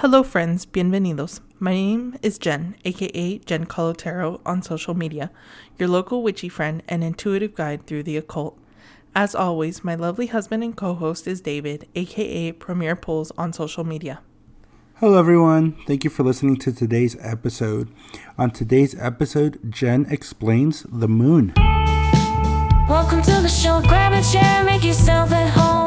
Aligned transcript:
Hello, 0.00 0.22
friends. 0.22 0.64
Bienvenidos. 0.64 1.40
My 1.58 1.72
name 1.72 2.16
is 2.22 2.38
Jen, 2.38 2.76
aka 2.84 3.38
Jen 3.38 3.66
Kahlo 3.66 3.96
Tarot, 3.96 4.40
on 4.46 4.62
social 4.62 4.94
media, 4.94 5.32
your 5.76 5.88
local 5.88 6.22
witchy 6.22 6.48
friend 6.48 6.84
and 6.86 7.02
intuitive 7.02 7.56
guide 7.56 7.84
through 7.84 8.04
the 8.04 8.16
occult. 8.16 8.56
As 9.12 9.34
always, 9.34 9.82
my 9.82 9.96
lovely 9.96 10.28
husband 10.28 10.62
and 10.62 10.76
co 10.76 10.94
host 10.94 11.26
is 11.26 11.40
David, 11.40 11.88
aka 11.96 12.52
Premier 12.52 12.94
Pulls 12.94 13.32
on 13.36 13.52
social 13.52 13.82
media. 13.82 14.20
Hello, 15.00 15.18
everyone. 15.18 15.74
Thank 15.88 16.04
you 16.04 16.10
for 16.10 16.22
listening 16.22 16.58
to 16.58 16.70
today's 16.70 17.16
episode. 17.20 17.88
On 18.38 18.52
today's 18.52 18.94
episode, 19.00 19.58
Jen 19.68 20.06
explains 20.08 20.86
the 20.88 21.08
moon. 21.08 21.54
Welcome 22.88 23.22
to 23.22 23.40
the 23.42 23.48
show. 23.48 23.82
Grab 23.82 24.12
a 24.12 24.22
chair, 24.22 24.62
make 24.62 24.84
yourself 24.84 25.32
at 25.32 25.50
home. 25.50 25.77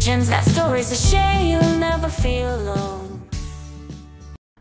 Jen's 0.00 0.30
got 0.30 0.44
stories 0.44 0.88
to 0.88 0.94
share. 0.94 1.40
You'll 1.42 1.76
never 1.78 2.08
feel 2.08 2.54
alone. 2.56 3.28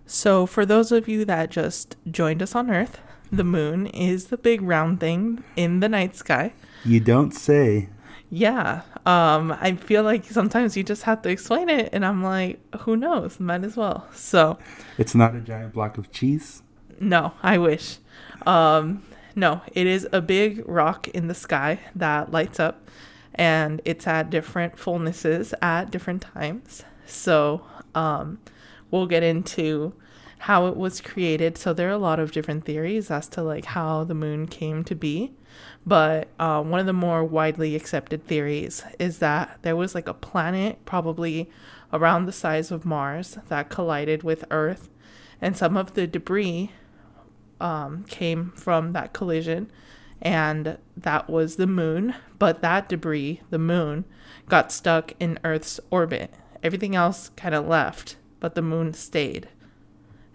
So, 0.05 0.45
for 0.45 0.65
those 0.65 0.91
of 0.91 1.07
you 1.07 1.23
that 1.25 1.49
just 1.49 1.95
joined 2.09 2.41
us 2.41 2.55
on 2.55 2.69
Earth, 2.69 2.99
the 3.31 3.43
moon 3.43 3.87
is 3.87 4.25
the 4.27 4.37
big 4.37 4.61
round 4.61 4.99
thing 4.99 5.43
in 5.55 5.79
the 5.79 5.87
night 5.89 6.15
sky. 6.15 6.53
You 6.83 6.99
don't 6.99 7.31
say. 7.31 7.89
Yeah. 8.29 8.81
Um, 9.05 9.51
I 9.59 9.73
feel 9.75 10.03
like 10.03 10.25
sometimes 10.25 10.75
you 10.75 10.83
just 10.83 11.03
have 11.03 11.21
to 11.21 11.29
explain 11.29 11.69
it, 11.69 11.89
and 11.93 12.05
I'm 12.05 12.21
like, 12.23 12.59
who 12.81 12.97
knows? 12.97 13.39
Might 13.39 13.63
as 13.63 13.77
well. 13.77 14.07
So, 14.13 14.57
It's 14.97 15.15
not 15.15 15.35
a 15.35 15.39
giant 15.39 15.73
block 15.73 15.97
of 15.97 16.11
cheese. 16.11 16.63
no, 16.99 17.33
I 17.41 17.57
wish. 17.57 17.97
Um, 18.45 19.03
no, 19.35 19.61
it 19.71 19.87
is 19.87 20.07
a 20.11 20.21
big 20.21 20.67
rock 20.67 21.07
in 21.09 21.27
the 21.27 21.33
sky 21.35 21.79
that 21.95 22.31
lights 22.31 22.59
up, 22.59 22.89
and 23.39 23.81
it's 23.85 24.05
at 24.05 24.29
different 24.29 24.75
fullnesses 24.75 25.53
at 25.61 25.89
different 25.89 26.21
times. 26.21 26.83
So, 27.05 27.65
um, 27.95 28.39
we'll 28.91 29.07
get 29.07 29.23
into 29.23 29.93
how 30.39 30.67
it 30.67 30.75
was 30.75 30.99
created. 30.99 31.57
So, 31.57 31.73
there 31.73 31.87
are 31.87 31.93
a 31.93 31.97
lot 31.97 32.19
of 32.19 32.33
different 32.33 32.65
theories 32.65 33.09
as 33.09 33.29
to 33.29 33.41
like 33.41 33.65
how 33.65 34.03
the 34.03 34.13
moon 34.13 34.45
came 34.45 34.83
to 34.83 34.93
be. 34.93 35.31
But 35.85 36.27
uh, 36.37 36.61
one 36.61 36.81
of 36.81 36.85
the 36.85 36.93
more 36.93 37.23
widely 37.23 37.75
accepted 37.75 38.27
theories 38.27 38.83
is 38.99 39.19
that 39.19 39.57
there 39.61 39.75
was 39.75 39.95
like 39.95 40.09
a 40.09 40.13
planet, 40.13 40.83
probably 40.85 41.49
around 41.93 42.25
the 42.25 42.33
size 42.33 42.71
of 42.71 42.85
Mars, 42.85 43.37
that 43.47 43.69
collided 43.69 44.21
with 44.21 44.43
Earth, 44.51 44.89
and 45.41 45.55
some 45.55 45.77
of 45.77 45.93
the 45.93 46.05
debris 46.05 46.71
um, 47.61 48.03
came 48.03 48.51
from 48.51 48.91
that 48.93 49.13
collision, 49.13 49.71
and 50.21 50.77
that 50.97 51.29
was 51.29 51.55
the 51.55 51.67
moon. 51.67 52.15
But 52.37 52.61
that 52.61 52.89
debris, 52.89 53.41
the 53.49 53.59
moon, 53.59 54.05
got 54.47 54.71
stuck 54.71 55.13
in 55.19 55.39
Earth's 55.43 55.79
orbit. 55.89 56.33
Everything 56.63 56.95
else 56.95 57.29
kind 57.35 57.55
of 57.55 57.67
left, 57.67 58.17
but 58.39 58.55
the 58.55 58.61
moon 58.61 58.93
stayed. 58.93 59.49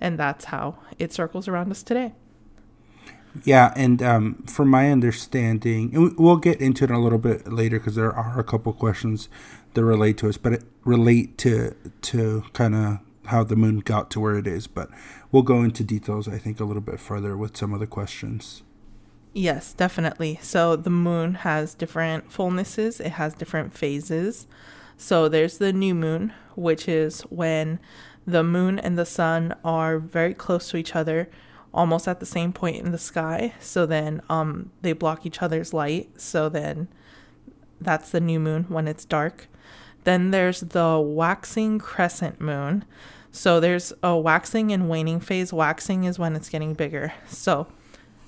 And 0.01 0.19
that's 0.19 0.47
how 0.47 0.79
it 0.99 1.13
circles 1.13 1.49
around 1.49 1.71
us 1.71 1.83
today. 1.83 2.13
Yeah, 3.43 3.73
and 3.75 4.01
um, 4.03 4.45
from 4.47 4.69
my 4.69 4.91
understanding, 4.93 5.91
and 5.93 6.05
we- 6.05 6.15
we'll 6.17 6.37
get 6.37 6.61
into 6.61 6.85
it 6.85 6.91
a 6.91 6.99
little 6.99 7.19
bit 7.19 7.53
later 7.53 7.79
because 7.79 7.97
there 7.97 8.13
are 8.13 8.39
a 8.39 8.45
couple 8.45 8.73
questions 8.73 9.29
that 9.75 9.85
relate 9.85 10.19
to 10.19 10.29
us, 10.29 10.37
but 10.37 10.53
it 10.53 10.65
relate 10.85 11.37
to 11.39 11.75
to 12.03 12.45
kind 12.53 12.75
of 12.77 12.99
how 13.27 13.43
the 13.43 13.57
moon 13.57 13.81
got 13.81 14.11
to 14.13 14.21
where 14.21 14.37
it 14.37 14.47
is. 14.47 14.67
But 14.69 14.89
we'll 15.33 15.43
go 15.43 15.63
into 15.63 15.83
details, 15.83 16.29
I 16.29 16.39
think, 16.39 16.61
a 16.61 16.65
little 16.65 16.83
bit 16.83 17.01
further 17.01 17.37
with 17.37 17.57
some 17.57 17.75
of 17.75 17.81
the 17.81 17.87
questions. 17.89 18.63
Yes, 19.35 19.73
definitely. 19.73 20.39
So 20.43 20.77
the 20.77 20.91
moon 20.91 21.35
has 21.35 21.75
different 21.75 22.31
fullnesses, 22.31 23.01
it 23.01 23.13
has 23.13 23.35
different 23.35 23.77
phases. 23.77 24.47
So 24.97 25.29
there's 25.29 25.59
the 25.59 25.73
new 25.73 25.95
moon, 25.95 26.33
which 26.55 26.89
is 26.89 27.23
when 27.23 27.81
the 28.27 28.45
moon 28.45 28.79
and 28.79 28.97
the 28.97 29.05
sun 29.05 29.55
are 29.65 29.99
very 29.99 30.35
close 30.35 30.71
to 30.71 30.77
each 30.77 30.95
other, 30.95 31.29
almost 31.75 32.07
at 32.07 32.21
the 32.21 32.27
same 32.27 32.53
point 32.53 32.77
in 32.77 32.93
the 32.93 32.99
sky. 32.99 33.55
So 33.61 33.87
then 33.87 34.23
um 34.31 34.71
they 34.83 34.93
block 34.93 35.27
each 35.27 35.43
other's 35.43 35.75
light. 35.75 36.21
So 36.21 36.49
then 36.49 36.87
that's 37.81 38.11
the 38.11 38.21
new 38.21 38.39
moon 38.39 38.67
when 38.69 38.87
it's 38.87 39.05
dark. 39.05 39.49
Then 40.05 40.31
there's 40.31 40.61
the 40.61 41.01
waxing 41.01 41.79
crescent 41.81 42.41
moon. 42.41 42.85
So 43.33 43.59
there's 43.59 43.93
a 44.03 44.17
waxing 44.17 44.71
and 44.71 44.89
waning 44.89 45.19
phase. 45.19 45.53
Waxing 45.53 46.05
is 46.05 46.21
when 46.21 46.37
it's 46.37 46.49
getting 46.49 46.75
bigger. 46.75 47.13
So 47.27 47.67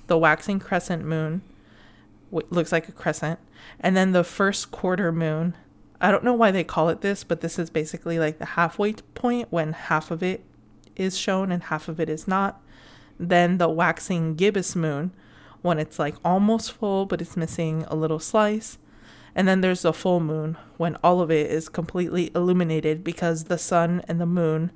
the 0.07 0.17
waxing 0.17 0.59
crescent 0.59 1.05
moon 1.05 1.41
looks 2.31 2.71
like 2.71 2.89
a 2.89 2.91
crescent 2.91 3.39
and 3.79 3.95
then 3.95 4.11
the 4.11 4.23
first 4.23 4.71
quarter 4.71 5.11
moon. 5.11 5.55
I 5.99 6.11
don't 6.11 6.23
know 6.23 6.33
why 6.33 6.51
they 6.51 6.63
call 6.63 6.89
it 6.89 7.01
this 7.01 7.23
but 7.23 7.41
this 7.41 7.59
is 7.59 7.69
basically 7.69 8.19
like 8.19 8.39
the 8.39 8.45
halfway 8.45 8.93
point 8.93 9.47
when 9.51 9.73
half 9.73 10.11
of 10.11 10.23
it 10.23 10.43
is 10.95 11.17
shown 11.17 11.51
and 11.51 11.63
half 11.63 11.87
of 11.87 11.99
it 11.99 12.09
is 12.09 12.27
not. 12.27 12.61
Then 13.19 13.57
the 13.57 13.69
waxing 13.69 14.35
gibbous 14.35 14.75
moon 14.75 15.11
when 15.61 15.79
it's 15.79 15.99
like 15.99 16.15
almost 16.23 16.71
full 16.71 17.05
but 17.05 17.21
it's 17.21 17.37
missing 17.37 17.85
a 17.87 17.95
little 17.95 18.19
slice. 18.19 18.77
And 19.35 19.47
then 19.47 19.61
there's 19.61 19.83
the 19.83 19.93
full 19.93 20.19
moon 20.19 20.57
when 20.77 20.95
all 21.03 21.21
of 21.21 21.29
it 21.29 21.51
is 21.51 21.69
completely 21.69 22.31
illuminated 22.33 23.03
because 23.03 23.43
the 23.43 23.57
sun 23.57 24.01
and 24.07 24.19
the 24.19 24.25
moon 24.25 24.71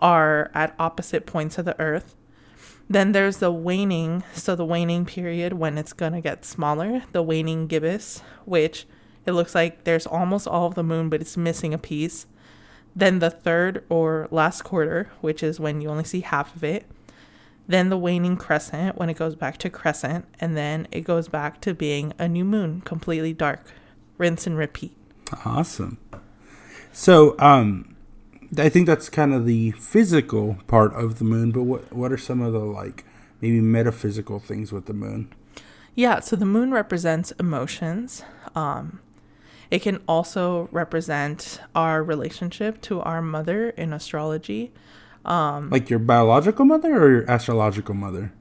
are 0.00 0.50
at 0.54 0.74
opposite 0.78 1.26
points 1.26 1.58
of 1.58 1.64
the 1.64 1.78
earth 1.80 2.16
then 2.90 3.12
there's 3.12 3.36
the 3.36 3.52
waning, 3.52 4.24
so 4.34 4.56
the 4.56 4.64
waning 4.64 5.06
period 5.06 5.52
when 5.52 5.78
it's 5.78 5.92
going 5.92 6.12
to 6.12 6.20
get 6.20 6.44
smaller, 6.44 7.04
the 7.12 7.22
waning 7.22 7.68
gibbous, 7.68 8.20
which 8.44 8.84
it 9.24 9.30
looks 9.30 9.54
like 9.54 9.84
there's 9.84 10.08
almost 10.08 10.48
all 10.48 10.66
of 10.66 10.74
the 10.74 10.82
moon, 10.82 11.08
but 11.08 11.20
it's 11.20 11.36
missing 11.36 11.72
a 11.72 11.78
piece. 11.78 12.26
Then 12.96 13.20
the 13.20 13.30
third 13.30 13.84
or 13.88 14.26
last 14.32 14.62
quarter, 14.62 15.08
which 15.20 15.40
is 15.40 15.60
when 15.60 15.80
you 15.80 15.88
only 15.88 16.02
see 16.02 16.22
half 16.22 16.56
of 16.56 16.64
it. 16.64 16.84
Then 17.68 17.90
the 17.90 17.96
waning 17.96 18.36
crescent, 18.36 18.98
when 18.98 19.08
it 19.08 19.16
goes 19.16 19.36
back 19.36 19.58
to 19.58 19.70
crescent, 19.70 20.24
and 20.40 20.56
then 20.56 20.88
it 20.90 21.02
goes 21.02 21.28
back 21.28 21.60
to 21.60 21.72
being 21.72 22.12
a 22.18 22.26
new 22.26 22.44
moon, 22.44 22.80
completely 22.80 23.32
dark. 23.32 23.72
Rinse 24.18 24.48
and 24.48 24.58
repeat. 24.58 24.96
Awesome. 25.44 25.98
So, 26.92 27.38
um, 27.38 27.89
I 28.58 28.68
think 28.68 28.86
that's 28.86 29.08
kind 29.08 29.32
of 29.32 29.46
the 29.46 29.70
physical 29.72 30.56
part 30.66 30.92
of 30.94 31.18
the 31.18 31.24
moon. 31.24 31.50
But 31.52 31.62
what 31.62 31.92
what 31.92 32.12
are 32.12 32.18
some 32.18 32.40
of 32.40 32.52
the 32.52 32.58
like 32.60 33.04
maybe 33.40 33.60
metaphysical 33.60 34.38
things 34.40 34.72
with 34.72 34.86
the 34.86 34.92
moon? 34.92 35.32
Yeah, 35.94 36.20
so 36.20 36.36
the 36.36 36.46
moon 36.46 36.70
represents 36.72 37.32
emotions. 37.32 38.22
Um, 38.54 39.00
it 39.70 39.82
can 39.82 40.00
also 40.08 40.68
represent 40.72 41.60
our 41.74 42.02
relationship 42.02 42.80
to 42.82 43.00
our 43.00 43.22
mother 43.22 43.70
in 43.70 43.92
astrology. 43.92 44.72
Um, 45.24 45.70
Like 45.70 45.90
your 45.90 45.98
biological 45.98 46.64
mother 46.64 46.94
or 47.00 47.10
your 47.10 47.30
astrological 47.30 47.94
mother? 47.94 48.32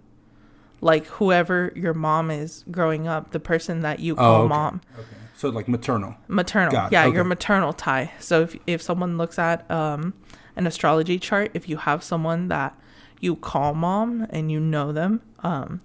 Like 0.81 1.05
whoever 1.07 1.71
your 1.75 1.93
mom 1.93 2.31
is 2.31 2.63
growing 2.71 3.07
up, 3.07 3.31
the 3.31 3.39
person 3.39 3.81
that 3.81 3.99
you 3.99 4.13
Oh, 4.13 4.15
call 4.15 4.39
okay. 4.43 4.47
mom. 4.49 4.81
Okay. 4.97 5.15
So 5.39 5.47
like 5.47 5.69
maternal. 5.69 6.17
Maternal. 6.27 6.73
Got 6.73 6.91
yeah, 6.91 7.05
okay. 7.05 7.15
your 7.15 7.23
maternal 7.23 7.71
tie. 7.71 8.11
So 8.19 8.41
if, 8.41 8.57
if 8.67 8.81
someone 8.81 9.17
looks 9.17 9.39
at 9.39 9.71
um, 9.71 10.13
an 10.57 10.67
astrology 10.67 11.17
chart, 11.17 11.51
if 11.53 11.69
you 11.69 11.77
have 11.77 12.03
someone 12.03 12.49
that 12.49 12.77
you 13.21 13.37
call 13.37 13.73
mom 13.73 14.27
and 14.31 14.51
you 14.51 14.59
know 14.59 14.91
them, 14.91 15.21
um, 15.39 15.79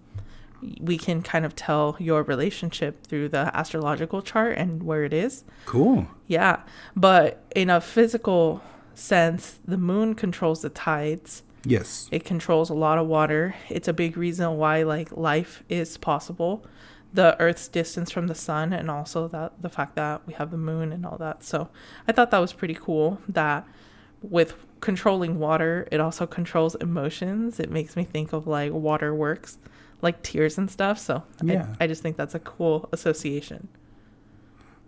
we 0.81 0.99
can 0.99 1.23
kind 1.23 1.45
of 1.45 1.55
tell 1.55 1.97
your 2.01 2.25
relationship 2.25 3.07
through 3.07 3.29
the 3.29 3.57
astrological 3.57 4.23
chart 4.23 4.59
and 4.59 4.83
where 4.83 5.05
it 5.05 5.13
is. 5.13 5.45
Cool. 5.67 6.09
Yeah, 6.27 6.63
but 6.97 7.41
in 7.55 7.71
a 7.71 7.81
physical 7.81 8.61
sense, 8.97 9.61
the 9.65 9.79
moon 9.79 10.17
controls 10.17 10.63
the 10.63 10.69
tides. 10.69 11.45
Yes. 11.65 12.09
It 12.11 12.25
controls 12.25 12.71
a 12.71 12.75
lot 12.75 12.99
of 12.99 13.07
water. 13.07 13.55
It's 13.69 13.87
a 13.87 13.93
big 13.93 14.17
reason 14.17 14.57
why 14.57 14.83
like 14.83 15.17
life 15.17 15.63
is 15.69 15.97
possible. 15.97 16.67
The 17.15 17.41
Earth's 17.41 17.69
distance 17.69 18.11
from 18.11 18.27
the 18.27 18.35
sun, 18.35 18.73
and 18.73 18.91
also 18.91 19.29
that 19.29 19.53
the 19.63 19.71
fact 19.71 19.95
that 19.95 20.27
we 20.27 20.35
have 20.35 20.51
the 20.51 20.59
moon 20.59 20.93
and 20.93 21.07
all 21.07 21.17
that. 21.19 21.43
So 21.43 21.71
I 22.07 22.13
thought 22.13 22.31
that 22.33 22.41
was 22.41 22.53
pretty 22.53 22.75
cool. 22.75 23.21
That 23.29 23.67
with 24.21 24.55
controlling 24.81 25.39
water, 25.39 25.89
it 25.91 26.01
also 26.01 26.27
controls 26.27 26.75
emotions. 26.77 27.59
It 27.59 27.71
makes 27.71 27.97
me 27.97 28.05
think 28.05 28.33
of 28.33 28.47
like 28.47 28.73
water 28.73 29.15
works, 29.15 29.59
like 30.03 30.23
tears 30.23 30.59
and 30.59 30.71
stuff. 30.71 30.99
So 30.99 31.23
Yeah. 31.43 31.75
I, 31.81 31.85
I 31.85 31.87
just 31.87 32.03
think 32.03 32.17
that's 32.17 32.35
a 32.35 32.41
cool 32.41 32.89
association. 32.93 33.69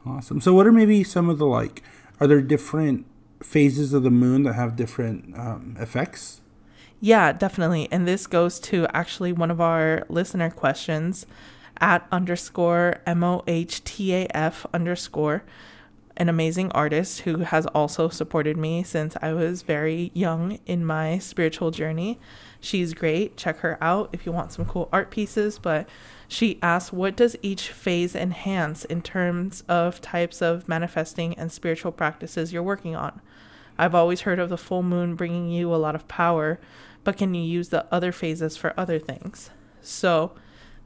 Awesome. 0.04 0.40
So 0.40 0.52
what 0.52 0.66
are 0.66 0.72
maybe 0.72 1.02
some 1.02 1.28
of 1.28 1.38
the 1.38 1.46
like? 1.46 1.82
Are 2.20 2.26
there 2.26 2.40
different 2.42 3.06
phases 3.42 3.92
of 3.92 4.02
the 4.02 4.10
moon 4.10 4.42
that 4.44 4.54
have 4.54 4.76
different 4.76 5.36
um, 5.38 5.76
effects? 5.78 6.40
Yeah, 7.00 7.32
definitely. 7.32 7.88
And 7.90 8.06
this 8.06 8.26
goes 8.26 8.58
to 8.60 8.86
actually 8.94 9.32
one 9.32 9.50
of 9.50 9.60
our 9.60 10.04
listener 10.08 10.50
questions 10.50 11.26
at 11.80 12.06
underscore 12.10 13.00
M 13.06 13.22
O 13.22 13.42
H 13.46 13.84
T 13.84 14.14
A 14.14 14.26
F 14.34 14.66
underscore, 14.72 15.44
an 16.16 16.28
amazing 16.28 16.72
artist 16.72 17.20
who 17.20 17.38
has 17.38 17.66
also 17.66 18.08
supported 18.08 18.56
me 18.56 18.82
since 18.82 19.16
I 19.20 19.32
was 19.32 19.62
very 19.62 20.10
young 20.14 20.58
in 20.66 20.84
my 20.84 21.18
spiritual 21.18 21.70
journey. 21.70 22.18
She's 22.60 22.94
great. 22.94 23.36
Check 23.36 23.58
her 23.58 23.76
out 23.80 24.08
if 24.12 24.24
you 24.24 24.32
want 24.32 24.52
some 24.52 24.64
cool 24.64 24.88
art 24.92 25.10
pieces. 25.10 25.58
But 25.58 25.88
she 26.26 26.58
asked, 26.62 26.92
What 26.92 27.16
does 27.16 27.36
each 27.42 27.68
phase 27.68 28.14
enhance 28.14 28.84
in 28.84 29.02
terms 29.02 29.62
of 29.68 30.00
types 30.00 30.40
of 30.40 30.68
manifesting 30.68 31.34
and 31.34 31.52
spiritual 31.52 31.92
practices 31.92 32.52
you're 32.52 32.62
working 32.62 32.96
on? 32.96 33.20
I've 33.78 33.94
always 33.94 34.22
heard 34.22 34.38
of 34.38 34.48
the 34.48 34.56
full 34.56 34.82
moon 34.82 35.16
bringing 35.16 35.50
you 35.50 35.74
a 35.74 35.76
lot 35.76 35.94
of 35.94 36.08
power, 36.08 36.58
but 37.04 37.18
can 37.18 37.34
you 37.34 37.42
use 37.42 37.68
the 37.68 37.86
other 37.92 38.10
phases 38.10 38.56
for 38.56 38.72
other 38.78 38.98
things? 38.98 39.50
So, 39.82 40.32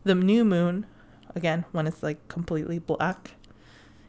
the 0.04 0.14
new 0.14 0.44
moon, 0.44 0.86
again, 1.34 1.64
when 1.72 1.86
it's 1.86 2.02
like 2.02 2.26
completely 2.28 2.78
black, 2.78 3.32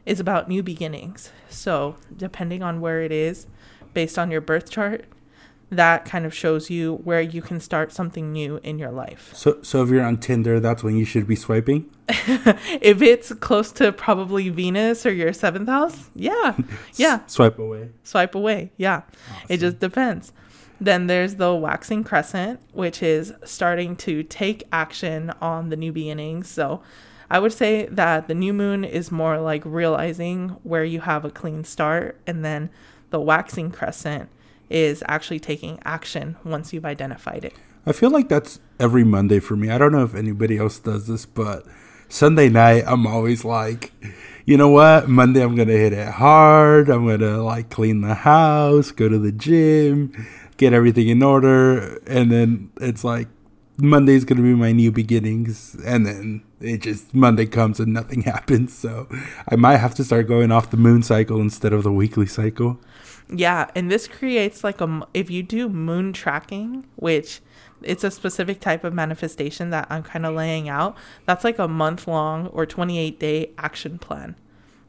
is 0.06 0.18
about 0.20 0.48
new 0.48 0.62
beginnings. 0.62 1.30
So, 1.48 1.96
depending 2.16 2.62
on 2.62 2.80
where 2.80 3.02
it 3.02 3.12
is, 3.12 3.46
based 3.94 4.18
on 4.18 4.30
your 4.30 4.40
birth 4.40 4.70
chart, 4.70 5.04
that 5.70 6.04
kind 6.04 6.26
of 6.26 6.34
shows 6.34 6.68
you 6.68 6.96
where 7.04 7.22
you 7.22 7.40
can 7.40 7.58
start 7.58 7.92
something 7.92 8.30
new 8.30 8.58
in 8.62 8.78
your 8.78 8.90
life. 8.90 9.30
So, 9.34 9.62
so 9.62 9.82
if 9.82 9.88
you're 9.88 10.04
on 10.04 10.18
Tinder, 10.18 10.60
that's 10.60 10.82
when 10.82 10.96
you 10.96 11.06
should 11.06 11.26
be 11.26 11.34
swiping. 11.36 11.88
if 12.08 13.00
it's 13.00 13.32
close 13.34 13.72
to 13.72 13.90
probably 13.92 14.50
Venus 14.50 15.06
or 15.06 15.12
your 15.12 15.32
seventh 15.32 15.68
house, 15.68 16.10
yeah, 16.14 16.56
yeah, 16.96 17.20
Swipe 17.26 17.58
away. 17.58 17.88
swipe 18.02 18.34
away. 18.34 18.72
Yeah, 18.76 19.02
it 19.48 19.58
just 19.58 19.78
depends. 19.78 20.32
Then 20.82 21.06
there's 21.06 21.36
the 21.36 21.54
waxing 21.54 22.02
crescent, 22.02 22.58
which 22.72 23.04
is 23.04 23.32
starting 23.44 23.94
to 23.98 24.24
take 24.24 24.64
action 24.72 25.32
on 25.40 25.68
the 25.68 25.76
new 25.76 25.92
beginnings. 25.92 26.48
So 26.48 26.82
I 27.30 27.38
would 27.38 27.52
say 27.52 27.86
that 27.86 28.26
the 28.26 28.34
new 28.34 28.52
moon 28.52 28.82
is 28.82 29.12
more 29.12 29.38
like 29.38 29.62
realizing 29.64 30.48
where 30.64 30.84
you 30.84 31.02
have 31.02 31.24
a 31.24 31.30
clean 31.30 31.62
start, 31.62 32.20
and 32.26 32.44
then 32.44 32.68
the 33.10 33.20
waxing 33.20 33.70
crescent 33.70 34.28
is 34.70 35.04
actually 35.06 35.38
taking 35.38 35.78
action 35.84 36.34
once 36.42 36.72
you've 36.72 36.84
identified 36.84 37.44
it. 37.44 37.54
I 37.86 37.92
feel 37.92 38.10
like 38.10 38.28
that's 38.28 38.58
every 38.80 39.04
Monday 39.04 39.38
for 39.38 39.54
me. 39.54 39.70
I 39.70 39.78
don't 39.78 39.92
know 39.92 40.02
if 40.02 40.16
anybody 40.16 40.58
else 40.58 40.80
does 40.80 41.06
this, 41.06 41.26
but 41.26 41.64
Sunday 42.08 42.48
night 42.48 42.82
I'm 42.88 43.06
always 43.06 43.44
like, 43.44 43.92
you 44.44 44.56
know 44.56 44.68
what? 44.68 45.08
Monday 45.08 45.42
I'm 45.42 45.54
gonna 45.54 45.72
hit 45.72 45.92
it 45.92 46.08
hard. 46.08 46.88
I'm 46.88 47.06
gonna 47.06 47.40
like 47.40 47.70
clean 47.70 48.00
the 48.00 48.14
house, 48.14 48.90
go 48.90 49.08
to 49.08 49.18
the 49.18 49.30
gym, 49.30 50.12
get 50.62 50.72
everything 50.72 51.08
in 51.08 51.22
order, 51.22 51.98
and 52.06 52.30
then 52.30 52.70
it's 52.80 53.04
like 53.04 53.28
Monday's 53.78 54.24
gonna 54.24 54.42
be 54.42 54.54
my 54.54 54.72
new 54.72 54.92
beginnings, 54.92 55.76
and 55.84 56.06
then 56.06 56.42
it 56.60 56.82
just 56.82 57.14
Monday 57.14 57.46
comes 57.46 57.80
and 57.80 57.92
nothing 57.92 58.22
happens. 58.34 58.72
So 58.72 59.08
I 59.50 59.56
might 59.56 59.78
have 59.78 59.94
to 59.96 60.04
start 60.04 60.28
going 60.28 60.52
off 60.52 60.70
the 60.70 60.76
moon 60.76 61.02
cycle 61.02 61.40
instead 61.40 61.72
of 61.72 61.82
the 61.82 61.92
weekly 61.92 62.26
cycle. 62.26 62.78
Yeah, 63.28 63.70
and 63.74 63.90
this 63.90 64.06
creates 64.08 64.62
like 64.62 64.80
a 64.80 65.06
if 65.14 65.30
you 65.30 65.42
do 65.42 65.68
moon 65.68 66.12
tracking, 66.12 66.86
which 66.96 67.40
it's 67.82 68.04
a 68.04 68.10
specific 68.10 68.60
type 68.60 68.84
of 68.84 68.94
manifestation 68.94 69.70
that 69.70 69.86
I'm 69.90 70.02
kind 70.02 70.24
of 70.24 70.34
laying 70.34 70.68
out. 70.68 70.96
That's 71.26 71.44
like 71.44 71.58
a 71.58 71.68
month 71.68 72.06
long 72.06 72.46
or 72.48 72.66
28 72.66 73.18
day 73.18 73.50
action 73.58 73.98
plan. 73.98 74.36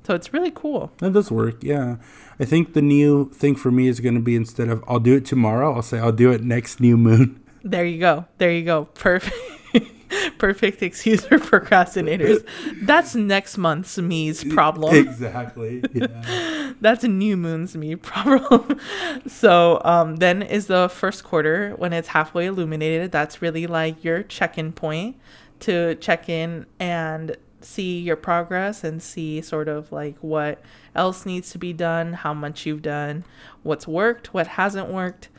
So 0.05 0.13
it's 0.13 0.33
really 0.33 0.51
cool. 0.51 0.91
That 0.97 1.13
does 1.13 1.31
work, 1.31 1.63
yeah. 1.63 1.95
I 2.39 2.45
think 2.45 2.73
the 2.73 2.81
new 2.81 3.29
thing 3.31 3.55
for 3.55 3.71
me 3.71 3.87
is 3.87 3.99
going 3.99 4.15
to 4.15 4.21
be 4.21 4.35
instead 4.35 4.67
of 4.69 4.83
I'll 4.87 4.99
do 4.99 5.15
it 5.15 5.25
tomorrow, 5.25 5.73
I'll 5.73 5.81
say 5.81 5.99
I'll 5.99 6.11
do 6.11 6.31
it 6.31 6.43
next 6.43 6.79
new 6.79 6.97
moon. 6.97 7.39
There 7.65 7.85
you 7.85 7.97
go. 7.97 8.25
There 8.39 8.51
you 8.51 8.65
go. 8.65 8.85
Perfect. 8.93 9.37
Perfect 10.37 10.83
excuse 10.83 11.23
for 11.25 11.37
procrastinators. 11.37 12.45
That's 12.81 13.15
next 13.15 13.57
month's 13.57 13.97
me's 13.97 14.43
problem. 14.43 14.93
Exactly. 14.93 15.81
Yeah. 15.93 16.73
That's 16.81 17.05
a 17.05 17.07
new 17.07 17.37
moon's 17.37 17.77
me 17.77 17.95
problem. 17.95 18.79
so 19.27 19.81
um, 19.85 20.17
then 20.17 20.41
is 20.41 20.67
the 20.67 20.89
first 20.89 21.23
quarter 21.23 21.71
when 21.77 21.93
it's 21.93 22.09
halfway 22.09 22.47
illuminated. 22.47 23.13
That's 23.13 23.41
really 23.41 23.65
like 23.65 24.03
your 24.03 24.23
check-in 24.23 24.73
point 24.73 25.15
to 25.61 25.95
check 25.95 26.27
in 26.27 26.65
and 26.79 27.37
see 27.63 27.99
your 27.99 28.15
progress 28.15 28.83
and 28.83 29.01
see 29.01 29.41
sort 29.41 29.67
of 29.67 29.91
like 29.91 30.17
what 30.19 30.61
else 30.95 31.25
needs 31.25 31.51
to 31.51 31.57
be 31.57 31.73
done, 31.73 32.13
how 32.13 32.33
much 32.33 32.65
you've 32.65 32.81
done, 32.81 33.23
what's 33.63 33.87
worked, 33.87 34.33
what 34.33 34.47
hasn't 34.47 34.89
worked. 34.89 35.29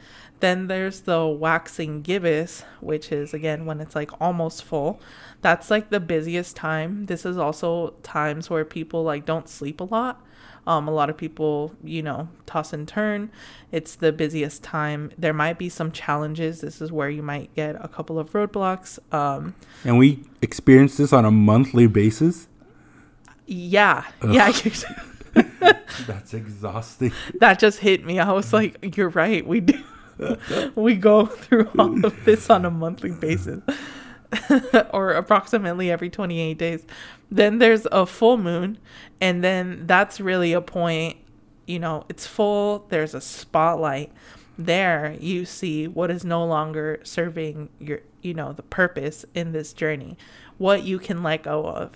Then 0.40 0.66
there's 0.66 1.02
the 1.02 1.26
waxing 1.26 2.02
gibbous, 2.02 2.64
which 2.80 3.12
is 3.12 3.32
again 3.32 3.66
when 3.66 3.80
it's 3.80 3.94
like 3.94 4.10
almost 4.20 4.64
full. 4.64 5.00
That's 5.40 5.70
like 5.70 5.90
the 5.90 6.00
busiest 6.00 6.56
time. 6.56 7.06
This 7.06 7.24
is 7.24 7.38
also 7.38 7.94
times 8.02 8.50
where 8.50 8.64
people 8.64 9.02
like 9.04 9.24
don't 9.24 9.48
sleep 9.48 9.80
a 9.80 9.84
lot. 9.84 10.20
Um, 10.66 10.88
a 10.88 10.90
lot 10.90 11.10
of 11.10 11.16
people, 11.16 11.74
you 11.82 12.02
know, 12.02 12.28
toss 12.46 12.72
and 12.72 12.88
turn. 12.88 13.30
It's 13.70 13.94
the 13.94 14.12
busiest 14.12 14.62
time. 14.62 15.12
There 15.18 15.32
might 15.34 15.58
be 15.58 15.68
some 15.68 15.92
challenges. 15.92 16.62
This 16.62 16.80
is 16.80 16.90
where 16.90 17.10
you 17.10 17.22
might 17.22 17.54
get 17.54 17.76
a 17.84 17.88
couple 17.88 18.18
of 18.18 18.32
roadblocks. 18.32 18.98
Um, 19.12 19.54
and 19.84 19.98
we 19.98 20.24
experience 20.40 20.96
this 20.96 21.12
on 21.12 21.24
a 21.24 21.30
monthly 21.30 21.86
basis. 21.86 22.48
yeah, 23.46 24.04
yeah. 24.30 24.52
That's 26.06 26.34
exhausting. 26.34 27.12
that 27.40 27.58
just 27.58 27.80
hit 27.80 28.04
me. 28.04 28.18
I 28.18 28.32
was 28.32 28.52
like, 28.52 28.96
you're 28.96 29.10
right. 29.10 29.46
We 29.46 29.60
do. 29.60 29.82
we 30.74 30.94
go 30.94 31.26
through 31.26 31.68
all 31.78 32.04
of 32.04 32.24
this 32.24 32.50
on 32.50 32.64
a 32.64 32.70
monthly 32.70 33.10
basis. 33.10 33.60
or 34.92 35.12
approximately 35.12 35.90
every 35.90 36.10
28 36.10 36.58
days. 36.58 36.84
Then 37.30 37.58
there's 37.58 37.86
a 37.90 38.06
full 38.06 38.36
moon, 38.36 38.78
and 39.20 39.42
then 39.42 39.86
that's 39.86 40.20
really 40.20 40.52
a 40.52 40.60
point, 40.60 41.16
you 41.66 41.78
know, 41.78 42.04
it's 42.08 42.26
full, 42.26 42.86
there's 42.88 43.14
a 43.14 43.20
spotlight. 43.20 44.12
There 44.56 45.16
you 45.18 45.44
see 45.44 45.88
what 45.88 46.10
is 46.10 46.24
no 46.24 46.44
longer 46.44 47.00
serving 47.02 47.70
your, 47.80 48.00
you 48.22 48.34
know, 48.34 48.52
the 48.52 48.62
purpose 48.62 49.24
in 49.34 49.52
this 49.52 49.72
journey, 49.72 50.16
what 50.58 50.84
you 50.84 50.98
can 50.98 51.22
let 51.22 51.42
go 51.42 51.66
of. 51.66 51.92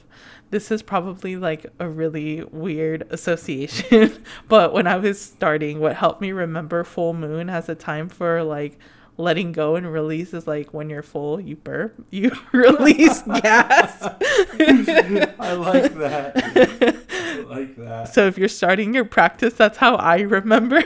This 0.50 0.70
is 0.70 0.82
probably 0.82 1.36
like 1.36 1.66
a 1.78 1.88
really 1.88 2.42
weird 2.50 3.06
association, 3.10 4.24
but 4.48 4.72
when 4.72 4.86
I 4.86 4.96
was 4.96 5.20
starting, 5.20 5.78
what 5.78 5.96
helped 5.96 6.20
me 6.20 6.32
remember 6.32 6.82
full 6.82 7.12
moon 7.12 7.48
as 7.48 7.68
a 7.68 7.74
time 7.74 8.08
for 8.08 8.42
like 8.42 8.78
letting 9.18 9.50
go 9.50 9.74
and 9.74 9.92
release 9.92 10.32
is 10.32 10.46
like 10.46 10.72
when 10.72 10.88
you're 10.88 11.02
full, 11.02 11.40
you 11.40 11.56
burp, 11.56 11.94
you 12.10 12.30
release 12.52 13.20
gas. 13.22 14.02
I 14.02 15.52
like 15.52 15.94
that. 15.94 17.04
I 17.10 17.40
like 17.40 17.76
that. 17.76 18.14
So 18.14 18.26
if 18.26 18.38
you're 18.38 18.48
starting 18.48 18.94
your 18.94 19.04
practice, 19.04 19.54
that's 19.54 19.76
how 19.76 19.96
I 19.96 20.20
remember. 20.20 20.82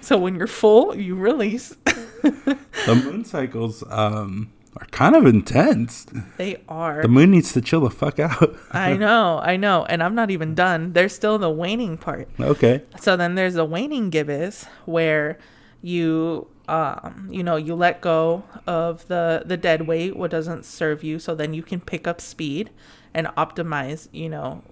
so 0.00 0.16
when 0.16 0.36
you're 0.36 0.46
full, 0.46 0.96
you 0.96 1.14
release. 1.14 1.76
The 2.22 3.00
moon 3.04 3.24
cycles 3.24 3.82
um, 3.88 4.52
are 4.76 4.86
kind 4.86 5.16
of 5.16 5.26
intense. 5.26 6.06
They 6.36 6.62
are. 6.68 7.02
The 7.02 7.08
moon 7.08 7.32
needs 7.32 7.52
to 7.54 7.60
chill 7.60 7.80
the 7.80 7.90
fuck 7.90 8.20
out. 8.20 8.56
I 8.70 8.94
know, 8.96 9.40
I 9.42 9.56
know. 9.56 9.84
And 9.86 10.02
I'm 10.02 10.14
not 10.14 10.30
even 10.30 10.54
done. 10.54 10.92
There's 10.92 11.14
still 11.14 11.38
the 11.38 11.50
waning 11.50 11.96
part. 11.96 12.28
okay. 12.38 12.82
So 13.00 13.16
then 13.16 13.34
there's 13.34 13.54
the 13.54 13.64
waning 13.64 14.10
gibbous 14.10 14.66
where 14.84 15.38
you 15.82 16.46
um 16.68 17.28
you 17.30 17.42
know 17.42 17.56
you 17.56 17.74
let 17.74 18.00
go 18.00 18.44
of 18.68 19.06
the 19.08 19.42
the 19.44 19.56
dead 19.56 19.88
weight 19.88 20.16
what 20.16 20.30
doesn't 20.30 20.64
serve 20.64 21.02
you 21.02 21.18
so 21.18 21.34
then 21.34 21.52
you 21.52 21.62
can 21.62 21.80
pick 21.80 22.06
up 22.06 22.20
speed 22.20 22.70
and 23.12 23.26
optimize 23.36 24.08
you 24.12 24.28
know 24.28 24.62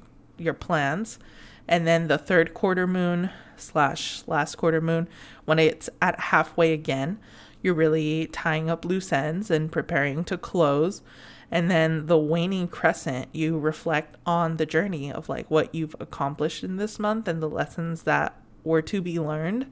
your 0.40 0.54
plans. 0.54 1.18
And 1.68 1.87
then 1.87 2.08
the 2.08 2.18
third 2.18 2.54
quarter 2.54 2.87
moon 2.87 3.30
slash 3.56 4.23
last 4.26 4.56
quarter 4.56 4.80
moon 4.80 5.06
when 5.44 5.58
it's 5.58 5.90
at 6.00 6.18
halfway 6.18 6.73
again 6.73 7.18
you're 7.62 7.75
really 7.75 8.26
tying 8.28 8.70
up 8.70 8.87
loose 8.87 9.12
ends 9.12 9.50
and 9.50 9.70
preparing 9.70 10.25
to 10.25 10.38
close. 10.38 11.02
And 11.50 11.70
then 11.70 12.06
the 12.06 12.16
waning 12.16 12.68
crescent 12.68 13.28
you 13.32 13.58
reflect 13.58 14.16
on 14.25 14.56
the 14.56 14.64
journey 14.64 15.12
of 15.12 15.28
like 15.28 15.50
what 15.50 15.75
you've 15.75 15.94
accomplished 16.00 16.64
in 16.64 16.76
this 16.76 16.99
month 16.99 17.28
and 17.28 17.42
the 17.42 17.50
lessons 17.50 18.04
that 18.04 18.40
were 18.64 18.82
to 18.82 19.02
be 19.02 19.20
learned 19.20 19.70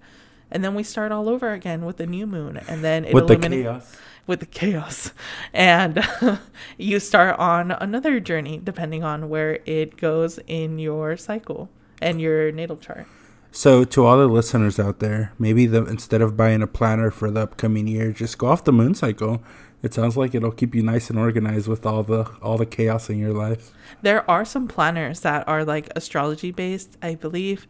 and 0.50 0.64
then 0.64 0.75
we 0.75 0.83
start 0.83 1.12
all 1.12 1.28
over 1.28 1.52
again 1.52 1.85
with 1.85 1.97
the 1.99 2.07
new 2.07 2.26
moon 2.26 2.57
and 2.69 2.83
then 2.85 3.05
it 3.05 3.14
With 3.14 3.26
the 3.28 3.37
chaos. 3.37 3.97
with 4.26 4.40
the 4.40 4.47
chaos 4.47 5.12
and 5.52 6.07
you 6.78 7.00
start 7.00 7.38
on 7.38 7.71
another 7.73 8.21
journey 8.21 8.61
depending 8.62 9.02
on 9.05 9.28
where 9.28 9.61
it 9.67 9.97
goes 9.97 10.38
in 10.47 10.78
your 10.78 11.17
cycle 11.17 11.69
and 12.00 12.21
your 12.21 12.52
natal 12.52 12.76
chart 12.76 13.07
So, 13.50 13.83
to 13.85 14.05
all 14.05 14.19
the 14.19 14.28
listeners 14.28 14.78
out 14.78 14.99
there, 15.00 15.33
maybe 15.38 15.67
the 15.67 15.83
instead 15.87 16.21
of 16.21 16.37
buying 16.37 16.62
a 16.62 16.67
planner 16.67 17.11
for 17.11 17.31
the 17.31 17.40
upcoming 17.49 17.88
year, 17.88 18.12
just 18.12 18.37
go 18.37 18.47
off 18.49 18.62
the 18.64 18.73
moon 18.73 18.95
cycle. 18.95 19.40
It 19.83 19.95
sounds 19.95 20.17
like 20.21 20.35
it'll 20.37 20.52
keep 20.52 20.75
you 20.75 20.83
nice 20.83 21.09
and 21.09 21.19
organized 21.19 21.67
with 21.67 21.87
all 21.87 22.02
the 22.05 22.28
all 22.43 22.59
the 22.59 22.67
chaos 22.67 23.09
in 23.09 23.17
your 23.19 23.33
life. 23.33 23.73
there 24.02 24.23
are 24.31 24.45
some 24.45 24.69
planners 24.69 25.21
that 25.21 25.49
are 25.49 25.64
like 25.64 25.88
astrology 25.97 26.50
based 26.52 26.90
i 27.00 27.14
believe 27.14 27.67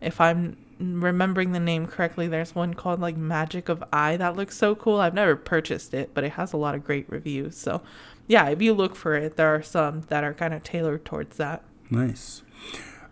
if 0.00 0.20
i'm 0.20 0.56
remembering 0.80 1.52
the 1.52 1.60
name 1.60 1.86
correctly 1.86 2.26
there's 2.26 2.54
one 2.54 2.74
called 2.74 3.00
like 3.00 3.16
Magic 3.16 3.68
of 3.68 3.84
I 3.92 4.16
that 4.16 4.34
looks 4.34 4.56
so 4.56 4.74
cool 4.74 4.98
i've 5.00 5.14
never 5.14 5.36
purchased 5.36 5.92
it 5.92 6.10
but 6.14 6.24
it 6.24 6.32
has 6.32 6.52
a 6.52 6.56
lot 6.56 6.74
of 6.74 6.84
great 6.84 7.08
reviews 7.08 7.56
so 7.56 7.82
yeah 8.26 8.48
if 8.48 8.62
you 8.62 8.72
look 8.72 8.96
for 8.96 9.14
it 9.14 9.36
there 9.36 9.54
are 9.54 9.62
some 9.62 10.02
that 10.08 10.24
are 10.24 10.32
kind 10.32 10.54
of 10.54 10.62
tailored 10.62 11.04
towards 11.04 11.36
that 11.36 11.62
Nice. 11.90 12.42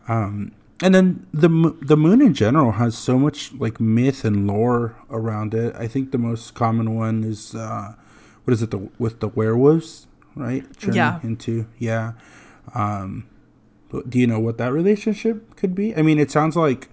Um, 0.06 0.52
and 0.80 0.94
then 0.94 1.26
the 1.34 1.48
the 1.82 1.96
moon 1.96 2.22
in 2.22 2.32
general 2.32 2.72
has 2.72 2.96
so 2.96 3.18
much 3.18 3.52
like 3.54 3.80
myth 3.80 4.24
and 4.24 4.46
lore 4.46 4.96
around 5.10 5.52
it. 5.52 5.74
I 5.74 5.88
think 5.88 6.12
the 6.12 6.18
most 6.18 6.54
common 6.54 6.94
one 6.94 7.24
is 7.24 7.54
uh, 7.54 7.94
what 8.44 8.52
is 8.54 8.62
it 8.62 8.70
the 8.70 8.88
with 8.98 9.18
the 9.18 9.28
werewolves, 9.28 10.06
right? 10.36 10.64
Yeah. 10.92 11.18
Into 11.22 11.66
yeah. 11.78 12.12
Um, 12.74 13.26
do 14.08 14.18
you 14.18 14.26
know 14.26 14.38
what 14.38 14.58
that 14.58 14.72
relationship 14.72 15.56
could 15.56 15.74
be? 15.74 15.96
I 15.96 16.02
mean, 16.02 16.18
it 16.18 16.30
sounds 16.30 16.54
like 16.54 16.88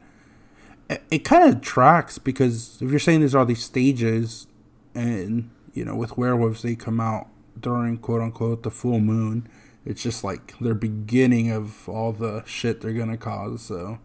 it, 0.90 1.24
kind 1.24 1.50
of 1.52 1.62
tracks 1.62 2.18
because 2.18 2.82
if 2.82 2.90
you're 2.90 3.00
saying 3.00 3.20
there's 3.20 3.36
all 3.36 3.46
these 3.46 3.64
stages, 3.64 4.48
and 4.94 5.50
you 5.74 5.84
know, 5.84 5.96
with 5.96 6.18
werewolves 6.18 6.62
they 6.62 6.76
come 6.76 7.00
out 7.00 7.28
during 7.60 7.98
quote 7.98 8.22
unquote 8.22 8.64
the 8.64 8.72
full 8.72 9.00
moon. 9.00 9.48
It's 9.86 10.02
just 10.02 10.24
like 10.24 10.58
their 10.60 10.74
beginning 10.74 11.52
of 11.52 11.88
all 11.88 12.12
the 12.12 12.44
shit 12.46 12.82
they're 12.82 12.94
gonna 12.94 13.18
cause. 13.18 13.62
So, 13.62 14.00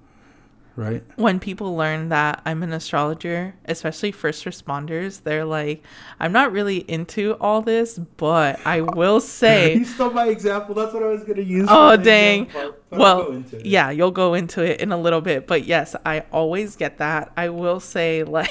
right? 0.81 1.05
when 1.17 1.39
people 1.39 1.77
learn 1.77 2.09
that 2.09 2.41
I'm 2.45 2.63
an 2.63 2.73
astrologer, 2.73 3.55
especially 3.67 4.13
first 4.13 4.45
responders, 4.45 5.23
they're 5.23 5.45
like, 5.45 5.85
I'm 6.19 6.33
not 6.33 6.53
really 6.53 6.79
into 6.79 7.35
all 7.35 7.61
this, 7.63 7.99
but 7.99 8.65
I 8.67 8.81
will 8.97 9.21
say, 9.21 9.77
you 9.77 9.85
stole 9.85 10.11
my 10.11 10.29
example. 10.29 10.75
That's 10.75 10.93
what 10.93 11.03
I 11.03 11.09
was 11.09 11.25
gonna 11.25 11.43
use. 11.43 11.69
oh, 11.71 11.97
dang. 11.97 12.49
Well, 12.91 13.45
yeah, 13.63 13.91
you'll 13.91 14.11
go 14.11 14.35
into 14.35 14.63
it 14.63 14.81
in 14.81 14.91
a 14.91 14.97
little 14.97 15.21
bit, 15.21 15.47
but 15.47 15.65
yes, 15.65 15.95
I 16.05 16.21
always 16.33 16.77
get 16.77 16.99
that. 16.99 17.33
I 17.37 17.51
will 17.51 17.79
say, 17.81 18.25
like, 18.25 18.51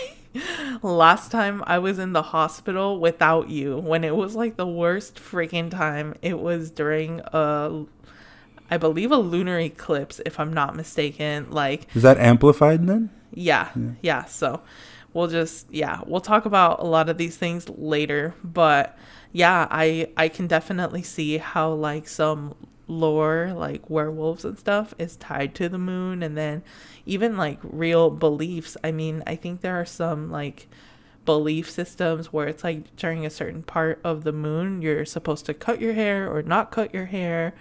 last 0.81 1.31
time 1.31 1.63
I 1.65 1.79
was 1.79 1.99
in 1.99 2.13
the 2.13 2.21
hospital 2.21 2.99
without 2.99 3.49
you, 3.49 3.77
when 3.77 4.03
it 4.03 4.15
was 4.15 4.35
like 4.35 4.55
the 4.55 4.67
worst 4.67 5.15
freaking 5.15 5.71
time, 5.71 6.15
it 6.21 6.39
was 6.39 6.71
during 6.71 7.21
a. 7.33 7.85
I 8.71 8.77
believe 8.77 9.11
a 9.11 9.17
lunar 9.17 9.59
eclipse, 9.59 10.21
if 10.25 10.39
I'm 10.39 10.53
not 10.53 10.75
mistaken. 10.75 11.49
Like, 11.49 11.87
Is 11.95 12.03
that 12.03 12.17
amplified 12.17 12.85
then? 12.87 13.09
yeah, 13.33 13.69
yeah. 14.01 14.25
So 14.25 14.61
we'll 15.13 15.27
just 15.27 15.71
yeah, 15.71 16.01
we'll 16.05 16.21
talk 16.21 16.45
about 16.45 16.79
a 16.79 16.85
lot 16.85 17.09
of 17.09 17.17
these 17.17 17.37
things 17.37 17.67
later, 17.69 18.33
but 18.43 18.97
yeah, 19.31 19.67
I 19.69 20.09
I 20.17 20.27
can 20.29 20.47
definitely 20.47 21.03
see 21.03 21.37
how 21.37 21.71
like 21.73 22.07
some 22.07 22.55
lore 22.87 23.53
like 23.55 23.87
werewolves 23.87 24.43
and 24.43 24.57
stuff 24.57 24.95
is 24.97 25.15
tied 25.17 25.53
to 25.53 25.69
the 25.69 25.77
moon 25.77 26.23
and 26.23 26.35
then 26.35 26.63
even 27.05 27.37
like 27.37 27.59
real 27.63 28.09
beliefs. 28.09 28.75
I 28.83 28.91
mean, 28.91 29.21
I 29.27 29.35
think 29.35 29.61
there 29.61 29.79
are 29.79 29.85
some 29.85 30.31
like 30.31 30.67
belief 31.25 31.69
systems 31.69 32.33
where 32.33 32.47
it's 32.47 32.63
like 32.63 32.95
during 32.95 33.25
a 33.25 33.29
certain 33.29 33.61
part 33.61 33.99
of 34.03 34.23
the 34.23 34.31
moon 34.31 34.81
you're 34.81 35.05
supposed 35.05 35.45
to 35.45 35.53
cut 35.53 35.79
your 35.79 35.93
hair 35.93 36.27
or 36.27 36.41
not 36.41 36.71
cut 36.71 36.91
your 36.91 37.05
hair 37.05 37.53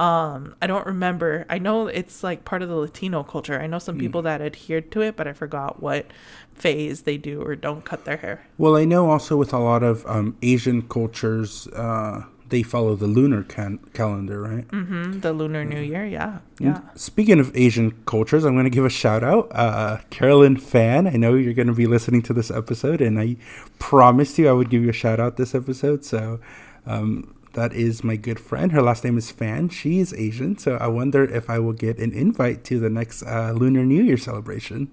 um 0.00 0.54
i 0.62 0.66
don't 0.66 0.86
remember. 0.86 1.44
I 1.48 1.58
know 1.58 1.86
it's 2.00 2.22
like 2.28 2.44
part 2.44 2.62
of 2.62 2.68
the 2.68 2.76
latino 2.76 3.22
culture. 3.22 3.60
I 3.60 3.66
know 3.66 3.78
some 3.78 3.98
people 3.98 4.22
that 4.22 4.40
adhered 4.40 4.90
to 4.92 5.02
it 5.02 5.16
but 5.18 5.26
i 5.28 5.32
forgot 5.32 5.82
what 5.82 6.06
phase 6.54 7.02
they 7.02 7.16
do 7.16 7.40
or 7.42 7.54
don't 7.56 7.84
cut 7.84 8.04
their 8.04 8.18
hair. 8.18 8.46
Well, 8.58 8.76
I 8.76 8.84
know 8.84 9.10
also 9.10 9.36
with 9.36 9.52
a 9.52 9.58
lot 9.58 9.82
of 9.82 10.04
um, 10.06 10.36
Asian 10.42 10.82
cultures, 10.82 11.66
uh, 11.68 12.24
they 12.50 12.62
follow 12.62 12.96
the 12.96 13.06
lunar 13.06 13.42
can- 13.44 13.78
calendar, 13.94 14.42
right? 14.42 14.64
hmm 14.70 15.20
the 15.20 15.32
lunar 15.32 15.64
new 15.64 15.80
year 15.80 16.04
yeah. 16.04 16.38
Yeah. 16.58 16.80
Speaking 16.94 17.40
of 17.40 17.54
Asian 17.56 17.92
cultures, 18.06 18.44
I'm 18.44 18.54
going 18.54 18.64
to 18.64 18.70
give 18.78 18.84
a 18.84 18.90
shout 18.90 19.22
out. 19.24 19.48
Uh, 19.52 19.98
Carolyn 20.10 20.56
Fan, 20.56 21.06
I 21.06 21.12
know 21.22 21.34
you're 21.34 21.54
going 21.54 21.68
to 21.68 21.74
be 21.74 21.86
listening 21.86 22.22
to 22.22 22.32
this 22.34 22.50
episode, 22.50 23.00
and 23.00 23.18
I 23.18 23.36
promised 23.78 24.36
you 24.38 24.48
I 24.48 24.52
would 24.52 24.68
give 24.68 24.82
you 24.82 24.90
a 24.90 24.98
shout 25.04 25.18
out 25.20 25.36
this 25.36 25.54
episode. 25.54 26.04
So 26.04 26.40
um, 26.86 27.34
that 27.52 27.72
is 27.72 28.04
my 28.04 28.16
good 28.16 28.38
friend. 28.38 28.72
Her 28.72 28.82
last 28.82 29.04
name 29.04 29.18
is 29.18 29.30
Fan. 29.30 29.68
She 29.68 29.98
is 29.98 30.14
Asian, 30.14 30.56
so 30.58 30.76
I 30.76 30.86
wonder 30.86 31.24
if 31.24 31.50
I 31.50 31.58
will 31.58 31.72
get 31.72 31.98
an 31.98 32.12
invite 32.12 32.64
to 32.64 32.78
the 32.78 32.90
next 32.90 33.22
uh, 33.22 33.52
Lunar 33.52 33.84
New 33.84 34.02
Year 34.02 34.16
celebration. 34.16 34.90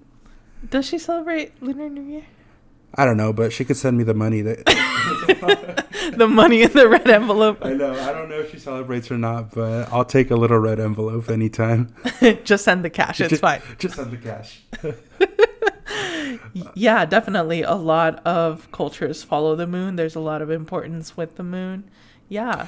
does 0.68 0.86
she 0.86 0.98
celebrate 0.98 1.62
lunar 1.62 1.88
new 1.88 2.02
year 2.02 2.24
I 2.94 3.04
don't 3.04 3.18
know, 3.18 3.32
but 3.32 3.52
she 3.52 3.64
could 3.64 3.76
send 3.76 3.98
me 3.98 4.04
the 4.04 4.14
money 4.14 4.40
that. 4.42 4.64
the 6.16 6.26
money 6.26 6.62
in 6.62 6.72
the 6.72 6.88
red 6.88 7.08
envelope 7.08 7.58
I 7.64 7.74
know. 7.74 7.92
I 7.92 8.12
don't 8.12 8.28
know 8.28 8.40
if 8.40 8.50
she 8.50 8.58
celebrates 8.58 9.10
or 9.10 9.18
not, 9.18 9.54
but 9.54 9.92
I'll 9.92 10.04
take 10.04 10.30
a 10.30 10.36
little 10.36 10.58
red 10.58 10.80
envelope 10.80 11.28
anytime. 11.28 11.94
just 12.44 12.64
send 12.64 12.84
the 12.84 12.90
cash 12.90 13.20
it's 13.20 13.30
just, 13.30 13.42
fine 13.42 13.60
Just 13.78 13.96
send 13.96 14.10
the 14.10 14.16
cash. 14.16 14.62
Yeah, 16.74 17.04
definitely. 17.04 17.62
A 17.62 17.74
lot 17.74 18.24
of 18.26 18.70
cultures 18.72 19.22
follow 19.22 19.56
the 19.56 19.66
moon. 19.66 19.96
There's 19.96 20.16
a 20.16 20.20
lot 20.20 20.42
of 20.42 20.50
importance 20.50 21.16
with 21.16 21.36
the 21.36 21.42
moon. 21.42 21.90
Yeah. 22.28 22.66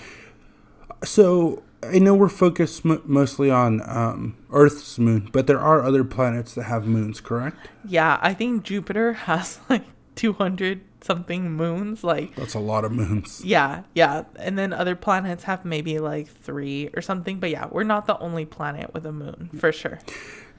So 1.04 1.62
I 1.82 1.98
know 1.98 2.14
we're 2.14 2.28
focused 2.28 2.84
mostly 2.84 3.50
on 3.50 3.80
um, 3.88 4.36
Earth's 4.52 4.98
moon, 4.98 5.28
but 5.32 5.46
there 5.46 5.60
are 5.60 5.82
other 5.82 6.04
planets 6.04 6.54
that 6.54 6.64
have 6.64 6.86
moons, 6.86 7.20
correct? 7.20 7.68
Yeah, 7.86 8.18
I 8.20 8.34
think 8.34 8.64
Jupiter 8.64 9.12
has 9.14 9.58
like 9.70 9.84
200 10.16 10.82
something 11.00 11.50
moons. 11.52 12.04
Like, 12.04 12.34
That's 12.36 12.54
a 12.54 12.58
lot 12.58 12.84
of 12.84 12.92
moons. 12.92 13.42
yeah, 13.44 13.84
yeah. 13.94 14.24
And 14.36 14.58
then 14.58 14.72
other 14.72 14.94
planets 14.94 15.44
have 15.44 15.64
maybe 15.64 15.98
like 15.98 16.28
three 16.28 16.90
or 16.94 17.00
something. 17.00 17.40
But 17.40 17.50
yeah, 17.50 17.66
we're 17.70 17.84
not 17.84 18.06
the 18.06 18.18
only 18.18 18.44
planet 18.44 18.92
with 18.92 19.06
a 19.06 19.12
moon 19.12 19.50
for 19.58 19.72
sure. 19.72 20.00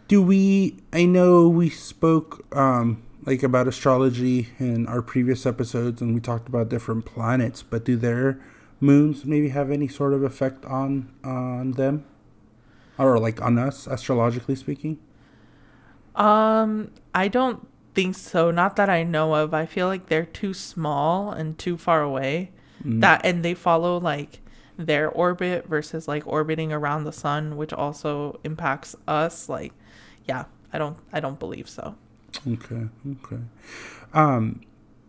Do 0.08 0.22
we? 0.22 0.78
I 0.92 1.06
know 1.06 1.48
we 1.48 1.70
spoke 1.70 2.44
um, 2.56 3.04
like 3.26 3.44
about 3.44 3.68
astrology 3.68 4.50
in 4.60 4.88
our 4.88 5.02
previous 5.02 5.46
episodes, 5.46 6.02
and 6.02 6.14
we 6.16 6.20
talked 6.20 6.50
about 6.50 6.68
different 6.70 7.06
planets. 7.06 7.62
But 7.62 7.86
do 7.86 7.96
their 7.96 8.40
moons 8.82 9.24
maybe 9.24 9.50
have 9.50 9.72
any 9.72 9.88
sort 9.88 10.14
of 10.14 10.24
effect 10.24 10.66
on 10.66 11.14
on 11.24 11.72
them, 11.74 12.04
or 12.98 13.18
like 13.20 13.42
on 13.42 13.58
us, 13.58 13.88
astrologically 13.88 14.56
speaking? 14.56 15.00
Um, 16.16 16.92
I 17.16 17.30
don't 17.30 17.68
think 17.94 18.16
so. 18.16 18.52
Not 18.52 18.76
that 18.76 18.90
I 18.90 19.04
know 19.04 19.36
of. 19.36 19.54
I 19.54 19.66
feel 19.66 19.88
like 19.88 20.08
they're 20.08 20.26
too 20.26 20.54
small 20.54 21.32
and 21.32 21.58
too 21.58 21.78
far 21.78 22.02
away. 22.02 22.52
That 22.84 23.22
and 23.24 23.46
they 23.46 23.54
follow 23.54 24.00
like 24.00 24.42
their 24.76 25.10
orbit 25.10 25.68
versus 25.68 26.08
like 26.08 26.26
orbiting 26.26 26.74
around 26.74 27.04
the 27.04 27.14
sun, 27.14 27.56
which 27.58 27.74
also 27.74 28.40
impacts 28.44 28.96
us. 29.08 29.48
Like, 29.48 29.74
yeah, 30.26 30.46
I 30.74 30.80
don't 30.80 30.98
I 31.14 31.20
don't 31.20 31.40
believe 31.40 31.70
so. 31.70 31.96
Okay, 32.48 32.88
okay. 33.24 33.42
Um, 34.14 34.62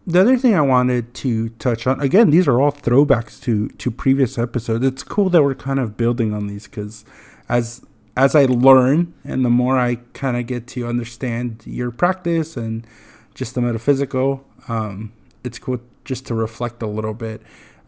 the 0.06 0.21
other 0.21 0.37
thing 0.37 0.54
I 0.54 0.62
wanted 0.62 1.14
to 1.14 1.50
touch 1.50 1.87
on 1.87 2.00
again, 2.00 2.30
these 2.30 2.49
are 2.49 2.61
all 2.61 2.73
throwbacks 2.73 3.40
to 3.42 3.68
to 3.68 3.90
previous 3.90 4.38
episodes. 4.38 4.85
It's 4.85 5.02
cool 5.02 5.30
that 5.30 5.42
we're 5.42 5.54
kind 5.54 5.78
of 5.78 5.97
building 5.97 6.35
on 6.35 6.49
these 6.49 6.66
because 6.66 7.04
as 7.49 7.85
as 8.16 8.35
I 8.35 8.44
learn 8.44 9.14
and 9.25 9.44
the 9.44 9.50
more 9.50 9.78
I 9.78 9.97
kind 10.12 10.37
of 10.37 10.47
get 10.47 10.66
to 10.68 10.87
understand 10.87 11.62
your 11.64 11.90
practice 11.90 12.56
and 12.56 12.87
just 13.35 13.54
the 13.54 13.62
metaphysical, 13.62 14.44
um, 14.68 15.12
it's 15.44 15.59
cool 15.59 15.80
just 16.04 16.26
to 16.26 16.35
reflect 16.35 16.82
a 16.82 16.87
little 16.87 17.14
bit. 17.14 17.40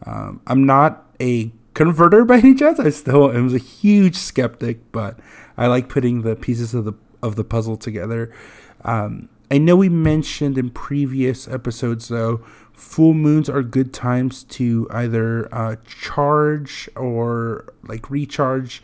Um, 0.05 0.41
I'm 0.47 0.65
not 0.65 1.05
a 1.21 1.51
converter 1.73 2.25
by 2.25 2.37
any 2.37 2.55
chance. 2.55 2.79
I 2.79 2.89
still 2.89 3.31
am 3.31 3.53
a 3.53 3.59
huge 3.59 4.15
skeptic, 4.15 4.91
but 4.91 5.19
I 5.57 5.67
like 5.67 5.89
putting 5.89 6.21
the 6.21 6.35
pieces 6.35 6.73
of 6.73 6.85
the 6.85 6.93
of 7.21 7.35
the 7.35 7.43
puzzle 7.43 7.77
together. 7.77 8.31
Um, 8.83 9.29
I 9.51 9.57
know 9.57 9.75
we 9.75 9.89
mentioned 9.89 10.57
in 10.57 10.71
previous 10.71 11.47
episodes, 11.47 12.07
though, 12.07 12.37
full 12.73 13.13
moons 13.13 13.49
are 13.49 13.61
good 13.61 13.93
times 13.93 14.43
to 14.43 14.87
either 14.91 15.53
uh, 15.53 15.75
charge 15.85 16.89
or 16.95 17.73
like 17.83 18.09
recharge 18.09 18.81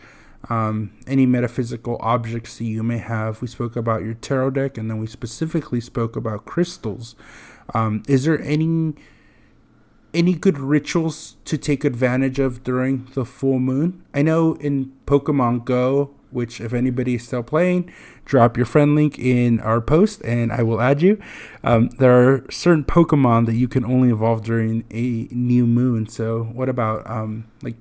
um, 0.49 0.91
any 1.07 1.25
metaphysical 1.25 1.97
objects 1.99 2.57
that 2.57 2.65
you 2.65 2.83
may 2.83 2.97
have. 2.97 3.41
We 3.41 3.47
spoke 3.47 3.75
about 3.75 4.03
your 4.03 4.13
tarot 4.13 4.51
deck, 4.51 4.77
and 4.77 4.89
then 4.89 4.99
we 4.99 5.07
specifically 5.07 5.81
spoke 5.81 6.15
about 6.15 6.45
crystals. 6.45 7.15
Um, 7.73 8.03
is 8.07 8.25
there 8.25 8.41
any 8.41 8.93
any 10.13 10.33
good 10.33 10.57
rituals 10.57 11.37
to 11.45 11.57
take 11.57 11.85
advantage 11.85 12.37
of 12.37 12.63
during 12.63 13.07
the 13.13 13.23
full 13.23 13.59
moon? 13.59 14.03
I 14.13 14.21
know 14.21 14.55
in 14.55 14.91
Pokemon 15.05 15.63
Go, 15.63 16.13
which 16.31 16.61
if 16.61 16.73
anybody 16.73 17.15
is 17.15 17.25
still 17.25 17.43
playing, 17.43 17.91
drop 18.25 18.57
your 18.57 18.65
friend 18.65 18.95
link 18.95 19.19
in 19.19 19.59
our 19.59 19.81
post 19.81 20.21
and 20.23 20.51
I 20.51 20.63
will 20.63 20.81
add 20.81 21.01
you. 21.01 21.21
Um, 21.63 21.89
there 21.99 22.11
are 22.11 22.45
certain 22.49 22.83
Pokemon 22.83 23.45
that 23.45 23.55
you 23.55 23.67
can 23.67 23.85
only 23.85 24.09
evolve 24.09 24.43
during 24.43 24.83
a 24.91 25.27
new 25.33 25.65
moon. 25.65 26.07
So, 26.07 26.43
what 26.43 26.69
about 26.69 27.09
um, 27.09 27.49
like 27.61 27.75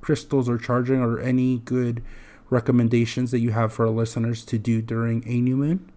crystals 0.00 0.48
or 0.48 0.58
charging 0.58 1.00
or 1.00 1.20
any 1.20 1.58
good 1.60 2.02
recommendations 2.50 3.30
that 3.30 3.38
you 3.38 3.50
have 3.50 3.72
for 3.72 3.86
our 3.86 3.92
listeners 3.92 4.44
to 4.44 4.58
do 4.58 4.82
during 4.82 5.26
a 5.26 5.40
new 5.40 5.56
moon? 5.56 5.90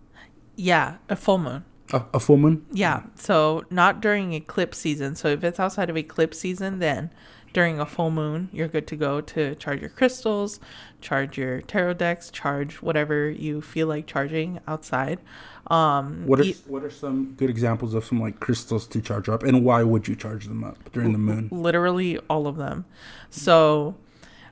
Yeah, 0.55 0.97
a 1.09 1.15
full 1.15 1.37
moon. 1.37 1.65
A, 1.91 2.03
a 2.13 2.19
full 2.19 2.37
moon? 2.37 2.65
Yeah, 2.71 3.03
so 3.15 3.63
not 3.69 4.01
during 4.01 4.33
eclipse 4.33 4.77
season. 4.77 5.15
So 5.15 5.27
if 5.27 5.43
it's 5.43 5.59
outside 5.59 5.89
of 5.89 5.97
eclipse 5.97 6.39
season, 6.39 6.79
then 6.79 7.11
during 7.55 7.79
a 7.79 7.85
full 7.85 8.11
moon, 8.11 8.49
you're 8.51 8.67
good 8.67 8.85
to 8.85 8.97
go 8.97 9.21
to 9.21 9.55
charge 9.55 9.79
your 9.79 9.89
crystals, 9.89 10.59
charge 10.99 11.37
your 11.37 11.61
tarot 11.61 11.93
decks, 11.93 12.29
charge 12.29 12.81
whatever 12.81 13.29
you 13.29 13.61
feel 13.61 13.87
like 13.87 14.05
charging 14.05 14.59
outside. 14.67 15.19
Um, 15.67 16.27
What 16.27 16.41
are 16.41 16.43
e- 16.43 16.57
what 16.67 16.83
are 16.83 16.89
some 16.91 17.33
good 17.37 17.49
examples 17.49 17.93
of 17.93 18.03
some 18.03 18.19
like 18.19 18.41
crystals 18.41 18.85
to 18.87 19.01
charge 19.01 19.29
up, 19.29 19.41
and 19.41 19.63
why 19.63 19.83
would 19.83 20.05
you 20.05 20.15
charge 20.17 20.47
them 20.47 20.65
up 20.65 20.77
during 20.91 21.13
the 21.13 21.17
moon? 21.17 21.47
literally 21.49 22.19
all 22.29 22.45
of 22.45 22.57
them. 22.57 22.83
So 23.29 23.95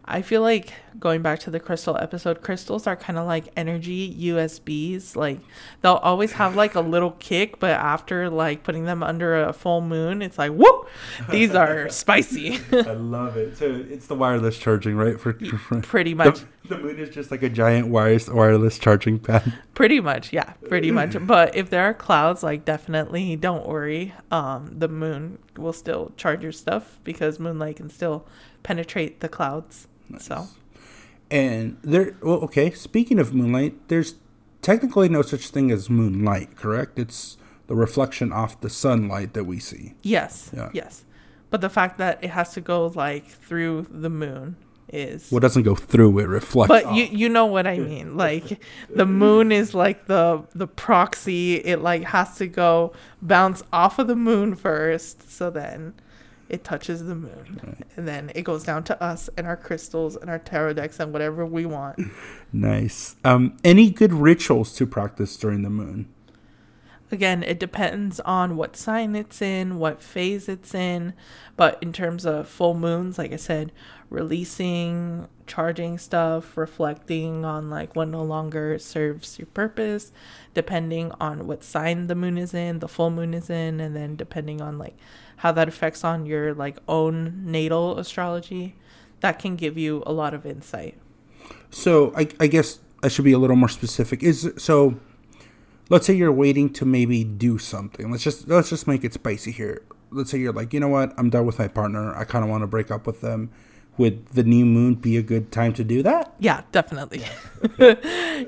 I 0.05 0.21
feel 0.21 0.41
like 0.41 0.73
going 0.99 1.21
back 1.21 1.39
to 1.39 1.49
the 1.49 1.59
crystal 1.59 1.97
episode, 1.97 2.41
crystals 2.41 2.87
are 2.87 2.95
kind 2.95 3.17
of 3.17 3.25
like 3.25 3.45
energy 3.55 4.13
USBs. 4.31 5.15
Like 5.15 5.39
they'll 5.81 5.93
always 5.93 6.33
have 6.33 6.55
like 6.57 6.75
a 6.75 6.81
little 6.81 7.11
kick, 7.11 7.59
but 7.59 7.71
after 7.71 8.29
like 8.29 8.63
putting 8.63 8.83
them 8.83 9.01
under 9.01 9.41
a 9.41 9.53
full 9.53 9.79
moon, 9.79 10.21
it's 10.21 10.37
like 10.37 10.51
whoop, 10.51 10.89
these 11.29 11.55
are 11.55 11.87
spicy. 11.87 12.59
I 12.71 12.93
love 12.93 13.37
it. 13.37 13.57
So 13.57 13.85
it's 13.89 14.07
the 14.07 14.15
wireless 14.15 14.57
charging, 14.57 14.95
right? 14.95 15.17
For, 15.17 15.33
for 15.33 15.81
pretty 15.81 16.13
much. 16.13 16.41
The, 16.63 16.75
the 16.75 16.77
moon 16.79 16.99
is 16.99 17.09
just 17.09 17.31
like 17.31 17.43
a 17.43 17.49
giant 17.49 17.87
wireless 17.87 18.27
wireless 18.27 18.77
charging 18.77 19.19
pad. 19.19 19.53
Pretty 19.73 20.01
much, 20.01 20.33
yeah, 20.33 20.53
pretty 20.67 20.91
much. 20.91 21.15
But 21.25 21.55
if 21.55 21.69
there 21.69 21.83
are 21.85 21.93
clouds, 21.93 22.43
like 22.43 22.65
definitely 22.65 23.37
don't 23.37 23.65
worry. 23.65 24.13
Um, 24.31 24.75
the 24.77 24.89
moon 24.89 25.39
will 25.55 25.73
still 25.73 26.11
charge 26.17 26.43
your 26.43 26.51
stuff 26.51 26.99
because 27.05 27.39
moonlight 27.39 27.77
can 27.77 27.89
still 27.89 28.27
penetrate 28.63 29.21
the 29.21 29.29
clouds. 29.29 29.87
So 30.19 30.47
And 31.31 31.77
there, 31.83 32.15
well, 32.21 32.37
okay. 32.43 32.71
Speaking 32.71 33.19
of 33.19 33.33
moonlight, 33.33 33.75
there's 33.87 34.15
technically 34.61 35.09
no 35.09 35.21
such 35.21 35.49
thing 35.49 35.71
as 35.71 35.89
moonlight, 35.89 36.55
correct? 36.55 36.99
It's 36.99 37.37
the 37.67 37.75
reflection 37.75 38.31
off 38.31 38.59
the 38.61 38.69
sunlight 38.69 39.33
that 39.33 39.45
we 39.45 39.59
see. 39.59 39.95
yes, 40.03 40.51
Yeah. 40.53 40.69
yes. 40.73 41.05
But 41.49 41.61
the 41.61 41.69
fact 41.69 41.97
that 41.99 42.23
it 42.23 42.31
has 42.31 42.53
to 42.53 42.61
go 42.61 42.87
like 42.87 43.27
through 43.27 43.87
the 43.91 44.09
moon 44.09 44.55
is 44.91 45.31
What 45.31 45.41
doesn't 45.41 45.63
go 45.63 45.75
through 45.75 46.19
it 46.19 46.27
reflects. 46.27 46.67
but 46.69 46.85
off. 46.85 46.95
you 46.97 47.05
you 47.05 47.29
know 47.29 47.45
what 47.45 47.65
I 47.67 47.77
mean. 47.77 48.17
Like 48.17 48.59
the 48.93 49.05
moon 49.05 49.51
is 49.51 49.73
like 49.73 50.05
the 50.07 50.43
the 50.55 50.67
proxy. 50.67 51.55
It 51.55 51.81
like 51.81 52.03
has 52.05 52.35
to 52.37 52.47
go 52.47 52.93
bounce 53.21 53.63
off 53.71 53.97
of 53.99 54.07
the 54.07 54.15
moon 54.15 54.55
first, 54.55 55.29
so 55.31 55.49
then 55.49 55.93
it 56.53 56.63
touches 56.63 57.03
the 57.03 57.15
moon, 57.15 57.83
and 57.97 58.07
then 58.07 58.31
it 58.35 58.43
goes 58.43 58.63
down 58.63 58.83
to 58.83 59.03
us 59.03 59.27
and 59.35 59.47
our 59.47 59.57
crystals 59.57 60.15
and 60.15 60.29
our 60.29 60.37
tarot 60.37 60.73
decks 60.73 60.99
and 60.99 61.11
whatever 61.11 61.43
we 61.47 61.65
want. 61.65 61.97
nice. 62.53 63.15
Um, 63.23 63.57
any 63.63 63.89
good 63.89 64.13
rituals 64.13 64.75
to 64.75 64.85
practice 64.85 65.35
during 65.35 65.63
the 65.63 65.71
moon? 65.71 66.13
Again, 67.11 67.41
it 67.41 67.59
depends 67.59 68.19
on 68.19 68.55
what 68.55 68.77
sign 68.77 69.15
it's 69.15 69.41
in, 69.41 69.79
what 69.79 70.03
phase 70.03 70.47
it's 70.47 70.75
in. 70.75 71.13
But 71.57 71.79
in 71.81 71.91
terms 71.91 72.23
of 72.23 72.47
full 72.47 72.75
moons, 72.75 73.17
like 73.17 73.33
I 73.33 73.37
said, 73.37 73.71
releasing, 74.13 75.27
charging 75.47 75.97
stuff, 75.97 76.55
reflecting 76.55 77.43
on 77.43 77.69
like 77.69 77.95
what 77.95 78.07
no 78.07 78.23
longer 78.23 78.77
serves 78.77 79.39
your 79.39 79.47
purpose, 79.47 80.11
depending 80.53 81.11
on 81.19 81.47
what 81.47 81.63
sign 81.63 82.05
the 82.07 82.15
moon 82.15 82.37
is 82.37 82.53
in, 82.53 82.79
the 82.79 82.87
full 82.87 83.09
moon 83.09 83.33
is 83.33 83.49
in, 83.49 83.79
and 83.79 83.95
then 83.95 84.15
depending 84.15 84.61
on 84.61 84.77
like 84.77 84.95
how 85.37 85.51
that 85.51 85.67
affects 85.67 86.03
on 86.03 86.27
your 86.27 86.53
like 86.53 86.77
own 86.87 87.41
natal 87.43 87.97
astrology, 87.97 88.75
that 89.21 89.39
can 89.39 89.55
give 89.55 89.77
you 89.77 90.03
a 90.05 90.13
lot 90.13 90.33
of 90.33 90.45
insight. 90.45 90.95
So 91.71 92.13
I, 92.15 92.27
I 92.39 92.47
guess 92.47 92.79
I 93.01 93.07
should 93.07 93.25
be 93.25 93.33
a 93.33 93.39
little 93.39 93.57
more 93.57 93.69
specific. 93.69 94.23
Is 94.23 94.53
so. 94.57 94.99
Let's 95.89 96.07
say 96.07 96.13
you're 96.13 96.31
waiting 96.31 96.71
to 96.73 96.85
maybe 96.85 97.25
do 97.25 97.57
something. 97.57 98.09
Let's 98.09 98.23
just 98.23 98.47
let's 98.47 98.69
just 98.69 98.87
make 98.87 99.03
it 99.03 99.13
spicy 99.13 99.51
here. 99.51 99.81
Let's 100.11 100.31
say 100.31 100.37
you're 100.37 100.53
like, 100.53 100.71
you 100.71 100.79
know 100.79 100.87
what, 100.87 101.13
I'm 101.17 101.29
done 101.29 101.45
with 101.45 101.59
my 101.59 101.67
partner. 101.67 102.15
I 102.15 102.23
kind 102.23 102.43
of 102.43 102.49
want 102.49 102.61
to 102.61 102.67
break 102.67 102.89
up 102.89 103.05
with 103.05 103.19
them. 103.21 103.51
Would 103.97 104.25
the 104.27 104.43
new 104.43 104.65
moon 104.65 104.95
be 104.95 105.17
a 105.17 105.21
good 105.21 105.51
time 105.51 105.73
to 105.73 105.83
do 105.83 106.01
that? 106.01 106.33
Yeah, 106.39 106.61
definitely. 106.71 107.23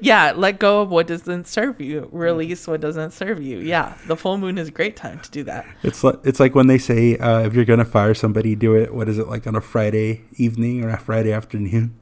yeah, 0.01 0.33
let 0.35 0.57
go 0.57 0.81
of 0.81 0.89
what 0.89 1.05
doesn't 1.05 1.45
serve 1.45 1.79
you. 1.79 2.09
Release 2.11 2.67
what 2.67 2.81
doesn't 2.81 3.11
serve 3.11 3.43
you. 3.43 3.59
Yeah, 3.59 3.95
the 4.07 4.15
full 4.15 4.39
moon 4.39 4.57
is 4.57 4.69
a 4.69 4.71
great 4.71 4.95
time 4.95 5.19
to 5.19 5.29
do 5.29 5.43
that. 5.43 5.67
It's 5.83 6.03
like 6.03 6.19
it's 6.23 6.39
like 6.39 6.55
when 6.55 6.65
they 6.65 6.79
say 6.79 7.17
uh, 7.17 7.41
if 7.41 7.53
you're 7.53 7.65
gonna 7.65 7.85
fire 7.85 8.15
somebody, 8.15 8.55
do 8.55 8.75
it. 8.75 8.93
What 8.93 9.07
is 9.07 9.19
it 9.19 9.27
like 9.27 9.45
on 9.45 9.55
a 9.55 9.61
Friday 9.61 10.23
evening 10.37 10.83
or 10.83 10.89
a 10.89 10.97
Friday 10.97 11.31
afternoon? 11.31 11.99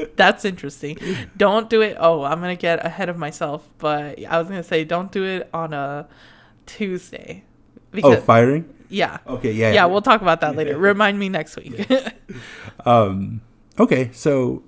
That's 0.16 0.44
interesting. 0.44 0.98
Don't 1.36 1.68
do 1.68 1.80
it. 1.80 1.96
Oh, 1.98 2.22
I'm 2.24 2.40
going 2.40 2.56
to 2.56 2.60
get 2.60 2.84
ahead 2.84 3.08
of 3.08 3.16
myself, 3.16 3.68
but 3.78 4.24
I 4.24 4.38
was 4.38 4.48
going 4.48 4.62
to 4.62 4.66
say 4.66 4.84
don't 4.84 5.12
do 5.12 5.24
it 5.24 5.48
on 5.52 5.72
a 5.72 6.08
Tuesday. 6.66 7.44
Oh, 8.02 8.16
firing. 8.16 8.72
Yeah. 8.92 9.18
Okay, 9.26 9.52
yeah, 9.52 9.72
Yeah, 9.72 9.86
we'll 9.86 10.02
talk 10.02 10.22
about 10.22 10.40
that 10.42 10.56
later. 10.60 10.76
Remind 10.78 11.18
me 11.18 11.28
next 11.28 11.56
week. 11.56 11.86
Um, 12.84 13.40
okay, 13.78 14.10
so 14.12 14.62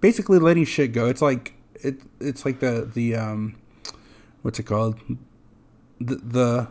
basically 0.00 0.38
letting 0.38 0.64
shit 0.64 0.92
go. 0.92 1.06
It's 1.06 1.22
like 1.22 1.54
it. 1.74 2.00
It's 2.20 2.44
like 2.44 2.60
the 2.60 2.90
the 2.92 3.14
um, 3.16 3.56
what's 4.42 4.58
it 4.58 4.64
called? 4.64 4.98
The 6.00 6.16
the 6.16 6.68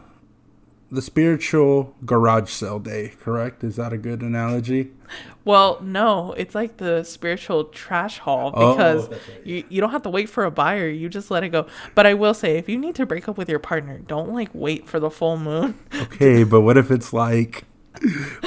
the 0.96 1.02
spiritual 1.02 1.96
garage 2.06 2.50
sale 2.50 2.80
day. 2.80 3.14
Correct? 3.22 3.64
Is 3.64 3.76
that 3.76 3.94
a 3.94 3.98
good 3.98 4.22
analogy? 4.22 4.92
well, 5.46 5.80
no, 5.82 6.34
it's 6.34 6.56
like 6.56 6.78
the 6.78 7.04
spiritual 7.04 7.66
trash 7.66 8.18
haul 8.18 8.52
Oh, 8.56 8.74
because 8.74 9.10
right. 9.10 9.20
you, 9.46 9.64
you 9.70 9.80
don't 9.80 9.92
have 9.92 10.02
to 10.02 10.10
wait 10.10 10.28
for 10.30 10.44
a 10.46 10.52
buyer. 10.52 10.90
You 10.90 11.08
just 11.10 11.30
let 11.30 11.44
it 11.44 11.50
go. 11.50 11.68
But 11.94 12.08
I 12.08 12.16
will 12.16 12.34
say, 12.34 12.58
if 12.58 12.68
you 12.68 12.78
need 12.80 12.96
to 12.96 13.06
break 13.06 13.30
up 13.30 13.38
with 13.38 13.48
your 13.48 13.60
partner, 13.60 14.00
don't 14.00 14.34
like 14.34 14.50
wait 14.54 14.88
for 14.88 15.00
the 15.00 15.12
full 15.12 15.38
moon. 15.38 15.76
Okay, 16.02 16.44
but 16.44 16.62
what 16.62 16.78
if 16.78 16.90
it's 16.90 17.14
like 17.14 17.66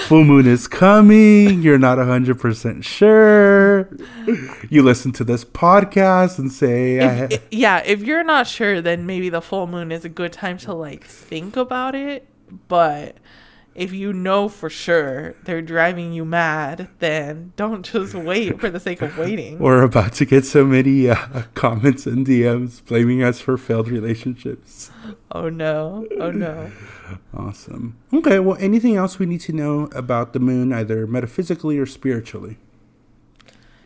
full 0.06 0.24
moon 0.24 0.46
is 0.46 0.66
coming? 0.66 1.62
You're 1.62 1.78
not 1.78 1.98
hundred 1.98 2.38
percent 2.40 2.84
sure. 2.84 3.88
You 4.68 4.82
listen 4.82 5.12
to 5.12 5.24
this 5.24 5.44
podcast 5.44 6.38
and 6.38 6.50
say, 6.52 6.96
If, 7.30 7.46
yeah, 7.50 7.82
if 7.86 8.02
you're 8.02 8.24
not 8.24 8.46
sure, 8.46 8.80
then 8.82 9.06
maybe 9.06 9.28
the 9.28 9.40
full 9.40 9.66
moon 9.66 9.92
is 9.92 10.04
a 10.04 10.08
good 10.08 10.32
time 10.32 10.58
to 10.58 10.74
like 10.74 11.04
think 11.04 11.56
about 11.56 11.94
it. 11.94 12.26
But 12.68 13.16
if 13.74 13.92
you 13.92 14.12
know 14.12 14.48
for 14.48 14.68
sure 14.68 15.36
they're 15.44 15.62
driving 15.62 16.12
you 16.12 16.24
mad, 16.24 16.88
then 16.98 17.52
don't 17.54 17.84
just 17.84 18.12
wait 18.12 18.58
for 18.60 18.70
the 18.70 18.80
sake 18.80 19.00
of 19.02 19.16
waiting. 19.16 19.58
We're 19.60 19.82
about 19.82 20.14
to 20.14 20.24
get 20.24 20.44
so 20.44 20.64
many 20.64 21.08
uh, 21.08 21.42
comments 21.54 22.04
and 22.04 22.26
DMs 22.26 22.84
blaming 22.84 23.22
us 23.22 23.40
for 23.40 23.56
failed 23.56 23.88
relationships. 23.88 24.90
Oh 25.30 25.48
no. 25.48 26.06
Oh 26.18 26.30
no. 26.32 26.70
Awesome. 27.32 27.96
Okay, 28.12 28.38
well, 28.38 28.58
anything 28.60 28.96
else 28.96 29.18
we 29.18 29.24
need 29.24 29.40
to 29.42 29.52
know 29.54 29.88
about 29.94 30.34
the 30.34 30.38
moon, 30.40 30.74
either 30.74 31.06
metaphysically 31.06 31.78
or 31.78 31.86
spiritually? 31.86 32.58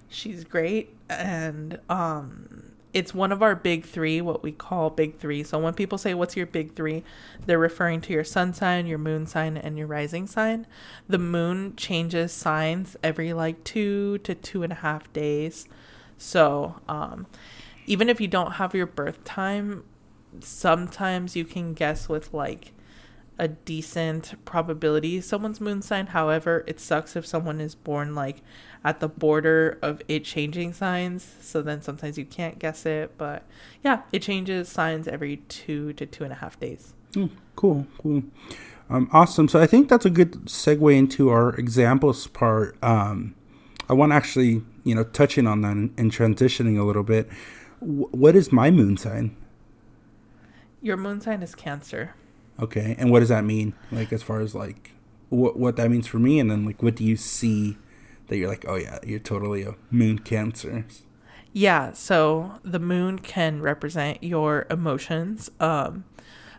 She's 0.08 0.42
great 0.42 0.96
and 1.08 1.78
um 1.88 2.71
it's 2.92 3.14
one 3.14 3.32
of 3.32 3.42
our 3.42 3.54
big 3.54 3.84
3, 3.84 4.20
what 4.20 4.42
we 4.42 4.52
call 4.52 4.90
big 4.90 5.18
3. 5.18 5.42
So 5.44 5.58
when 5.58 5.74
people 5.74 5.98
say 5.98 6.14
what's 6.14 6.36
your 6.36 6.46
big 6.46 6.74
3, 6.74 7.02
they're 7.46 7.58
referring 7.58 8.00
to 8.02 8.12
your 8.12 8.24
sun 8.24 8.52
sign, 8.52 8.86
your 8.86 8.98
moon 8.98 9.26
sign 9.26 9.56
and 9.56 9.78
your 9.78 9.86
rising 9.86 10.26
sign. 10.26 10.66
The 11.08 11.18
moon 11.18 11.74
changes 11.76 12.32
signs 12.32 12.96
every 13.02 13.32
like 13.32 13.64
2 13.64 14.18
to 14.18 14.34
two 14.34 14.62
and 14.62 14.72
a 14.72 14.76
half 14.76 15.12
days. 15.12 15.66
So, 16.18 16.76
um 16.88 17.26
even 17.84 18.08
if 18.08 18.20
you 18.20 18.28
don't 18.28 18.52
have 18.52 18.74
your 18.74 18.86
birth 18.86 19.24
time, 19.24 19.84
sometimes 20.40 21.36
you 21.36 21.44
can 21.44 21.74
guess 21.74 22.08
with 22.08 22.32
like 22.32 22.72
a 23.38 23.48
decent 23.48 24.34
probability 24.44 25.20
someone's 25.20 25.60
moon 25.60 25.82
sign. 25.82 26.08
However, 26.08 26.64
it 26.66 26.78
sucks 26.78 27.16
if 27.16 27.26
someone 27.26 27.60
is 27.60 27.74
born 27.74 28.14
like 28.14 28.42
at 28.84 29.00
the 29.00 29.08
border 29.08 29.78
of 29.82 30.02
it 30.08 30.24
changing 30.24 30.72
signs. 30.72 31.34
So 31.40 31.62
then 31.62 31.82
sometimes 31.82 32.18
you 32.18 32.24
can't 32.24 32.58
guess 32.58 32.84
it. 32.86 33.16
But 33.16 33.44
yeah, 33.84 34.02
it 34.12 34.22
changes 34.22 34.68
signs 34.68 35.06
every 35.08 35.38
two 35.48 35.92
to 35.94 36.06
two 36.06 36.24
and 36.24 36.32
a 36.32 36.36
half 36.36 36.58
days. 36.58 36.94
Oh, 37.16 37.30
cool, 37.56 37.86
cool. 37.98 38.22
Um, 38.88 39.08
awesome. 39.12 39.48
So 39.48 39.60
I 39.60 39.66
think 39.66 39.88
that's 39.88 40.04
a 40.04 40.10
good 40.10 40.32
segue 40.46 40.96
into 40.96 41.30
our 41.30 41.54
examples 41.56 42.26
part. 42.26 42.76
Um, 42.82 43.34
I 43.88 43.94
want 43.94 44.12
to 44.12 44.16
actually, 44.16 44.62
you 44.84 44.94
know, 44.94 45.04
touching 45.04 45.46
on 45.46 45.62
that 45.62 45.72
and, 45.72 45.94
and 45.96 46.12
transitioning 46.12 46.78
a 46.78 46.82
little 46.82 47.02
bit. 47.02 47.28
W- 47.80 48.08
what 48.10 48.36
is 48.36 48.52
my 48.52 48.70
moon 48.70 48.96
sign? 48.96 49.36
Your 50.80 50.96
moon 50.96 51.20
sign 51.20 51.42
is 51.42 51.54
Cancer. 51.54 52.14
Okay, 52.60 52.94
and 52.98 53.10
what 53.10 53.20
does 53.20 53.28
that 53.28 53.44
mean? 53.44 53.74
Like 53.90 54.12
as 54.12 54.22
far 54.22 54.40
as 54.40 54.54
like 54.54 54.92
what 55.30 55.58
what 55.58 55.76
that 55.76 55.90
means 55.90 56.06
for 56.06 56.18
me, 56.18 56.38
and 56.38 56.50
then 56.50 56.64
like 56.66 56.82
what 56.82 56.96
do 56.96 57.04
you 57.04 57.16
see 57.16 57.78
that 58.28 58.36
you're 58.36 58.48
like, 58.48 58.64
oh 58.68 58.76
yeah, 58.76 58.98
you're 59.04 59.18
totally 59.18 59.62
a 59.62 59.74
moon 59.90 60.18
Cancer. 60.18 60.84
Yeah, 61.52 61.92
so 61.92 62.60
the 62.62 62.78
moon 62.78 63.18
can 63.18 63.60
represent 63.60 64.22
your 64.22 64.66
emotions. 64.70 65.50
Um 65.60 66.04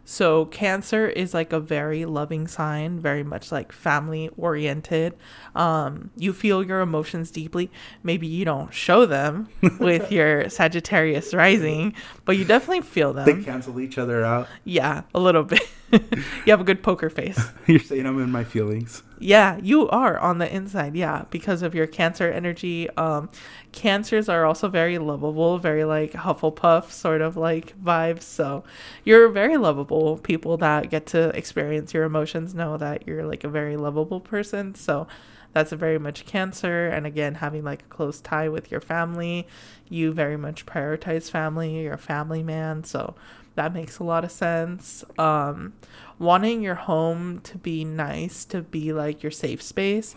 so 0.06 0.46
Cancer 0.48 1.08
is 1.08 1.34
like 1.34 1.54
a 1.54 1.62
very 1.62 2.04
loving 2.04 2.46
sign, 2.48 3.00
very 3.00 3.24
much 3.24 3.52
like 3.52 3.72
family 3.72 4.30
oriented. 4.38 5.16
Um 5.56 6.12
you 6.18 6.34
feel 6.34 6.64
your 6.64 6.82
emotions 6.82 7.32
deeply. 7.32 7.72
Maybe 8.04 8.28
you 8.28 8.46
don't 8.46 8.74
show 8.74 9.06
them 9.06 9.48
with 9.80 10.12
your 10.12 10.50
Sagittarius 10.50 11.34
rising, 11.34 11.96
but 12.26 12.38
you 12.38 12.46
definitely 12.46 12.82
feel 12.82 13.14
them. 13.14 13.26
They 13.26 13.44
cancel 13.44 13.80
each 13.80 13.98
other 13.98 14.24
out. 14.24 14.48
Yeah, 14.64 15.04
a 15.16 15.20
little 15.20 15.44
bit. 15.44 15.68
you 15.92 16.48
have 16.48 16.62
a 16.62 16.66
good 16.66 16.84
poker 16.84 17.10
face. 17.10 17.40
you're 17.68 17.80
saying 17.80 18.06
I'm 18.06 18.20
in 18.22 18.32
my 18.32 18.44
feelings. 18.44 19.04
Yeah, 19.24 19.58
you 19.64 19.88
are 19.90 20.20
on 20.20 20.40
the 20.40 20.54
inside. 20.54 20.96
Yeah, 20.96 21.24
because 21.30 21.62
of 21.62 21.74
your 21.74 21.88
cancer 21.88 22.30
energy. 22.30 22.90
Um, 22.92 23.30
cancers 23.72 24.28
are 24.28 24.46
also 24.46 24.68
very 24.68 24.98
lovable, 24.98 25.58
very 25.60 25.86
like 25.86 26.12
Hufflepuff 26.12 26.92
sort 26.92 27.22
of 27.22 27.38
like 27.38 27.74
vibes. 27.82 28.24
So 28.24 28.66
you're 29.06 29.30
very 29.30 29.56
lovable. 29.56 30.18
People 30.18 30.58
that 30.58 30.90
get 30.90 31.06
to 31.08 31.30
experience 31.30 31.94
your 31.94 32.04
emotions 32.04 32.54
know 32.54 32.76
that 32.78 33.08
you're 33.08 33.26
like 33.26 33.46
a 33.46 33.50
very 33.50 33.78
lovable 33.78 34.20
person. 34.20 34.76
So 34.76 35.08
that's 35.54 35.72
very 35.72 36.00
much 36.00 36.26
Cancer. 36.26 36.88
And 36.88 37.06
again, 37.06 37.36
having 37.36 37.64
like 37.64 37.84
a 37.84 37.86
close 37.86 38.20
tie 38.20 38.50
with 38.50 38.72
your 38.72 38.82
family, 38.82 39.48
you 39.88 40.12
very 40.12 40.36
much 40.36 40.66
prioritize 40.66 41.32
family. 41.32 41.84
You're 41.84 41.94
a 41.94 41.98
family 41.98 42.44
man, 42.44 42.84
so 42.84 43.16
that 43.56 43.74
makes 43.74 44.00
a 44.00 44.04
lot 44.04 44.24
of 44.24 44.32
sense. 44.32 45.04
Um, 45.18 45.74
wanting 46.20 46.62
your 46.62 46.76
home 46.76 47.42
to 47.42 47.58
be 47.58 47.84
nice, 47.86 48.46
to 48.46 48.62
be 48.62 48.94
like 48.94 49.24
your 49.24 49.32
safe 49.32 49.62
space. 49.62 50.16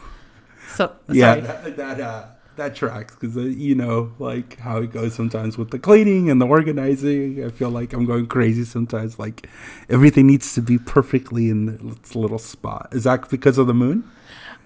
So 0.66 0.96
Yeah, 1.08 1.36
sorry. 1.36 1.40
that 1.40 1.76
that, 1.76 2.00
uh, 2.00 2.26
that 2.56 2.74
tracks 2.74 3.14
because 3.14 3.36
uh, 3.36 3.40
you 3.40 3.74
know 3.74 4.12
like 4.18 4.58
how 4.58 4.78
it 4.78 4.92
goes 4.92 5.14
sometimes 5.14 5.56
with 5.58 5.70
the 5.70 5.78
cleaning 5.78 6.30
and 6.30 6.40
the 6.40 6.46
organizing. 6.46 7.44
I 7.44 7.50
feel 7.50 7.70
like 7.70 7.92
I'm 7.92 8.06
going 8.06 8.26
crazy 8.26 8.64
sometimes. 8.64 9.18
Like 9.18 9.48
everything 9.88 10.26
needs 10.26 10.54
to 10.54 10.62
be 10.62 10.78
perfectly 10.78 11.48
in 11.50 11.92
its 11.96 12.14
little 12.16 12.38
spot. 12.38 12.88
Is 12.92 13.04
that 13.04 13.28
because 13.30 13.58
of 13.58 13.66
the 13.66 13.74
moon? 13.74 14.10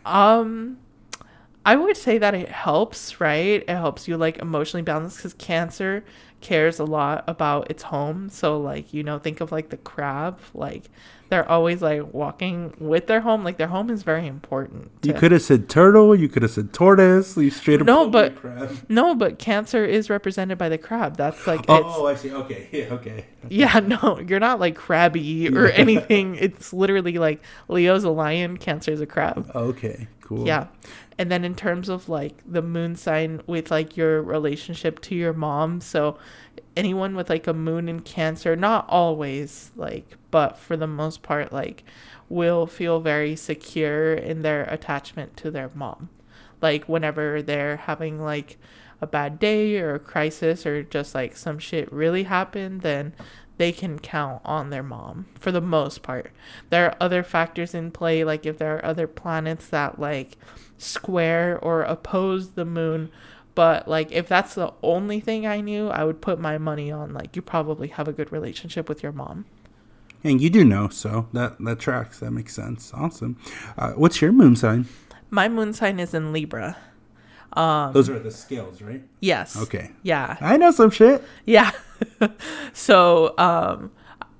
Um, 0.04 0.78
I 1.64 1.76
would 1.76 1.96
say 1.96 2.18
that 2.18 2.34
it 2.34 2.48
helps, 2.50 3.20
right? 3.20 3.62
It 3.62 3.68
helps 3.70 4.08
you 4.08 4.16
like 4.16 4.38
emotionally 4.38 4.82
balance 4.82 5.16
because 5.16 5.34
Cancer 5.34 6.04
cares 6.40 6.78
a 6.78 6.84
lot 6.84 7.24
about 7.26 7.70
its 7.70 7.82
home. 7.84 8.28
So, 8.30 8.58
like, 8.58 8.92
you 8.94 9.02
know, 9.02 9.18
think 9.18 9.40
of 9.40 9.52
like 9.52 9.68
the 9.70 9.76
crab. 9.76 10.38
Like, 10.54 10.84
they're 11.28 11.48
always 11.48 11.80
like 11.80 12.12
walking 12.12 12.74
with 12.78 13.06
their 13.06 13.20
home. 13.20 13.44
Like, 13.44 13.56
their 13.56 13.68
home 13.68 13.88
is 13.90 14.02
very 14.02 14.26
important. 14.26 14.90
You 15.02 15.12
could 15.14 15.30
have 15.32 15.42
said 15.42 15.68
turtle. 15.68 16.14
You 16.16 16.28
could 16.28 16.42
have 16.42 16.50
said 16.50 16.72
tortoise. 16.72 17.36
You 17.36 17.50
straight 17.50 17.80
up 17.80 17.86
No, 17.86 18.08
but- 18.08 18.36
crab. 18.36 18.76
No, 18.88 19.14
but 19.14 19.38
Cancer 19.38 19.84
is 19.84 20.10
represented 20.10 20.58
by 20.58 20.68
the 20.68 20.78
crab. 20.78 21.16
That's 21.16 21.46
like, 21.46 21.64
oh, 21.68 21.76
it's, 21.76 21.86
Oh, 21.88 22.06
I 22.06 22.14
see. 22.16 22.32
Okay, 22.32 22.68
yeah, 22.72 22.94
okay. 22.94 23.26
yeah, 23.48 23.78
no, 23.80 24.18
you're 24.26 24.40
not 24.40 24.58
like 24.60 24.74
crabby 24.76 25.48
or 25.48 25.66
anything. 25.70 26.34
It's 26.36 26.72
literally 26.72 27.18
like 27.18 27.42
Leo's 27.68 28.02
a 28.04 28.10
lion, 28.10 28.56
Cancer's 28.56 29.00
a 29.00 29.06
crab. 29.06 29.50
Okay, 29.54 30.08
cool. 30.20 30.46
Yeah. 30.46 30.66
And 31.20 31.30
then 31.30 31.44
in 31.44 31.54
terms 31.54 31.90
of 31.90 32.08
like 32.08 32.42
the 32.50 32.62
moon 32.62 32.96
sign 32.96 33.42
with 33.46 33.70
like 33.70 33.94
your 33.94 34.22
relationship 34.22 35.00
to 35.02 35.14
your 35.14 35.34
mom, 35.34 35.82
so 35.82 36.16
anyone 36.74 37.14
with 37.14 37.28
like 37.28 37.46
a 37.46 37.52
moon 37.52 37.90
in 37.90 38.00
Cancer, 38.00 38.56
not 38.56 38.86
always 38.88 39.70
like, 39.76 40.16
but 40.30 40.56
for 40.56 40.78
the 40.78 40.86
most 40.86 41.22
part, 41.22 41.52
like 41.52 41.84
will 42.30 42.66
feel 42.66 43.00
very 43.00 43.36
secure 43.36 44.14
in 44.14 44.40
their 44.40 44.62
attachment 44.62 45.36
to 45.36 45.50
their 45.50 45.70
mom. 45.74 46.08
Like 46.62 46.88
whenever 46.88 47.42
they're 47.42 47.76
having 47.76 48.22
like 48.22 48.56
a 49.02 49.06
bad 49.06 49.38
day 49.38 49.78
or 49.78 49.96
a 49.96 50.00
crisis 50.00 50.64
or 50.64 50.82
just 50.82 51.14
like 51.14 51.36
some 51.36 51.58
shit 51.58 51.92
really 51.92 52.22
happened, 52.22 52.80
then 52.80 53.12
they 53.58 53.72
can 53.72 53.98
count 53.98 54.40
on 54.42 54.70
their 54.70 54.82
mom 54.82 55.26
for 55.38 55.52
the 55.52 55.60
most 55.60 56.00
part. 56.00 56.32
There 56.70 56.86
are 56.86 56.96
other 56.98 57.22
factors 57.22 57.74
in 57.74 57.90
play, 57.90 58.24
like 58.24 58.46
if 58.46 58.56
there 58.56 58.76
are 58.76 58.84
other 58.86 59.06
planets 59.06 59.68
that 59.68 59.98
like 59.98 60.38
square 60.80 61.58
or 61.60 61.82
oppose 61.82 62.50
the 62.50 62.64
moon. 62.64 63.10
But 63.54 63.86
like 63.88 64.10
if 64.12 64.28
that's 64.28 64.54
the 64.54 64.72
only 64.82 65.20
thing 65.20 65.46
I 65.46 65.60
knew, 65.60 65.88
I 65.88 66.04
would 66.04 66.20
put 66.20 66.40
my 66.40 66.56
money 66.58 66.90
on 66.90 67.12
like 67.12 67.36
you 67.36 67.42
probably 67.42 67.88
have 67.88 68.08
a 68.08 68.12
good 68.12 68.32
relationship 68.32 68.88
with 68.88 69.02
your 69.02 69.12
mom. 69.12 69.44
And 70.22 70.40
you 70.40 70.50
do 70.50 70.64
know, 70.64 70.88
so 70.88 71.28
that 71.32 71.58
that 71.60 71.78
tracks. 71.78 72.20
That 72.20 72.30
makes 72.30 72.54
sense. 72.54 72.92
Awesome. 72.94 73.36
Uh, 73.76 73.92
what's 73.92 74.20
your 74.20 74.32
moon 74.32 74.56
sign? 74.56 74.86
My 75.30 75.48
moon 75.48 75.72
sign 75.72 76.00
is 76.00 76.14
in 76.14 76.32
Libra. 76.32 76.76
Um 77.52 77.92
Those 77.92 78.08
are 78.08 78.18
the 78.18 78.30
scales, 78.30 78.80
right? 78.80 79.02
yes. 79.20 79.56
Okay. 79.56 79.90
Yeah. 80.02 80.36
I 80.40 80.56
know 80.56 80.70
some 80.70 80.90
shit. 80.90 81.22
Yeah. 81.44 81.72
so, 82.72 83.34
um 83.38 83.90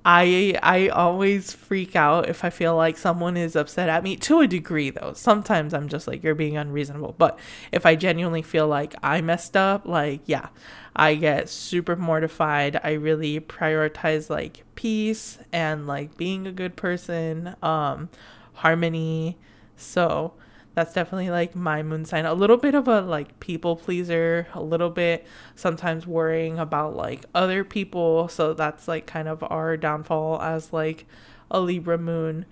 I 0.03 0.57
I 0.63 0.87
always 0.87 1.53
freak 1.53 1.95
out 1.95 2.27
if 2.27 2.43
I 2.43 2.49
feel 2.49 2.75
like 2.75 2.97
someone 2.97 3.37
is 3.37 3.55
upset 3.55 3.87
at 3.87 4.03
me 4.03 4.15
to 4.17 4.39
a 4.41 4.47
degree 4.47 4.89
though. 4.89 5.13
Sometimes 5.13 5.73
I'm 5.73 5.87
just 5.89 6.07
like 6.07 6.23
you're 6.23 6.35
being 6.35 6.57
unreasonable, 6.57 7.15
but 7.17 7.37
if 7.71 7.85
I 7.85 7.95
genuinely 7.95 8.41
feel 8.41 8.67
like 8.67 8.95
I 9.03 9.21
messed 9.21 9.55
up, 9.55 9.85
like 9.85 10.21
yeah, 10.25 10.49
I 10.95 11.15
get 11.15 11.49
super 11.49 11.95
mortified. 11.95 12.79
I 12.83 12.93
really 12.93 13.39
prioritize 13.39 14.29
like 14.29 14.63
peace 14.75 15.37
and 15.53 15.85
like 15.85 16.17
being 16.17 16.47
a 16.47 16.51
good 16.51 16.75
person, 16.75 17.55
um 17.61 18.09
harmony. 18.53 19.37
So, 19.75 20.33
that's 20.73 20.93
definitely 20.93 21.29
like 21.29 21.55
my 21.55 21.83
moon 21.83 22.05
sign. 22.05 22.25
A 22.25 22.33
little 22.33 22.57
bit 22.57 22.75
of 22.75 22.87
a 22.87 23.01
like 23.01 23.39
people 23.39 23.75
pleaser, 23.75 24.47
a 24.53 24.61
little 24.61 24.89
bit 24.89 25.25
sometimes 25.55 26.07
worrying 26.07 26.59
about 26.59 26.95
like 26.95 27.25
other 27.35 27.63
people. 27.63 28.27
So 28.29 28.53
that's 28.53 28.87
like 28.87 29.05
kind 29.05 29.27
of 29.27 29.43
our 29.49 29.77
downfall 29.77 30.41
as 30.41 30.71
like 30.73 31.05
a 31.49 31.59
Libra 31.59 31.97
moon. 31.97 32.45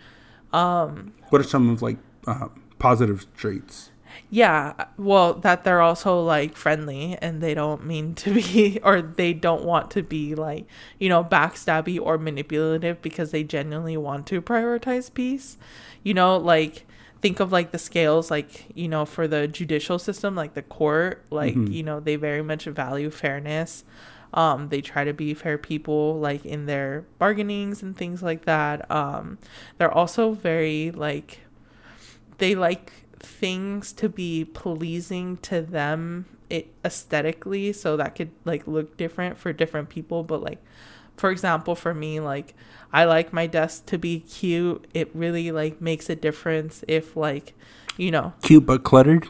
Um 0.52 1.14
What 1.30 1.42
are 1.42 1.46
some 1.46 1.70
of 1.70 1.82
like 1.82 1.98
uh, 2.28 2.50
positive 2.80 3.26
traits? 3.36 3.92
yeah, 4.30 4.74
well 4.98 5.34
that 5.36 5.64
they're 5.64 5.82
also 5.82 6.22
like 6.22 6.56
friendly 6.56 7.18
and 7.22 7.42
they 7.42 7.54
don't 7.54 7.86
mean 7.86 8.16
to 8.16 8.34
be 8.34 8.80
or 8.84 9.02
they 9.02 9.34
don't 9.34 9.64
want 9.64 9.92
to 9.92 10.04
be 10.04 10.36
like, 10.36 10.66
you 11.00 11.10
know, 11.10 11.24
backstabby 11.24 12.00
or 12.02 12.18
manipulative 12.18 13.02
because 13.02 13.32
they 13.32 13.44
genuinely 13.44 13.98
want 13.98 14.28
to 14.28 14.42
prioritize 14.42 15.14
peace. 15.14 15.58
You 16.04 16.14
know, 16.14 16.38
like 16.38 16.86
think 17.22 17.40
of 17.40 17.52
like 17.52 17.72
the 17.72 17.78
scales 17.78 18.32
like 18.32 18.66
you 18.76 18.88
know 18.88 19.06
for 19.06 19.28
the 19.28 19.48
judicial 19.48 20.00
system 20.00 20.36
like 20.36 20.54
the 20.54 20.62
court 20.62 21.26
like 21.30 21.56
you 21.56 21.84
know 21.84 22.00
they 22.00 22.16
very 22.16 22.42
much 22.42 22.66
value 22.66 23.10
fairness. 23.10 23.84
Um 24.34 24.70
they 24.70 24.82
try 24.82 25.04
to 25.04 25.14
be 25.14 25.34
fair 25.34 25.58
people 25.58 26.20
like 26.20 26.46
in 26.46 26.66
their 26.66 27.06
bargainings 27.18 27.82
and 27.82 27.98
things 27.98 28.22
like 28.22 28.46
that. 28.46 28.90
Um 28.92 29.38
they're 29.78 29.92
also 29.92 30.32
very 30.34 30.92
like 30.92 31.42
they 32.38 32.56
like 32.56 32.94
things 33.20 33.92
to 33.94 34.08
be 34.08 34.46
pleasing 34.46 35.38
to 35.38 35.62
them 35.62 36.26
it 36.50 36.74
aesthetically 36.84 37.74
so 37.74 37.98
that 37.98 38.16
could 38.16 38.32
like 38.46 38.66
look 38.68 38.98
different 38.98 39.38
for 39.38 39.54
different 39.54 39.90
people 39.90 40.24
but 40.24 40.42
like 40.42 40.58
for 41.20 41.32
example 41.32 41.76
for 41.76 41.94
me 41.94 42.20
like 42.20 42.56
i 42.94 43.04
like 43.04 43.34
my 43.34 43.46
desk 43.46 43.86
to 43.86 43.98
be 43.98 44.20
cute. 44.22 44.88
It 44.94 45.12
really 45.14 45.52
like 45.52 45.82
makes 45.82 46.10
a 46.10 46.16
difference 46.16 46.84
if 46.88 47.16
like 47.16 47.54
you 47.98 48.12
know. 48.12 48.34
Cute 48.42 48.66
but 48.66 48.84
cluttered. 48.84 49.28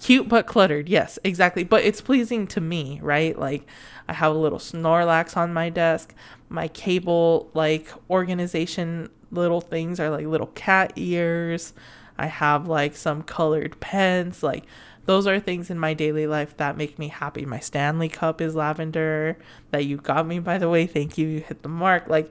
cute 0.00 0.28
but 0.28 0.46
cluttered 0.46 0.88
yes 0.88 1.18
exactly. 1.24 1.64
But 1.64 1.84
it's 1.84 2.00
pleasing 2.00 2.46
to 2.48 2.60
me 2.60 2.98
right? 3.02 3.38
Like 3.38 3.66
i 4.08 4.12
have 4.12 4.34
a 4.34 4.38
little 4.38 4.58
snorlax 4.58 5.36
on 5.36 5.52
my 5.54 5.70
desk. 5.70 6.14
My 6.48 6.68
cable 6.68 7.50
like 7.54 7.88
organization 8.10 9.10
little 9.30 9.60
things 9.60 10.00
are 10.00 10.10
like 10.10 10.26
little 10.26 10.48
cat 10.48 10.92
ears. 10.96 11.72
I 12.18 12.26
have 12.26 12.66
like 12.66 12.96
some 12.96 13.22
colored 13.22 13.78
pens 13.80 14.42
like 14.42 14.64
those 15.08 15.26
are 15.26 15.40
things 15.40 15.70
in 15.70 15.78
my 15.78 15.94
daily 15.94 16.26
life 16.26 16.54
that 16.58 16.76
make 16.76 16.98
me 16.98 17.08
happy 17.08 17.44
my 17.46 17.58
stanley 17.58 18.08
cup 18.10 18.40
is 18.40 18.54
lavender 18.54 19.38
that 19.70 19.86
you 19.86 19.96
got 19.96 20.26
me 20.26 20.38
by 20.38 20.58
the 20.58 20.68
way 20.68 20.86
thank 20.86 21.16
you 21.16 21.26
you 21.26 21.40
hit 21.40 21.62
the 21.62 21.68
mark 21.68 22.06
like 22.08 22.30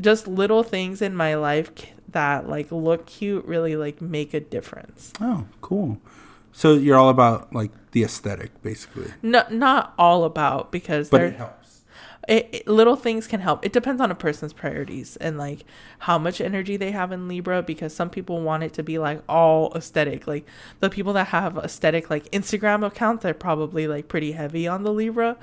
just 0.00 0.26
little 0.28 0.62
things 0.62 1.02
in 1.02 1.14
my 1.14 1.34
life 1.34 1.70
that 2.08 2.48
like 2.48 2.70
look 2.70 3.06
cute 3.06 3.44
really 3.44 3.74
like 3.76 4.00
make 4.00 4.32
a 4.32 4.40
difference 4.40 5.12
Oh, 5.20 5.46
cool. 5.60 5.98
So 6.56 6.74
you're 6.74 6.96
all 6.96 7.08
about 7.08 7.52
like 7.52 7.72
the 7.90 8.04
aesthetic, 8.04 8.50
basically. 8.62 9.10
no, 9.22 9.42
not 9.50 9.92
all 9.98 10.22
about 10.22 10.70
because 10.70 11.10
But 11.10 11.18
there 11.18 11.26
it 11.26 11.36
helps. 11.36 11.63
It, 12.28 12.48
it- 12.52 12.68
little 12.68 12.96
things 12.96 13.26
can 13.26 13.40
help. 13.40 13.64
It 13.64 13.72
depends 13.72 14.00
on 14.00 14.10
a 14.10 14.14
person's 14.14 14.52
priorities 14.52 15.16
and 15.16 15.36
like 15.38 15.64
how 16.00 16.18
much 16.18 16.40
energy 16.40 16.76
they 16.76 16.90
have 16.92 17.12
in 17.12 17.28
Libra 17.28 17.62
because 17.62 17.94
some 17.94 18.10
people 18.10 18.40
want 18.42 18.62
it 18.62 18.72
to 18.74 18.82
be 18.82 18.98
like 18.98 19.22
all 19.28 19.72
aesthetic. 19.74 20.26
Like 20.26 20.46
the 20.80 20.90
people 20.90 21.12
that 21.14 21.28
have 21.28 21.56
aesthetic 21.58 22.10
like 22.10 22.30
Instagram 22.30 22.86
accounts, 22.86 23.22
they're 23.22 23.34
probably 23.34 23.86
like 23.86 24.08
pretty 24.08 24.32
heavy 24.32 24.66
on 24.66 24.82
the 24.82 24.92
Libra. 24.92 25.36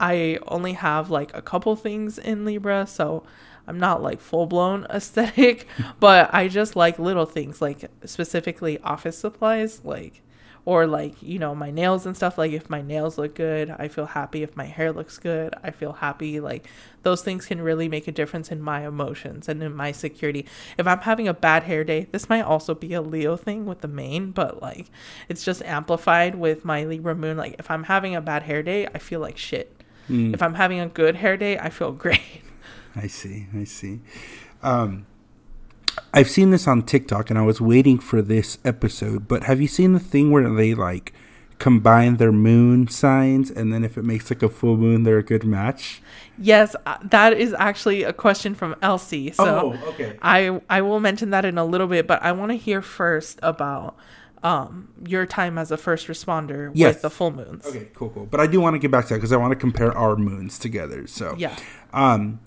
I 0.00 0.38
only 0.48 0.72
have 0.72 1.10
like 1.10 1.34
a 1.36 1.42
couple 1.42 1.76
things 1.76 2.18
in 2.18 2.44
Libra, 2.44 2.86
so 2.86 3.24
I'm 3.66 3.78
not 3.78 4.02
like 4.02 4.20
full 4.20 4.46
blown 4.46 4.84
aesthetic, 4.90 5.66
but 6.00 6.32
I 6.32 6.48
just 6.48 6.76
like 6.76 6.98
little 6.98 7.26
things 7.26 7.60
like 7.60 7.90
specifically 8.04 8.78
office 8.80 9.18
supplies 9.18 9.82
like 9.84 10.22
or 10.66 10.86
like 10.86 11.22
you 11.22 11.38
know 11.38 11.54
my 11.54 11.70
nails 11.70 12.04
and 12.04 12.14
stuff 12.14 12.36
like 12.36 12.52
if 12.52 12.68
my 12.68 12.82
nails 12.82 13.16
look 13.16 13.36
good 13.36 13.70
i 13.78 13.88
feel 13.88 14.04
happy. 14.04 14.42
If 14.42 14.56
my 14.56 14.66
hair 14.66 14.92
looks 14.92 15.16
good 15.18 15.54
i 15.62 15.70
feel 15.70 15.94
happy. 15.94 16.40
Like 16.40 16.68
those 17.02 17.22
things 17.22 17.46
can 17.46 17.62
really 17.62 17.88
make 17.88 18.06
a 18.06 18.12
difference 18.12 18.50
in 18.50 18.60
my 18.60 18.86
emotions 18.86 19.48
and 19.48 19.62
in 19.62 19.74
my 19.74 19.92
security. 19.92 20.44
If 20.76 20.86
i'm 20.86 21.00
having 21.00 21.28
a 21.28 21.32
bad 21.34 21.62
hair 21.62 21.84
day 21.84 22.08
this 22.12 22.28
might 22.28 22.42
also 22.42 22.74
be 22.74 22.92
a 22.92 23.00
leo 23.00 23.36
thing 23.36 23.64
with 23.64 23.80
the 23.80 23.88
mane 23.88 24.32
but 24.32 24.60
like 24.60 24.90
it's 25.28 25.44
just 25.44 25.62
amplified 25.62 26.34
with 26.34 26.64
my 26.64 26.84
libra 26.84 27.14
moon. 27.14 27.36
Like 27.38 27.54
if 27.58 27.70
i'm 27.70 27.84
having 27.84 28.14
a 28.14 28.20
bad 28.20 28.42
hair 28.42 28.62
day 28.62 28.86
i 28.88 28.98
feel 28.98 29.20
like 29.20 29.38
shit. 29.38 29.72
If 30.34 30.42
i'm 30.42 30.54
having 30.54 30.80
a 30.80 30.86
good 30.88 31.16
hair 31.16 31.36
day 31.36 31.58
i 31.58 31.70
feel 31.70 31.92
great. 32.04 32.42
I 32.96 33.06
see. 33.06 33.46
I 33.54 33.64
see. 33.64 34.00
Um, 34.62 35.06
I've 36.12 36.30
seen 36.30 36.50
this 36.50 36.66
on 36.66 36.82
TikTok, 36.82 37.30
and 37.30 37.38
I 37.38 37.42
was 37.42 37.60
waiting 37.60 37.98
for 37.98 38.22
this 38.22 38.58
episode. 38.64 39.28
But 39.28 39.44
have 39.44 39.60
you 39.60 39.68
seen 39.68 39.92
the 39.92 40.00
thing 40.00 40.30
where 40.30 40.48
they 40.48 40.74
like 40.74 41.12
combine 41.58 42.16
their 42.16 42.32
moon 42.32 42.86
signs, 42.88 43.50
and 43.50 43.72
then 43.72 43.82
if 43.84 43.96
it 43.96 44.04
makes 44.04 44.30
like 44.30 44.42
a 44.42 44.48
full 44.48 44.76
moon, 44.76 45.04
they're 45.04 45.18
a 45.18 45.22
good 45.22 45.44
match? 45.44 46.00
yes 46.38 46.76
uh, 46.84 46.98
that 47.02 47.32
is 47.32 47.54
actually 47.58 48.02
a 48.02 48.12
question 48.12 48.54
from 48.54 48.76
elsie 48.82 49.32
so 49.32 49.72
Oh, 49.82 49.88
okay. 49.88 50.18
I 50.20 50.60
I 50.68 50.82
will 50.82 51.00
mention 51.00 51.30
that 51.30 51.46
in 51.46 51.56
a 51.56 51.64
little 51.64 51.86
bit, 51.86 52.06
but 52.06 52.22
I 52.22 52.32
want 52.32 52.50
to 52.52 52.58
hear 52.58 52.82
first 52.82 53.38
about 53.42 53.96
um 54.42 54.88
your 55.06 55.24
time 55.24 55.56
as 55.56 55.70
a 55.70 55.78
first 55.78 56.08
responder 56.08 56.70
Yes. 56.74 56.96
with 56.96 57.02
the 57.02 57.08
full 57.08 57.30
moons. 57.30 57.64
Okay, 57.66 57.88
cool, 57.94 58.10
cool. 58.10 58.26
But 58.26 58.40
I 58.40 58.46
do 58.46 58.60
want 58.60 58.74
to 58.74 58.78
get 58.78 58.90
back 58.90 59.06
to 59.06 59.14
that 59.14 59.16
because 59.16 59.32
I 59.32 59.38
want 59.38 59.52
to 59.52 59.56
compare 59.58 59.96
our 59.96 60.14
moons 60.14 60.58
together. 60.58 61.06
So 61.06 61.34
Yeah. 61.38 61.56
Um, 61.94 62.40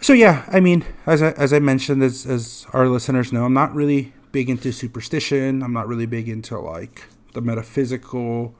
so 0.00 0.12
yeah, 0.12 0.44
I 0.52 0.60
mean, 0.60 0.84
as 1.06 1.22
I, 1.22 1.30
as 1.32 1.52
I 1.52 1.58
mentioned, 1.58 2.02
as 2.02 2.26
as 2.26 2.66
our 2.72 2.88
listeners 2.88 3.32
know, 3.32 3.44
I'm 3.44 3.54
not 3.54 3.74
really 3.74 4.12
big 4.32 4.50
into 4.50 4.72
superstition. 4.72 5.62
I'm 5.62 5.72
not 5.72 5.88
really 5.88 6.06
big 6.06 6.28
into 6.28 6.58
like 6.58 7.04
the 7.34 7.40
metaphysical 7.40 8.54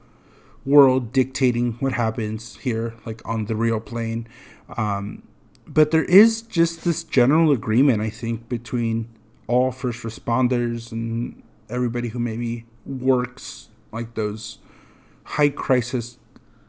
world 0.65 1.13
dictating 1.13 1.73
what 1.79 1.93
happens 1.93 2.57
here, 2.57 2.95
like 3.05 3.21
on 3.25 3.45
the 3.45 3.55
real 3.55 3.79
plane. 3.79 4.27
Um, 4.77 5.23
but 5.67 5.91
there 5.91 6.03
is 6.05 6.41
just 6.41 6.83
this 6.83 7.03
general 7.03 7.51
agreement, 7.51 8.01
I 8.01 8.09
think, 8.09 8.49
between 8.49 9.07
all 9.47 9.71
first 9.71 10.03
responders 10.03 10.91
and 10.91 11.41
everybody 11.69 12.09
who 12.09 12.19
maybe 12.19 12.65
works 12.85 13.69
like 13.91 14.15
those 14.15 14.59
high 15.23 15.49
crisis 15.49 16.17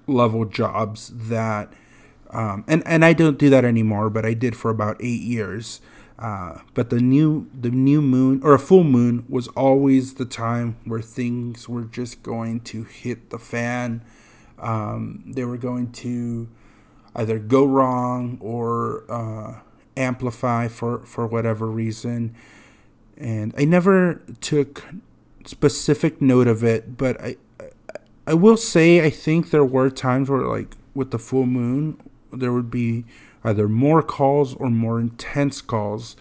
level 0.07 0.45
jobs 0.45 1.13
that 1.15 1.73
um, 2.33 2.65
and 2.69 2.83
and 2.87 3.05
I 3.05 3.13
don't 3.13 3.39
do 3.39 3.51
that 3.51 3.65
anymore, 3.65 4.11
but 4.11 4.25
I 4.25 4.35
did 4.35 4.57
for 4.57 4.71
about 4.71 4.97
eight 5.01 5.23
years. 5.23 5.81
Uh, 6.19 6.61
but 6.75 6.91
the 6.91 7.01
new 7.01 7.49
the 7.59 7.71
new 7.71 8.03
moon 8.03 8.41
or 8.45 8.55
a 8.55 8.59
full 8.59 8.85
moon 8.85 9.25
was 9.29 9.49
always 9.49 10.15
the 10.15 10.27
time 10.27 10.77
where 10.85 11.01
things 11.01 11.69
were 11.69 11.85
just 11.85 12.23
going 12.23 12.61
to 12.61 12.85
hit 12.85 13.31
the 13.31 13.39
fan. 13.39 14.03
Um, 14.59 15.25
they 15.27 15.45
were 15.45 15.57
going 15.57 15.93
to 15.93 16.49
either 17.17 17.39
go 17.39 17.65
wrong 17.65 18.37
or 18.41 19.05
uh, 19.09 19.61
amplify 19.97 20.69
for 20.69 21.01
for 21.07 21.27
whatever 21.27 21.67
reason. 21.67 22.35
And 23.17 23.55
I 23.57 23.65
never 23.65 24.23
took 24.41 24.85
specific 25.47 26.21
note 26.21 26.47
of 26.47 26.63
it, 26.63 26.99
but 26.99 27.21
I 27.21 27.37
I 28.27 28.35
will 28.35 28.59
say 28.59 29.05
I 29.05 29.11
think 29.11 29.51
there 29.51 29.65
were 29.65 29.91
times 29.91 30.29
where 30.29 30.43
like 30.43 30.77
with 30.95 31.13
the 31.13 31.19
full 31.19 31.47
moon 31.47 31.99
there 32.33 32.53
would 32.53 32.71
be 32.71 33.05
either 33.45 33.69
more 33.69 34.03
calls 34.03 34.55
or 34.55 34.71
more 34.71 35.01
intense 35.01 35.61
calls. 35.61 36.17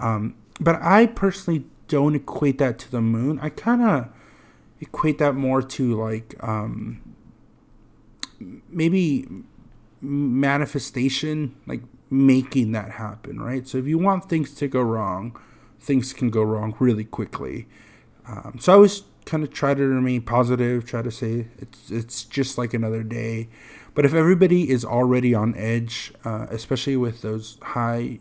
Um, 0.00 0.34
but 0.60 0.80
I 0.82 1.06
personally 1.06 1.64
don't 1.88 2.14
equate 2.14 2.58
that 2.58 2.78
to 2.80 2.90
the 2.90 3.00
moon. 3.00 3.38
I 3.40 3.50
kind 3.50 3.82
of 3.82 4.08
equate 4.80 5.18
that 5.18 5.34
more 5.34 5.62
to 5.62 6.00
like 6.00 6.34
um, 6.40 7.14
maybe 8.68 9.28
manifestation, 10.00 11.54
like 11.66 11.82
making 12.10 12.72
that 12.72 12.92
happen, 12.92 13.40
right? 13.40 13.66
So 13.66 13.78
if 13.78 13.86
you 13.86 13.98
want 13.98 14.28
things 14.28 14.54
to 14.54 14.68
go 14.68 14.82
wrong, 14.82 15.38
things 15.80 16.12
can 16.12 16.30
go 16.30 16.42
wrong 16.42 16.74
really 16.78 17.04
quickly. 17.04 17.66
Um, 18.26 18.56
so 18.60 18.72
I 18.72 18.76
always 18.76 19.02
kind 19.24 19.42
of 19.42 19.52
try 19.52 19.74
to 19.74 19.82
remain 19.82 20.22
positive, 20.22 20.84
try 20.84 21.02
to 21.02 21.10
say 21.10 21.46
it's 21.58 21.90
it's 21.90 22.24
just 22.24 22.58
like 22.58 22.74
another 22.74 23.02
day. 23.02 23.48
But 23.94 24.04
if 24.04 24.14
everybody 24.14 24.70
is 24.70 24.84
already 24.84 25.34
on 25.34 25.54
edge, 25.56 26.12
uh, 26.24 26.46
especially 26.50 26.96
with 26.96 27.22
those 27.22 27.58
high 27.62 28.20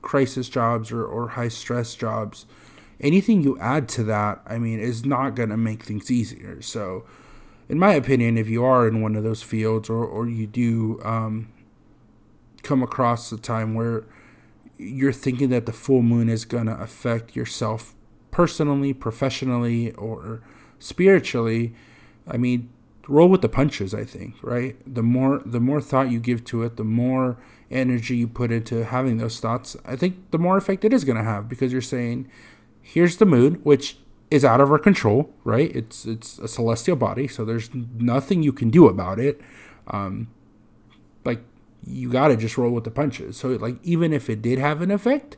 crisis 0.00 0.48
jobs 0.48 0.92
or, 0.92 1.04
or 1.04 1.28
high 1.30 1.48
stress 1.48 1.94
jobs, 1.94 2.46
anything 3.00 3.42
you 3.42 3.58
add 3.58 3.88
to 3.90 4.04
that, 4.04 4.40
I 4.46 4.58
mean, 4.58 4.78
is 4.78 5.04
not 5.04 5.34
going 5.34 5.48
to 5.48 5.56
make 5.56 5.82
things 5.82 6.10
easier. 6.10 6.62
So, 6.62 7.04
in 7.68 7.78
my 7.78 7.94
opinion, 7.94 8.36
if 8.36 8.48
you 8.48 8.64
are 8.64 8.86
in 8.86 9.02
one 9.02 9.16
of 9.16 9.24
those 9.24 9.42
fields 9.42 9.88
or, 9.88 10.04
or 10.04 10.28
you 10.28 10.46
do 10.46 11.00
um, 11.04 11.52
come 12.62 12.82
across 12.82 13.32
a 13.32 13.38
time 13.38 13.74
where 13.74 14.04
you're 14.78 15.12
thinking 15.12 15.48
that 15.50 15.66
the 15.66 15.72
full 15.72 16.02
moon 16.02 16.28
is 16.28 16.44
going 16.44 16.66
to 16.66 16.80
affect 16.80 17.34
yourself 17.34 17.94
personally, 18.30 18.92
professionally, 18.92 19.92
or 19.92 20.42
spiritually, 20.78 21.74
I 22.26 22.36
mean, 22.36 22.70
roll 23.08 23.28
with 23.28 23.42
the 23.42 23.48
punches 23.48 23.94
i 23.94 24.04
think 24.04 24.34
right? 24.42 24.76
The 24.86 25.02
more 25.02 25.42
the 25.44 25.60
more 25.60 25.80
thought 25.80 26.10
you 26.10 26.20
give 26.20 26.44
to 26.46 26.62
it 26.62 26.76
the 26.76 26.84
more 26.84 27.36
energy 27.70 28.16
you 28.16 28.28
put 28.28 28.52
into 28.52 28.84
having 28.84 29.16
those 29.16 29.40
thoughts 29.40 29.76
i 29.84 29.96
think 29.96 30.30
the 30.30 30.38
more 30.38 30.56
effect 30.56 30.84
it 30.84 30.92
is 30.92 31.04
going 31.04 31.16
to 31.16 31.24
have 31.24 31.48
because 31.48 31.72
you're 31.72 31.80
saying 31.80 32.28
here's 32.82 33.16
the 33.16 33.24
mood 33.24 33.64
which 33.64 33.96
is 34.32 34.46
out 34.46 34.62
of 34.62 34.72
our 34.72 34.78
control 34.78 35.30
right? 35.44 35.70
It's 35.76 36.06
it's 36.06 36.38
a 36.38 36.48
celestial 36.48 36.96
body 36.96 37.28
so 37.28 37.44
there's 37.44 37.68
nothing 37.74 38.42
you 38.42 38.52
can 38.52 38.70
do 38.70 38.88
about 38.88 39.18
it. 39.18 39.40
Um 39.88 40.28
like 41.24 41.42
you 41.84 42.10
got 42.10 42.28
to 42.28 42.36
just 42.36 42.56
roll 42.56 42.70
with 42.70 42.84
the 42.84 42.90
punches. 42.90 43.36
So 43.36 43.48
like 43.48 43.76
even 43.82 44.12
if 44.12 44.30
it 44.30 44.40
did 44.40 44.58
have 44.58 44.80
an 44.80 44.90
effect 44.90 45.36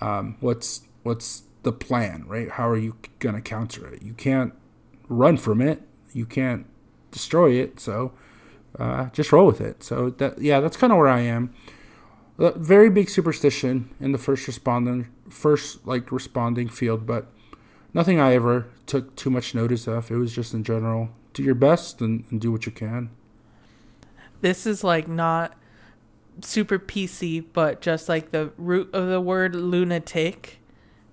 um 0.00 0.36
what's 0.40 0.82
what's 1.04 1.44
the 1.62 1.72
plan 1.72 2.24
right? 2.26 2.50
How 2.50 2.68
are 2.68 2.76
you 2.76 2.96
going 3.20 3.36
to 3.36 3.40
counter 3.40 3.86
it? 3.86 4.02
You 4.02 4.14
can't 4.14 4.52
run 5.08 5.36
from 5.36 5.60
it. 5.60 5.82
You 6.12 6.26
can't 6.26 6.66
destroy 7.14 7.52
it. 7.52 7.80
So 7.80 8.12
uh, 8.78 9.06
just 9.10 9.32
roll 9.32 9.46
with 9.46 9.60
it. 9.60 9.82
So 9.82 10.10
that 10.10 10.40
yeah, 10.40 10.60
that's 10.60 10.76
kind 10.76 10.92
of 10.92 10.98
where 10.98 11.08
I 11.08 11.20
am. 11.20 11.54
Uh, 12.38 12.50
very 12.56 12.90
big 12.90 13.08
superstition 13.08 13.88
in 14.00 14.10
the 14.10 14.18
first 14.18 14.46
responding 14.48 15.06
first 15.30 15.86
like 15.86 16.12
responding 16.12 16.68
field, 16.68 17.06
but 17.06 17.26
nothing 17.94 18.20
I 18.20 18.34
ever 18.34 18.66
took 18.86 19.14
too 19.16 19.30
much 19.30 19.54
notice 19.54 19.86
of. 19.86 20.10
It 20.10 20.16
was 20.16 20.34
just 20.34 20.52
in 20.52 20.64
general, 20.64 21.10
do 21.32 21.42
your 21.42 21.54
best 21.54 22.00
and, 22.00 22.24
and 22.30 22.40
do 22.40 22.50
what 22.50 22.66
you 22.66 22.72
can. 22.72 23.10
This 24.40 24.66
is 24.66 24.84
like 24.84 25.08
not 25.08 25.54
super 26.42 26.78
PC, 26.78 27.44
but 27.52 27.80
just 27.80 28.08
like 28.08 28.32
the 28.32 28.50
root 28.58 28.92
of 28.92 29.08
the 29.08 29.20
word 29.20 29.54
lunatic 29.54 30.58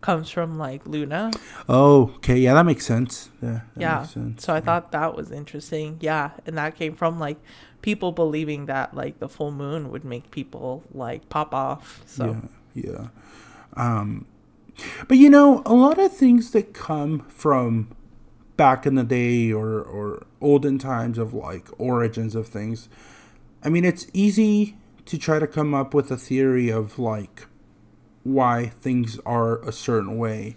comes 0.02 0.30
from 0.30 0.58
like 0.58 0.86
Luna. 0.86 1.32
Oh, 1.70 2.14
okay, 2.18 2.38
yeah, 2.38 2.54
that 2.56 2.66
makes 2.66 2.86
sense. 2.86 3.30
Yeah, 3.42 3.62
yeah. 3.78 4.04
sense. 4.04 4.44
So 4.44 4.54
I 4.54 4.60
thought 4.60 4.92
that 4.92 5.16
was 5.16 5.32
interesting. 5.32 5.98
Yeah, 6.02 6.32
and 6.46 6.58
that 6.58 6.76
came 6.76 6.96
from 6.96 7.20
like 7.20 7.38
people 7.82 8.12
believing 8.12 8.66
that 8.66 8.94
like 8.94 9.20
the 9.20 9.30
full 9.30 9.52
moon 9.52 9.92
would 9.92 10.04
make 10.04 10.32
people 10.32 10.84
like 10.94 11.30
pop 11.30 11.54
off. 11.54 12.02
So 12.06 12.38
Yeah, 12.74 12.92
yeah. 12.92 13.08
Um, 13.76 14.26
but 15.08 15.18
you 15.18 15.30
know, 15.30 15.62
a 15.66 15.74
lot 15.74 16.00
of 16.00 16.16
things 16.16 16.52
that 16.52 16.74
come 16.74 17.22
from 17.30 17.96
back 18.58 18.86
in 18.86 18.96
the 18.96 19.04
day 19.04 19.52
or 19.52 19.82
or 19.82 20.26
olden 20.40 20.78
times 20.78 21.18
of 21.18 21.34
like 21.34 21.68
origins 21.78 22.36
of 22.36 22.48
things. 22.48 22.90
I 23.64 23.70
mean, 23.70 23.86
it's 23.86 24.08
easy 24.14 24.78
to 25.06 25.18
try 25.18 25.40
to 25.40 25.48
come 25.48 25.74
up 25.74 25.94
with 25.94 26.10
a 26.12 26.18
theory 26.18 26.70
of 26.70 26.98
like 26.98 27.48
why 28.24 28.68
things 28.68 29.20
are 29.26 29.62
a 29.68 29.72
certain 29.72 30.18
way. 30.18 30.56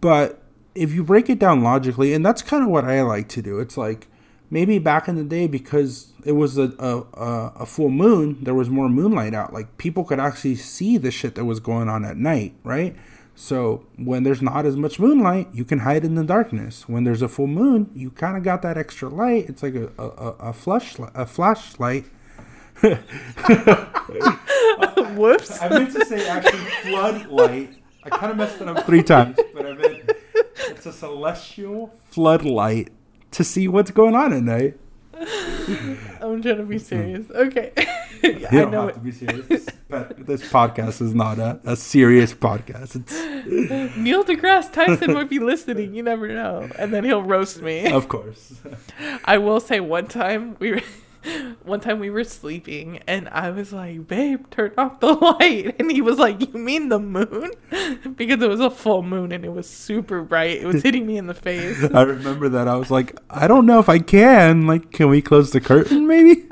But 0.00 0.42
if 0.74 0.92
you 0.92 1.02
break 1.02 1.30
it 1.30 1.38
down 1.38 1.62
logically, 1.62 2.12
and 2.12 2.24
that's 2.24 2.42
kind 2.42 2.62
of 2.62 2.68
what 2.68 2.84
I 2.84 3.02
like 3.02 3.28
to 3.30 3.42
do, 3.42 3.58
it's 3.58 3.76
like 3.76 4.08
maybe 4.50 4.78
back 4.78 5.08
in 5.08 5.16
the 5.16 5.24
day 5.24 5.46
because 5.46 6.12
it 6.24 6.32
was 6.32 6.58
a, 6.58 6.72
a, 6.78 7.52
a, 7.60 7.66
full 7.66 7.90
moon, 7.90 8.38
there 8.42 8.54
was 8.54 8.68
more 8.68 8.88
moonlight 8.88 9.34
out. 9.34 9.52
Like 9.52 9.78
people 9.78 10.04
could 10.04 10.20
actually 10.20 10.56
see 10.56 10.96
the 10.98 11.10
shit 11.10 11.34
that 11.34 11.44
was 11.44 11.60
going 11.60 11.88
on 11.88 12.04
at 12.04 12.16
night, 12.16 12.54
right? 12.62 12.96
So 13.34 13.84
when 13.96 14.22
there's 14.22 14.40
not 14.40 14.64
as 14.64 14.76
much 14.76 14.98
moonlight, 14.98 15.48
you 15.52 15.64
can 15.64 15.80
hide 15.80 16.04
in 16.04 16.14
the 16.14 16.24
darkness. 16.24 16.88
When 16.88 17.04
there's 17.04 17.22
a 17.22 17.28
full 17.28 17.46
moon, 17.46 17.90
you 17.94 18.10
kind 18.10 18.36
of 18.36 18.42
got 18.42 18.62
that 18.62 18.78
extra 18.78 19.08
light. 19.08 19.48
It's 19.48 19.62
like 19.62 19.74
a 19.74 19.90
a, 19.98 20.08
a, 20.48 20.52
flash 20.52 20.96
a 20.98 21.26
flashlight. 21.26 22.06
whoops. 25.16 25.60
I 25.62 25.68
meant 25.68 25.92
to 25.94 26.04
say 26.04 26.28
actually 26.28 26.58
floodlight. 26.82 27.70
I 28.04 28.08
kind 28.10 28.30
of 28.32 28.36
messed 28.36 28.60
it 28.60 28.68
up 28.68 28.84
three 28.86 29.02
times, 29.02 29.38
but 29.54 29.66
I 29.66 29.72
meant 29.74 30.10
it's 30.58 30.86
a 30.86 30.92
celestial 30.92 31.92
floodlight 32.10 32.90
to 33.32 33.44
see 33.44 33.68
what's 33.68 33.90
going 33.90 34.14
on 34.14 34.32
at 34.32 34.42
night. 34.42 34.78
I'm 36.20 36.42
trying 36.42 36.58
to 36.58 36.64
be 36.68 36.78
serious. 36.78 37.30
Okay. 37.30 37.72
You 38.22 38.46
I 38.48 38.50
don't 38.50 38.70
know 38.72 38.80
have 38.86 38.90
it. 38.90 38.94
to 38.94 39.00
be 39.00 39.12
serious. 39.12 39.46
This, 39.46 39.66
but 39.88 40.26
this 40.26 40.42
podcast 40.50 41.00
is 41.00 41.14
not 41.14 41.38
a, 41.38 41.60
a 41.64 41.76
serious 41.76 42.34
podcast. 42.34 42.96
It's 42.96 43.12
Neil 43.96 44.24
deGrasse 44.24 44.72
Tyson 44.72 45.12
might 45.12 45.28
be 45.28 45.38
listening. 45.38 45.94
You 45.94 46.02
never 46.02 46.26
know. 46.28 46.68
And 46.76 46.92
then 46.92 47.04
he'll 47.04 47.22
roast 47.22 47.62
me. 47.62 47.86
of 47.92 48.08
course. 48.08 48.54
I 49.26 49.38
will 49.38 49.60
say 49.60 49.78
one 49.80 50.06
time 50.08 50.56
we 50.58 50.72
were 50.72 50.80
one 51.64 51.80
time 51.80 51.98
we 51.98 52.10
were 52.10 52.24
sleeping 52.24 53.00
and 53.06 53.28
I 53.28 53.50
was 53.50 53.72
like, 53.72 54.06
babe, 54.06 54.50
turn 54.50 54.72
off 54.76 55.00
the 55.00 55.12
light. 55.12 55.76
And 55.78 55.90
he 55.90 56.00
was 56.00 56.18
like, 56.18 56.40
You 56.40 56.58
mean 56.58 56.88
the 56.88 56.98
moon? 56.98 57.50
Because 58.16 58.40
it 58.40 58.48
was 58.48 58.60
a 58.60 58.70
full 58.70 59.02
moon 59.02 59.32
and 59.32 59.44
it 59.44 59.52
was 59.52 59.68
super 59.68 60.22
bright. 60.22 60.58
It 60.62 60.66
was 60.66 60.82
hitting 60.82 61.06
me 61.06 61.18
in 61.18 61.26
the 61.26 61.34
face. 61.34 61.82
I 61.92 62.02
remember 62.02 62.48
that. 62.50 62.66
I 62.68 62.76
was 62.76 62.90
like, 62.90 63.18
I 63.28 63.46
don't 63.46 63.66
know 63.66 63.78
if 63.78 63.88
I 63.88 63.98
can. 63.98 64.66
Like, 64.66 64.90
can 64.92 65.08
we 65.08 65.20
close 65.20 65.50
the 65.50 65.60
curtain, 65.60 66.06
maybe? 66.06 66.46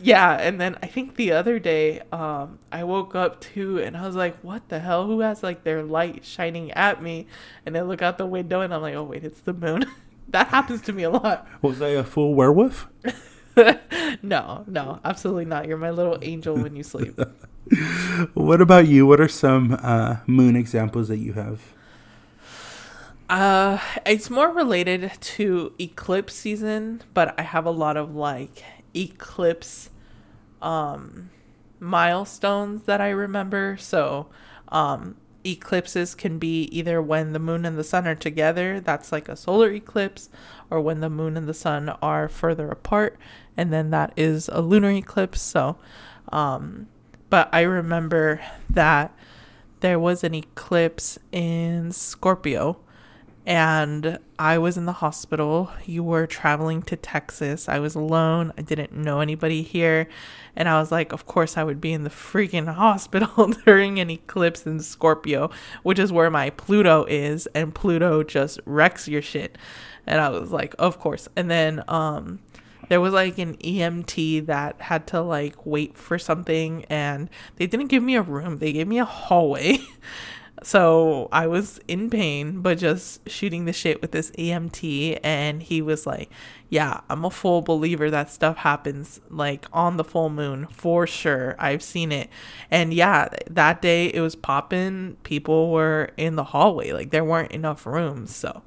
yeah, 0.00 0.34
and 0.34 0.60
then 0.60 0.76
I 0.82 0.86
think 0.86 1.16
the 1.16 1.32
other 1.32 1.58
day, 1.58 2.00
um, 2.12 2.58
I 2.70 2.84
woke 2.84 3.14
up 3.14 3.40
too 3.40 3.78
and 3.78 3.96
I 3.96 4.06
was 4.06 4.14
like, 4.16 4.38
What 4.42 4.68
the 4.68 4.78
hell? 4.80 5.06
Who 5.06 5.20
has 5.20 5.42
like 5.42 5.64
their 5.64 5.82
light 5.82 6.24
shining 6.24 6.70
at 6.72 7.02
me? 7.02 7.26
And 7.66 7.76
I 7.76 7.82
look 7.82 8.02
out 8.02 8.18
the 8.18 8.26
window 8.26 8.60
and 8.60 8.72
I'm 8.72 8.82
like, 8.82 8.94
Oh 8.94 9.04
wait, 9.04 9.24
it's 9.24 9.40
the 9.40 9.54
moon. 9.54 9.86
That 10.28 10.48
happens 10.48 10.82
to 10.82 10.92
me 10.92 11.02
a 11.02 11.10
lot. 11.10 11.46
Was 11.62 11.80
I 11.82 11.88
a 11.88 12.04
full 12.04 12.34
werewolf? 12.34 12.88
no, 14.22 14.64
no, 14.66 15.00
absolutely 15.04 15.44
not. 15.44 15.66
You're 15.66 15.78
my 15.78 15.90
little 15.90 16.18
angel 16.22 16.56
when 16.56 16.76
you 16.76 16.82
sleep. 16.82 17.18
what 18.34 18.60
about 18.60 18.86
you? 18.86 19.06
What 19.06 19.20
are 19.20 19.28
some 19.28 19.78
uh, 19.82 20.16
moon 20.26 20.56
examples 20.56 21.08
that 21.08 21.18
you 21.18 21.32
have? 21.34 21.60
Uh, 23.28 23.78
it's 24.06 24.30
more 24.30 24.50
related 24.50 25.12
to 25.20 25.72
eclipse 25.78 26.34
season, 26.34 27.02
but 27.12 27.38
I 27.38 27.42
have 27.42 27.66
a 27.66 27.70
lot 27.70 27.96
of 27.96 28.14
like 28.14 28.64
eclipse 28.94 29.90
um 30.62 31.30
milestones 31.78 32.84
that 32.84 33.00
I 33.00 33.10
remember. 33.10 33.76
So, 33.78 34.28
um 34.68 35.16
eclipses 35.52 36.14
can 36.14 36.38
be 36.38 36.64
either 36.64 37.00
when 37.00 37.32
the 37.32 37.38
moon 37.38 37.64
and 37.64 37.78
the 37.78 37.84
sun 37.84 38.06
are 38.06 38.14
together, 38.14 38.80
that's 38.80 39.12
like 39.12 39.28
a 39.28 39.36
solar 39.36 39.70
eclipse, 39.70 40.28
or 40.70 40.80
when 40.80 41.00
the 41.00 41.10
moon 41.10 41.36
and 41.36 41.48
the 41.48 41.54
sun 41.54 41.88
are 42.02 42.28
further 42.28 42.68
apart, 42.70 43.18
and 43.56 43.72
then 43.72 43.90
that 43.90 44.12
is 44.16 44.48
a 44.52 44.60
lunar 44.60 44.90
eclipse. 44.90 45.40
So, 45.40 45.76
um 46.30 46.88
but 47.30 47.48
I 47.52 47.60
remember 47.60 48.40
that 48.70 49.14
there 49.80 49.98
was 49.98 50.24
an 50.24 50.34
eclipse 50.34 51.18
in 51.30 51.92
Scorpio 51.92 52.78
and 53.48 54.18
I 54.38 54.58
was 54.58 54.76
in 54.76 54.84
the 54.84 54.92
hospital. 54.92 55.72
You 55.86 56.04
were 56.04 56.26
traveling 56.26 56.82
to 56.82 56.96
Texas. 56.96 57.66
I 57.66 57.78
was 57.78 57.94
alone. 57.94 58.52
I 58.58 58.60
didn't 58.60 58.92
know 58.92 59.20
anybody 59.20 59.62
here. 59.62 60.06
And 60.54 60.68
I 60.68 60.78
was 60.78 60.92
like, 60.92 61.14
of 61.14 61.24
course, 61.24 61.56
I 61.56 61.64
would 61.64 61.80
be 61.80 61.94
in 61.94 62.04
the 62.04 62.10
freaking 62.10 62.70
hospital 62.74 63.46
during 63.64 63.98
an 64.00 64.10
eclipse 64.10 64.66
in 64.66 64.80
Scorpio, 64.80 65.50
which 65.82 65.98
is 65.98 66.12
where 66.12 66.28
my 66.28 66.50
Pluto 66.50 67.06
is. 67.08 67.46
And 67.54 67.74
Pluto 67.74 68.22
just 68.22 68.60
wrecks 68.66 69.08
your 69.08 69.22
shit. 69.22 69.56
And 70.06 70.20
I 70.20 70.28
was 70.28 70.52
like, 70.52 70.74
of 70.78 71.00
course. 71.00 71.26
And 71.34 71.50
then, 71.50 71.82
um, 71.88 72.40
there 72.90 73.00
was 73.00 73.14
like 73.14 73.38
an 73.38 73.56
EMT 73.56 74.44
that 74.46 74.80
had 74.82 75.06
to 75.08 75.22
like 75.22 75.64
wait 75.64 75.96
for 75.96 76.18
something 76.18 76.84
and 76.86 77.28
they 77.56 77.66
didn't 77.66 77.88
give 77.88 78.02
me 78.02 78.14
a 78.14 78.22
room. 78.22 78.58
They 78.58 78.72
gave 78.72 78.88
me 78.88 78.98
a 78.98 79.04
hallway. 79.04 79.78
So 80.62 81.28
I 81.30 81.46
was 81.46 81.78
in 81.88 82.10
pain, 82.10 82.60
but 82.60 82.78
just 82.78 83.28
shooting 83.28 83.64
the 83.64 83.72
shit 83.72 84.00
with 84.00 84.12
this 84.12 84.30
EMT. 84.32 85.20
And 85.22 85.62
he 85.62 85.80
was 85.82 86.06
like, 86.06 86.30
Yeah, 86.68 87.00
I'm 87.08 87.24
a 87.24 87.30
full 87.30 87.62
believer 87.62 88.10
that 88.10 88.30
stuff 88.30 88.58
happens 88.58 89.20
like 89.30 89.66
on 89.72 89.96
the 89.96 90.04
full 90.04 90.30
moon 90.30 90.66
for 90.66 91.06
sure. 91.06 91.54
I've 91.58 91.82
seen 91.82 92.12
it. 92.12 92.28
And 92.70 92.92
yeah, 92.92 93.28
that 93.48 93.82
day 93.82 94.06
it 94.06 94.20
was 94.20 94.34
popping. 94.34 95.16
People 95.22 95.70
were 95.70 96.10
in 96.16 96.36
the 96.36 96.44
hallway, 96.44 96.92
like 96.92 97.10
there 97.10 97.24
weren't 97.24 97.52
enough 97.52 97.86
rooms. 97.86 98.34
So 98.34 98.62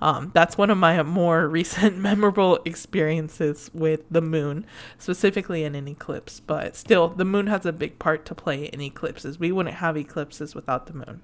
um, 0.00 0.30
that's 0.34 0.56
one 0.56 0.70
of 0.70 0.78
my 0.78 1.02
more 1.02 1.48
recent 1.48 1.96
memorable 2.08 2.60
experiences 2.64 3.70
with 3.74 4.02
the 4.10 4.20
moon, 4.20 4.64
specifically 4.98 5.64
in 5.64 5.74
an 5.74 5.88
eclipse. 5.88 6.40
But 6.40 6.76
still, 6.76 7.08
the 7.08 7.24
moon 7.24 7.46
has 7.48 7.66
a 7.66 7.72
big 7.72 7.98
part 7.98 8.24
to 8.26 8.34
play 8.34 8.66
in 8.66 8.80
eclipses. 8.80 9.38
We 9.38 9.52
wouldn't 9.52 9.76
have 9.76 9.96
eclipses 9.96 10.54
without 10.54 10.86
the 10.86 10.94
moon. 10.94 11.22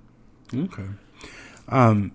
Okay. 0.55 0.89
Um, 1.69 2.13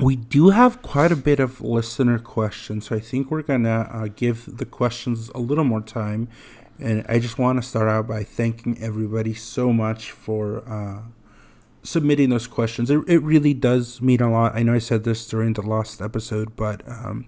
we 0.00 0.16
do 0.16 0.50
have 0.50 0.82
quite 0.82 1.12
a 1.12 1.16
bit 1.16 1.40
of 1.40 1.60
listener 1.60 2.18
questions, 2.18 2.86
so 2.86 2.96
I 2.96 3.00
think 3.00 3.30
we're 3.30 3.42
gonna 3.42 3.88
uh, 3.90 4.08
give 4.14 4.58
the 4.58 4.66
questions 4.66 5.30
a 5.34 5.38
little 5.38 5.64
more 5.64 5.80
time. 5.80 6.28
And 6.78 7.06
I 7.08 7.18
just 7.18 7.38
want 7.38 7.62
to 7.62 7.66
start 7.66 7.88
out 7.88 8.06
by 8.06 8.22
thanking 8.22 8.76
everybody 8.82 9.32
so 9.32 9.72
much 9.72 10.10
for 10.10 10.62
uh, 10.68 11.02
submitting 11.86 12.30
those 12.30 12.46
questions. 12.46 12.90
It, 12.90 13.02
it 13.06 13.22
really 13.22 13.54
does 13.54 14.02
mean 14.02 14.20
a 14.20 14.30
lot. 14.30 14.54
I 14.54 14.62
know 14.62 14.74
I 14.74 14.78
said 14.78 15.04
this 15.04 15.26
during 15.26 15.52
the 15.52 15.62
last 15.62 16.02
episode, 16.02 16.56
but 16.56 16.86
um, 16.88 17.26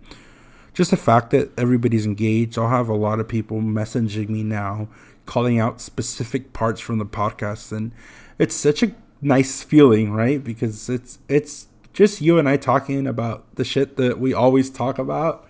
just 0.74 0.90
the 0.90 0.96
fact 0.96 1.30
that 1.30 1.50
everybody's 1.58 2.06
engaged, 2.06 2.58
I'll 2.58 2.68
have 2.68 2.88
a 2.88 2.94
lot 2.94 3.20
of 3.20 3.28
people 3.28 3.60
messaging 3.60 4.28
me 4.28 4.42
now, 4.42 4.88
calling 5.26 5.58
out 5.58 5.80
specific 5.80 6.52
parts 6.52 6.80
from 6.80 6.98
the 6.98 7.06
podcast, 7.06 7.72
and 7.72 7.92
it's 8.38 8.54
such 8.54 8.82
a 8.82 8.92
nice 9.22 9.62
feeling, 9.62 10.12
right? 10.12 10.42
Because 10.42 10.88
it's 10.88 11.18
it's 11.28 11.68
just 11.92 12.20
you 12.20 12.38
and 12.38 12.48
I 12.48 12.56
talking 12.56 13.06
about 13.06 13.54
the 13.56 13.64
shit 13.64 13.96
that 13.96 14.18
we 14.20 14.32
always 14.34 14.70
talk 14.70 14.98
about, 14.98 15.48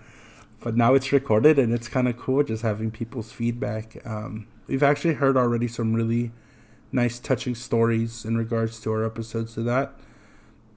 but 0.61 0.75
now 0.75 0.93
it's 0.93 1.11
recorded 1.11 1.59
and 1.59 1.73
it's 1.73 1.87
kind 1.87 2.07
of 2.07 2.17
cool 2.17 2.43
just 2.43 2.63
having 2.63 2.91
people's 2.91 3.31
feedback. 3.31 3.97
Um, 4.05 4.47
we've 4.67 4.83
actually 4.83 5.15
heard 5.15 5.37
already 5.37 5.67
some 5.67 5.93
really 5.93 6.31
nice 6.91 7.19
touching 7.19 7.55
stories 7.55 8.25
in 8.25 8.37
regards 8.37 8.79
to 8.79 8.91
our 8.91 9.05
episodes 9.05 9.53
so 9.53 9.63
that 9.63 9.93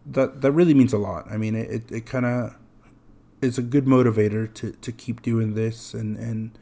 that 0.04 0.40
that 0.40 0.52
really 0.52 0.74
means 0.74 0.92
a 0.92 0.98
lot 0.98 1.26
i 1.30 1.36
mean 1.36 1.54
it, 1.54 1.70
it, 1.70 1.92
it 1.92 2.06
kind 2.06 2.26
of 2.26 2.54
is 3.40 3.58
a 3.58 3.62
good 3.62 3.86
motivator 3.86 4.52
to, 4.54 4.72
to 4.72 4.92
keep 4.92 5.22
doing 5.22 5.54
this 5.54 5.94
and 5.94 6.16
and 6.16 6.58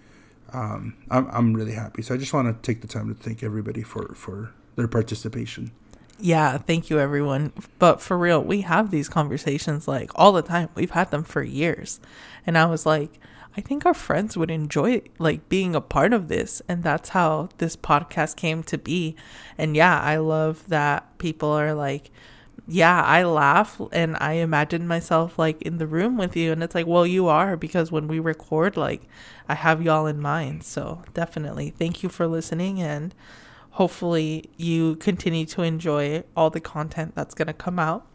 um, 0.52 0.96
I'm, 1.10 1.28
I'm 1.30 1.54
really 1.54 1.72
happy 1.74 2.02
so 2.02 2.14
i 2.14 2.18
just 2.18 2.32
want 2.32 2.48
to 2.48 2.66
take 2.66 2.80
the 2.80 2.88
time 2.88 3.08
to 3.08 3.14
thank 3.14 3.42
everybody 3.42 3.82
for 3.82 4.14
for 4.14 4.52
their 4.76 4.88
participation 4.88 5.72
Yeah, 6.18 6.58
thank 6.58 6.90
you 6.90 6.98
everyone. 6.98 7.52
But 7.78 8.00
for 8.02 8.18
real, 8.18 8.42
we 8.42 8.60
have 8.62 8.90
these 8.90 9.08
conversations 9.08 9.88
like 9.88 10.10
all 10.14 10.32
the 10.32 10.42
time. 10.42 10.68
We've 10.74 10.90
had 10.90 11.10
them 11.10 11.24
for 11.24 11.42
years. 11.42 11.98
And 12.46 12.58
I 12.58 12.66
was 12.66 12.84
like, 12.84 13.18
I 13.56 13.60
think 13.60 13.84
our 13.84 13.94
friends 13.94 14.36
would 14.36 14.50
enjoy 14.50 15.02
like 15.18 15.48
being 15.48 15.74
a 15.74 15.80
part 15.80 16.12
of 16.12 16.28
this 16.28 16.62
and 16.68 16.82
that's 16.82 17.10
how 17.10 17.48
this 17.58 17.76
podcast 17.76 18.36
came 18.36 18.62
to 18.64 18.78
be. 18.78 19.16
And 19.58 19.76
yeah, 19.76 20.00
I 20.00 20.16
love 20.18 20.68
that 20.68 21.18
people 21.18 21.50
are 21.50 21.74
like 21.74 22.10
yeah, 22.66 23.02
I 23.02 23.24
laugh 23.24 23.80
and 23.90 24.16
I 24.20 24.34
imagine 24.34 24.86
myself 24.86 25.38
like 25.38 25.60
in 25.62 25.78
the 25.78 25.88
room 25.88 26.16
with 26.16 26.36
you 26.36 26.52
and 26.52 26.62
it's 26.62 26.74
like, 26.74 26.86
well, 26.86 27.04
you 27.04 27.26
are 27.26 27.56
because 27.56 27.90
when 27.90 28.06
we 28.06 28.20
record 28.20 28.76
like 28.76 29.02
I 29.48 29.54
have 29.56 29.82
y'all 29.82 30.06
in 30.06 30.20
mind. 30.20 30.62
So, 30.62 31.02
definitely 31.12 31.70
thank 31.70 32.04
you 32.04 32.08
for 32.08 32.28
listening 32.28 32.80
and 32.80 33.12
hopefully 33.70 34.50
you 34.56 34.96
continue 34.96 35.46
to 35.46 35.62
enjoy 35.62 36.22
all 36.36 36.50
the 36.50 36.60
content 36.60 37.14
that's 37.16 37.34
going 37.34 37.48
to 37.48 37.52
come 37.52 37.78
out. 37.78 38.06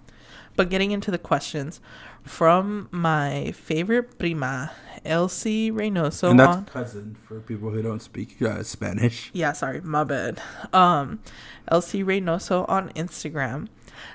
But 0.55 0.69
getting 0.69 0.91
into 0.91 1.11
the 1.11 1.17
questions 1.17 1.81
from 2.25 2.87
my 2.91 3.51
favorite 3.51 4.17
prima, 4.17 4.71
Elsie 5.05 5.71
Reynoso. 5.71 6.31
and 6.31 6.39
that's 6.39 6.57
on- 6.57 6.65
cousin 6.65 7.15
for 7.27 7.39
people 7.39 7.69
who 7.69 7.81
don't 7.81 8.01
speak 8.01 8.41
uh, 8.41 8.63
spanish 8.63 9.29
yeah, 9.33 9.53
sorry, 9.53 9.81
my 9.81 10.03
bad. 10.03 10.41
Um, 10.73 11.19
Elsie 11.67 12.03
Reynoso 12.03 12.67
on 12.67 12.89
Instagram. 12.93 13.67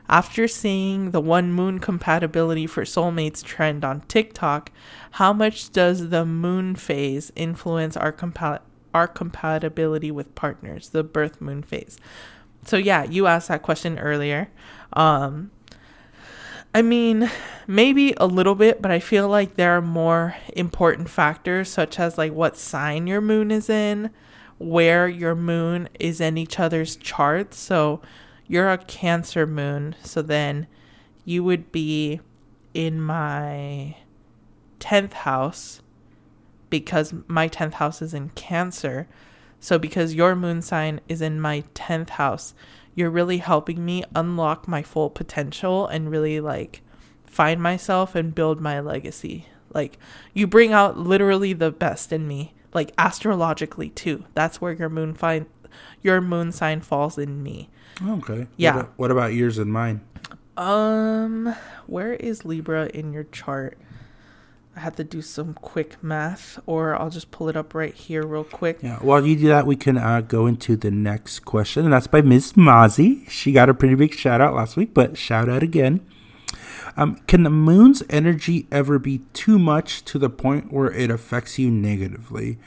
After 0.08 0.46
seeing 0.46 1.12
the 1.12 1.20
one 1.20 1.52
moon 1.52 1.78
compatibility 1.78 2.66
for 2.66 2.82
soulmates 2.82 3.42
trend 3.42 3.84
on 3.84 4.02
TikTok, 4.02 4.70
how 5.12 5.32
much 5.32 5.70
does 5.70 6.10
the 6.10 6.24
moon 6.26 6.74
phase 6.74 7.32
influence 7.36 7.96
our 7.96 8.12
compa- 8.12 8.60
our 8.92 9.06
compatibility 9.08 10.10
with 10.10 10.34
partners, 10.34 10.90
the 10.90 11.02
birth 11.02 11.40
moon 11.40 11.62
phase? 11.62 11.96
So 12.64 12.76
yeah, 12.76 13.04
you 13.04 13.26
asked 13.26 13.48
that 13.48 13.62
question 13.62 13.98
earlier. 13.98 14.50
Um, 14.92 15.50
I 16.72 16.82
mean, 16.82 17.28
maybe 17.66 18.14
a 18.16 18.26
little 18.26 18.54
bit, 18.54 18.80
but 18.80 18.92
I 18.92 19.00
feel 19.00 19.28
like 19.28 19.54
there 19.54 19.76
are 19.76 19.82
more 19.82 20.36
important 20.54 21.08
factors, 21.10 21.68
such 21.68 21.98
as 21.98 22.16
like 22.16 22.32
what 22.32 22.56
sign 22.56 23.06
your 23.08 23.20
moon 23.20 23.50
is 23.50 23.68
in, 23.68 24.10
where 24.58 25.08
your 25.08 25.34
moon 25.34 25.88
is 25.98 26.20
in 26.20 26.38
each 26.38 26.60
other's 26.60 26.94
charts. 26.94 27.58
So 27.58 28.00
you're 28.46 28.70
a 28.70 28.78
Cancer 28.78 29.46
moon, 29.46 29.96
so 30.04 30.22
then 30.22 30.68
you 31.24 31.42
would 31.42 31.72
be 31.72 32.20
in 32.72 33.00
my 33.00 33.96
10th 34.78 35.12
house 35.12 35.82
because 36.68 37.12
my 37.26 37.48
10th 37.48 37.74
house 37.74 38.00
is 38.00 38.14
in 38.14 38.30
Cancer. 38.30 39.08
So 39.58 39.76
because 39.78 40.14
your 40.14 40.36
moon 40.36 40.62
sign 40.62 41.00
is 41.08 41.20
in 41.20 41.40
my 41.40 41.64
10th 41.74 42.10
house, 42.10 42.54
you're 42.94 43.10
really 43.10 43.38
helping 43.38 43.84
me 43.84 44.04
unlock 44.14 44.66
my 44.68 44.82
full 44.82 45.10
potential 45.10 45.86
and 45.86 46.10
really 46.10 46.40
like 46.40 46.82
find 47.24 47.62
myself 47.62 48.14
and 48.14 48.34
build 48.34 48.60
my 48.60 48.80
legacy. 48.80 49.46
Like 49.72 49.98
you 50.34 50.46
bring 50.46 50.72
out 50.72 50.98
literally 50.98 51.52
the 51.52 51.70
best 51.70 52.12
in 52.12 52.26
me, 52.26 52.54
like 52.74 52.92
astrologically 52.98 53.90
too. 53.90 54.24
That's 54.34 54.60
where 54.60 54.72
your 54.72 54.88
moon 54.88 55.14
find 55.14 55.46
your 56.02 56.20
moon 56.20 56.50
sign 56.50 56.80
falls 56.80 57.16
in 57.18 57.42
me. 57.42 57.70
okay 58.06 58.46
Yeah. 58.56 58.76
what, 58.76 58.88
what 58.96 59.10
about 59.10 59.34
yours 59.34 59.58
and 59.58 59.72
mine 59.72 60.00
Um, 60.56 61.54
where 61.86 62.14
is 62.14 62.44
Libra 62.44 62.86
in 62.92 63.12
your 63.12 63.24
chart? 63.24 63.78
Had 64.80 64.96
to 64.96 65.04
do 65.04 65.20
some 65.20 65.52
quick 65.52 66.02
math, 66.02 66.58
or 66.64 66.98
I'll 66.98 67.10
just 67.10 67.30
pull 67.30 67.50
it 67.50 67.56
up 67.56 67.74
right 67.74 67.92
here 67.94 68.26
real 68.26 68.44
quick. 68.44 68.78
Yeah, 68.82 68.96
while 69.00 69.26
you 69.26 69.36
do 69.36 69.48
that, 69.48 69.66
we 69.66 69.76
can 69.76 69.98
uh, 69.98 70.22
go 70.22 70.46
into 70.46 70.74
the 70.74 70.90
next 70.90 71.40
question, 71.40 71.84
and 71.84 71.92
that's 71.92 72.06
by 72.06 72.22
Ms. 72.22 72.54
Mozzie. 72.54 73.28
She 73.28 73.52
got 73.52 73.68
a 73.68 73.74
pretty 73.74 73.94
big 73.94 74.14
shout 74.14 74.40
out 74.40 74.54
last 74.54 74.78
week, 74.78 74.94
but 74.94 75.18
shout 75.18 75.50
out 75.50 75.62
again. 75.62 76.00
Um, 76.96 77.16
can 77.26 77.42
the 77.42 77.50
moon's 77.50 78.02
energy 78.08 78.66
ever 78.72 78.98
be 78.98 79.18
too 79.34 79.58
much 79.58 80.02
to 80.06 80.18
the 80.18 80.30
point 80.30 80.72
where 80.72 80.90
it 80.90 81.10
affects 81.10 81.58
you 81.58 81.70
negatively? 81.70 82.58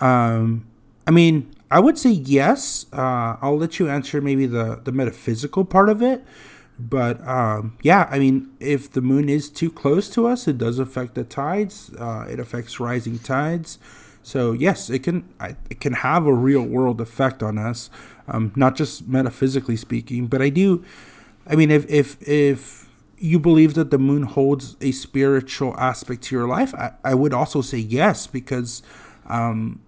Um, 0.00 0.66
I 1.08 1.10
mean, 1.10 1.52
I 1.72 1.80
would 1.80 1.98
say 1.98 2.10
yes. 2.10 2.86
Uh, 2.92 3.36
I'll 3.42 3.58
let 3.58 3.80
you 3.80 3.88
answer 3.88 4.20
maybe 4.20 4.46
the, 4.46 4.80
the 4.84 4.92
metaphysical 4.92 5.64
part 5.64 5.88
of 5.88 6.02
it. 6.02 6.24
But 6.88 7.26
um, 7.26 7.76
yeah, 7.82 8.08
I 8.10 8.18
mean, 8.18 8.50
if 8.58 8.90
the 8.90 9.00
moon 9.00 9.28
is 9.28 9.48
too 9.48 9.70
close 9.70 10.08
to 10.10 10.26
us, 10.26 10.48
it 10.48 10.58
does 10.58 10.78
affect 10.78 11.14
the 11.14 11.24
tides. 11.24 11.92
Uh, 11.98 12.26
it 12.28 12.40
affects 12.40 12.80
rising 12.80 13.18
tides. 13.18 13.78
So 14.22 14.52
yes, 14.52 14.90
it 14.90 15.00
can 15.00 15.28
it 15.70 15.80
can 15.80 15.94
have 15.94 16.26
a 16.26 16.34
real 16.34 16.62
world 16.62 17.00
effect 17.00 17.42
on 17.42 17.58
us, 17.58 17.90
um, 18.28 18.52
not 18.56 18.76
just 18.76 19.06
metaphysically 19.06 19.76
speaking. 19.76 20.26
But 20.26 20.42
I 20.42 20.48
do, 20.48 20.84
I 21.46 21.56
mean, 21.56 21.70
if 21.70 21.88
if 21.90 22.16
if 22.26 22.88
you 23.18 23.38
believe 23.38 23.74
that 23.74 23.90
the 23.90 23.98
moon 23.98 24.24
holds 24.24 24.76
a 24.80 24.90
spiritual 24.92 25.76
aspect 25.78 26.22
to 26.22 26.34
your 26.34 26.48
life, 26.48 26.74
I, 26.74 26.92
I 27.04 27.14
would 27.14 27.32
also 27.32 27.60
say 27.60 27.78
yes 27.78 28.26
because, 28.26 28.82
um, 29.28 29.80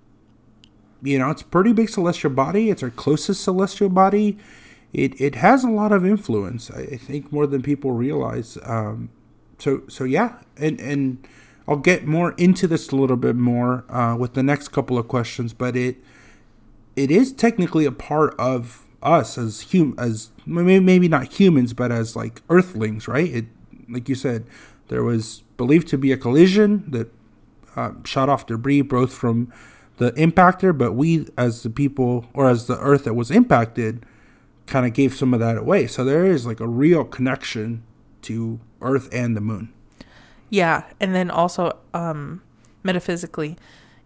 you 1.03 1.19
know, 1.19 1.31
it's 1.31 1.43
pretty 1.43 1.73
big 1.73 1.89
celestial 1.89 2.31
body. 2.31 2.71
It's 2.71 2.83
our 2.83 2.91
closest 2.91 3.43
celestial 3.43 3.89
body. 3.89 4.39
It 4.95 5.21
it 5.21 5.35
has 5.35 5.65
a 5.65 5.69
lot 5.69 5.91
of 5.91 6.07
influence. 6.07 6.71
I, 6.71 6.97
think 6.97 7.33
more 7.33 7.49
than 7.49 7.63
people 7.63 7.91
realize. 7.91 8.57
Um, 8.63 9.11
so 9.59 9.83
so 9.89 10.05
yeah, 10.05 10.37
and 10.57 10.81
and 10.81 11.27
I'll 11.67 11.77
get 11.77 12.07
more 12.07 12.33
into 12.39 12.69
this 12.69 12.91
a 12.91 12.97
little 12.97 13.17
bit 13.17 13.35
more 13.35 13.85
uh, 13.91 14.17
with 14.17 14.35
the 14.35 14.43
next 14.45 14.69
couple 14.69 14.97
of 14.97 15.09
questions, 15.09 15.53
but 15.53 15.77
it 15.77 15.97
it 16.95 17.11
is 17.11 17.33
technically 17.33 17.85
a 17.85 17.93
part 17.93 18.37
of 18.39 18.85
us 19.03 19.37
as 19.37 19.73
hum 19.73 19.97
as 19.99 20.31
maybe 20.47 21.09
not 21.09 21.41
humans, 21.41 21.73
but 21.73 21.91
as 21.91 22.15
like 22.15 22.43
Earthlings, 22.49 23.09
right? 23.09 23.29
It 23.29 23.47
like 23.89 24.09
you 24.09 24.15
said, 24.15 24.47
there 24.89 25.03
was 25.03 25.43
believed 25.57 25.89
to 25.89 25.99
be 25.99 26.13
a 26.13 26.17
collision 26.17 26.85
that 26.93 27.13
uh, 27.75 27.93
shot 28.05 28.29
off 28.29 28.47
debris 28.47 28.83
both 28.83 29.13
from 29.13 29.53
the 29.97 30.13
impactor, 30.13 30.77
but 30.77 30.93
we 30.93 31.27
as 31.37 31.65
the 31.65 31.71
people 31.71 32.27
or 32.33 32.49
as 32.49 32.69
the 32.69 32.79
Earth 32.79 33.05
that 33.05 33.15
was 33.15 33.33
impacted 33.33 34.07
kind 34.67 34.87
of 34.87 34.93
gave 34.93 35.15
some 35.15 35.35
of 35.35 35.41
that 35.41 35.59
away. 35.59 35.87
So 35.87 36.05
there 36.05 36.25
is 36.25 36.47
like 36.47 36.61
a 36.61 36.69
real 36.69 37.05
connection 37.05 37.83
to 38.23 38.61
Earth 38.81 39.09
and 39.13 39.37
the 39.37 39.41
Moon. 39.41 39.73
Yeah, 40.51 40.85
and 41.01 41.15
then 41.15 41.31
also 41.31 41.79
um, 41.93 42.43
metaphysically, 42.83 43.57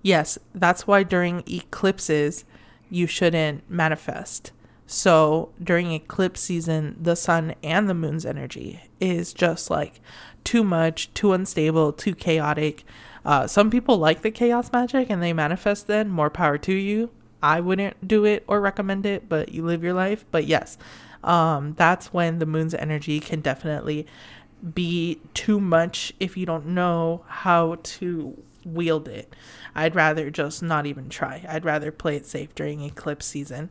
yes, 0.02 0.38
that's 0.54 0.86
why 0.86 1.02
during 1.02 1.42
eclipses 1.46 2.44
you 2.90 3.06
shouldn't 3.06 3.68
manifest. 3.70 4.52
So 4.86 5.52
during 5.62 5.92
eclipse 5.92 6.40
season, 6.40 6.96
the 6.98 7.14
sun 7.16 7.54
and 7.62 7.88
the 7.88 7.94
moon's 7.94 8.24
energy 8.24 8.80
is 9.00 9.34
just 9.34 9.68
like 9.68 10.00
too 10.44 10.64
much, 10.64 11.12
too 11.12 11.34
unstable, 11.34 11.92
too 11.92 12.14
chaotic. 12.14 12.84
Uh, 13.24 13.46
some 13.46 13.70
people 13.70 13.98
like 13.98 14.22
the 14.22 14.30
chaos 14.30 14.72
magic 14.72 15.11
and 15.11 15.22
they 15.22 15.34
manifest 15.34 15.86
then. 15.86 16.09
More 16.09 16.30
power 16.30 16.56
to 16.56 16.72
you. 16.72 17.11
I 17.43 17.61
wouldn't 17.61 18.07
do 18.07 18.24
it 18.24 18.45
or 18.47 18.61
recommend 18.61 19.07
it, 19.07 19.28
but 19.28 19.51
you 19.51 19.64
live 19.64 19.82
your 19.82 19.95
life. 19.95 20.24
But 20.30 20.47
yes, 20.47 20.76
um, 21.22 21.74
that's 21.74 22.12
when 22.12 22.39
the 22.39 22.47
moon's 22.47 22.74
energy 22.74 23.20
can 23.20 23.41
definitely 23.41 24.07
be 24.74 25.20
too 25.34 25.61
much 25.61 26.12
if 26.18 26.36
you 26.36 26.45
don't 26.47 26.66
know 26.66 27.24
how 27.28 27.78
to 27.82 28.43
wield 28.64 29.09
it. 29.09 29.34
I'd 29.74 29.95
rather 29.95 30.30
just 30.30 30.62
not 30.62 30.86
even 30.86 31.09
try. 31.09 31.45
I'd 31.49 31.64
rather 31.64 31.93
play 31.93 32.16
it 32.16 32.26
safe 32.26 32.55
during 32.55 32.82
eclipse 32.82 33.26
season. 33.26 33.70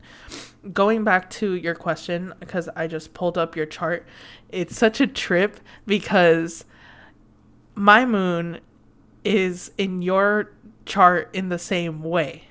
Going 0.74 1.03
back 1.03 1.30
to 1.32 1.53
your 1.53 1.76
question, 1.76 2.34
because 2.39 2.70
I 2.76 2.88
just 2.88 3.13
pulled 3.13 3.38
up 3.38 3.55
your 3.55 3.65
chart, 3.65 4.07
it's 4.49 4.78
such 4.78 5.01
a 5.01 5.07
trip 5.07 5.59
because 5.86 6.65
my 7.76 8.05
moon 8.05 8.59
is 9.24 9.72
in 9.78 10.01
your 10.01 10.51
chart 10.86 11.30
in 11.34 11.49
the 11.49 11.59
same 11.59 12.01
way. 12.01 12.46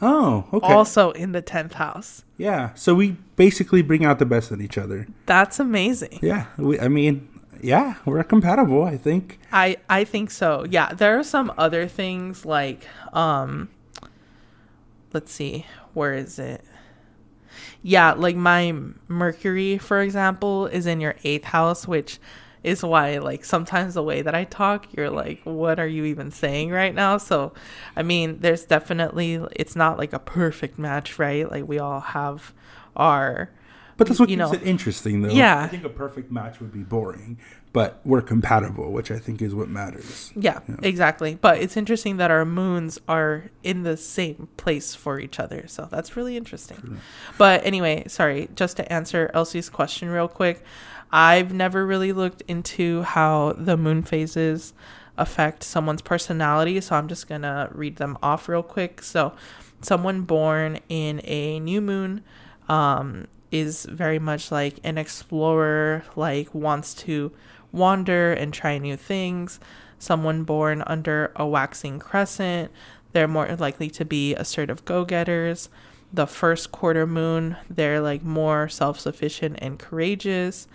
Oh, 0.00 0.46
okay. 0.52 0.72
Also 0.72 1.10
in 1.12 1.32
the 1.32 1.42
10th 1.42 1.72
house. 1.74 2.24
Yeah. 2.36 2.72
So 2.74 2.94
we 2.94 3.16
basically 3.36 3.82
bring 3.82 4.04
out 4.04 4.18
the 4.18 4.26
best 4.26 4.50
in 4.52 4.60
each 4.60 4.78
other. 4.78 5.06
That's 5.26 5.58
amazing. 5.58 6.20
Yeah. 6.22 6.46
We, 6.56 6.78
I 6.78 6.88
mean, 6.88 7.28
yeah, 7.62 7.94
we're 8.04 8.22
compatible, 8.22 8.84
I 8.84 8.96
think. 8.96 9.40
I 9.52 9.78
I 9.88 10.04
think 10.04 10.30
so. 10.30 10.64
Yeah, 10.68 10.92
there 10.92 11.18
are 11.18 11.24
some 11.24 11.52
other 11.58 11.88
things 11.88 12.44
like 12.44 12.86
um 13.12 13.68
let's 15.12 15.32
see, 15.32 15.66
where 15.94 16.14
is 16.14 16.38
it? 16.38 16.62
Yeah, 17.82 18.12
like 18.12 18.36
my 18.36 18.74
Mercury, 19.08 19.78
for 19.78 20.00
example, 20.00 20.66
is 20.66 20.86
in 20.86 21.00
your 21.00 21.14
8th 21.24 21.44
house, 21.44 21.88
which 21.88 22.18
is 22.64 22.82
why 22.82 23.18
like 23.18 23.44
sometimes 23.44 23.94
the 23.94 24.02
way 24.02 24.22
that 24.22 24.34
I 24.34 24.44
talk, 24.44 24.86
you're 24.96 25.10
like, 25.10 25.40
what 25.44 25.78
are 25.78 25.86
you 25.86 26.04
even 26.04 26.30
saying 26.30 26.70
right 26.70 26.94
now? 26.94 27.18
So, 27.18 27.52
I 27.96 28.02
mean, 28.02 28.40
there's 28.40 28.64
definitely 28.64 29.40
it's 29.56 29.76
not 29.76 29.98
like 29.98 30.12
a 30.12 30.18
perfect 30.18 30.78
match, 30.78 31.18
right? 31.18 31.50
Like 31.50 31.68
we 31.68 31.78
all 31.78 32.00
have 32.00 32.52
our 32.96 33.50
But 33.96 34.06
that's 34.06 34.20
what 34.20 34.28
you 34.28 34.36
keeps 34.36 34.52
know, 34.52 34.56
it 34.56 34.62
interesting, 34.62 35.22
though. 35.22 35.30
Yeah. 35.30 35.60
I 35.60 35.68
think 35.68 35.84
a 35.84 35.88
perfect 35.88 36.30
match 36.30 36.60
would 36.60 36.72
be 36.72 36.84
boring, 36.84 37.38
but 37.72 38.00
we're 38.04 38.22
compatible, 38.22 38.92
which 38.92 39.10
I 39.10 39.18
think 39.18 39.42
is 39.42 39.54
what 39.54 39.68
matters. 39.68 40.32
Yeah, 40.36 40.60
exactly. 40.82 41.34
But 41.34 41.58
it's 41.58 41.76
interesting 41.76 42.16
that 42.18 42.30
our 42.30 42.44
moons 42.44 42.98
are 43.08 43.50
in 43.62 43.82
the 43.82 43.96
same 43.96 44.48
place 44.56 44.94
for 44.94 45.18
each 45.18 45.40
other. 45.40 45.66
So 45.66 45.88
that's 45.90 46.16
really 46.16 46.36
interesting. 46.36 47.00
But 47.38 47.64
anyway, 47.66 48.04
sorry, 48.06 48.48
just 48.54 48.76
to 48.76 48.92
answer 48.92 49.30
Elsie's 49.34 49.68
question 49.68 50.08
real 50.10 50.28
quick. 50.28 50.64
I've 51.10 51.52
never 51.52 51.86
really 51.86 52.12
looked 52.12 52.42
into 52.48 53.02
how 53.02 53.54
the 53.56 53.76
moon 53.76 54.02
phases 54.02 54.74
affect 55.16 55.62
someone's 55.62 56.02
personality, 56.02 56.80
so 56.80 56.96
I'm 56.96 57.08
just 57.08 57.26
to 57.42 57.68
read 57.72 57.96
them 57.96 58.18
off 58.22 58.48
real 58.48 58.62
quick. 58.62 59.02
So, 59.02 59.34
someone 59.80 60.22
born 60.22 60.80
in 60.88 61.20
a 61.24 61.60
new 61.60 61.80
moon 61.80 62.22
um, 62.68 63.26
is 63.50 63.86
very 63.86 64.18
much 64.18 64.50
like 64.50 64.78
an 64.84 64.98
explorer, 64.98 66.04
like 66.16 66.54
wants 66.54 66.94
to 66.94 67.32
wander 67.72 68.32
and 68.32 68.52
try 68.52 68.78
new 68.78 68.96
things. 68.96 69.60
Someone 69.98 70.44
born 70.44 70.82
under 70.86 71.32
a 71.36 71.46
waxing 71.46 71.98
crescent, 71.98 72.70
they're 73.12 73.28
more 73.28 73.48
likely 73.56 73.90
to 73.90 74.04
be 74.04 74.34
assertive 74.34 74.84
go 74.84 75.04
getters. 75.04 75.68
The 76.12 76.26
first 76.26 76.72
quarter 76.72 77.06
moon, 77.06 77.56
they're 77.68 78.00
like 78.00 78.22
more 78.22 78.68
self 78.68 79.00
sufficient 79.00 79.58
and 79.60 79.78
courageous. 79.78 80.68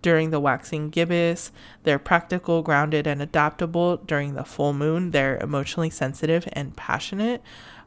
During 0.00 0.30
the 0.30 0.40
waxing 0.40 0.90
gibbous, 0.90 1.50
they're 1.82 1.98
practical, 1.98 2.62
grounded, 2.62 3.06
and 3.06 3.20
adaptable. 3.20 3.96
During 3.96 4.34
the 4.34 4.44
full 4.44 4.72
moon, 4.72 5.10
they're 5.10 5.38
emotionally 5.38 5.90
sensitive 5.90 6.48
and 6.52 6.76
passionate. 6.76 7.42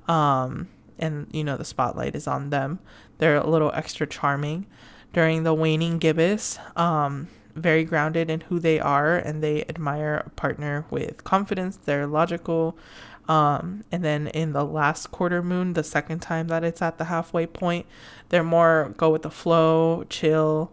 Um, 0.07 0.67
and 0.99 1.27
you 1.31 1.43
know 1.43 1.57
the 1.57 1.65
spotlight 1.65 2.15
is 2.15 2.27
on 2.27 2.49
them. 2.49 2.79
They're 3.17 3.37
a 3.37 3.49
little 3.49 3.71
extra 3.73 4.07
charming. 4.07 4.67
During 5.13 5.43
the 5.43 5.53
waning 5.53 5.99
gibbous, 5.99 6.57
um, 6.75 7.27
very 7.53 7.83
grounded 7.83 8.29
in 8.29 8.41
who 8.41 8.59
they 8.59 8.79
are, 8.79 9.17
and 9.17 9.43
they 9.43 9.63
admire 9.67 10.23
a 10.25 10.29
partner 10.29 10.85
with 10.89 11.23
confidence. 11.23 11.77
They're 11.77 12.07
logical. 12.07 12.77
Um, 13.27 13.83
and 13.91 14.03
then 14.03 14.27
in 14.27 14.53
the 14.53 14.65
last 14.65 15.11
quarter 15.11 15.41
moon, 15.43 15.73
the 15.73 15.83
second 15.83 16.19
time 16.19 16.47
that 16.47 16.63
it's 16.63 16.81
at 16.81 16.97
the 16.97 17.05
halfway 17.05 17.45
point, 17.45 17.85
they're 18.29 18.43
more 18.43 18.93
go 18.97 19.09
with 19.09 19.21
the 19.21 19.29
flow, 19.29 20.05
chill. 20.09 20.71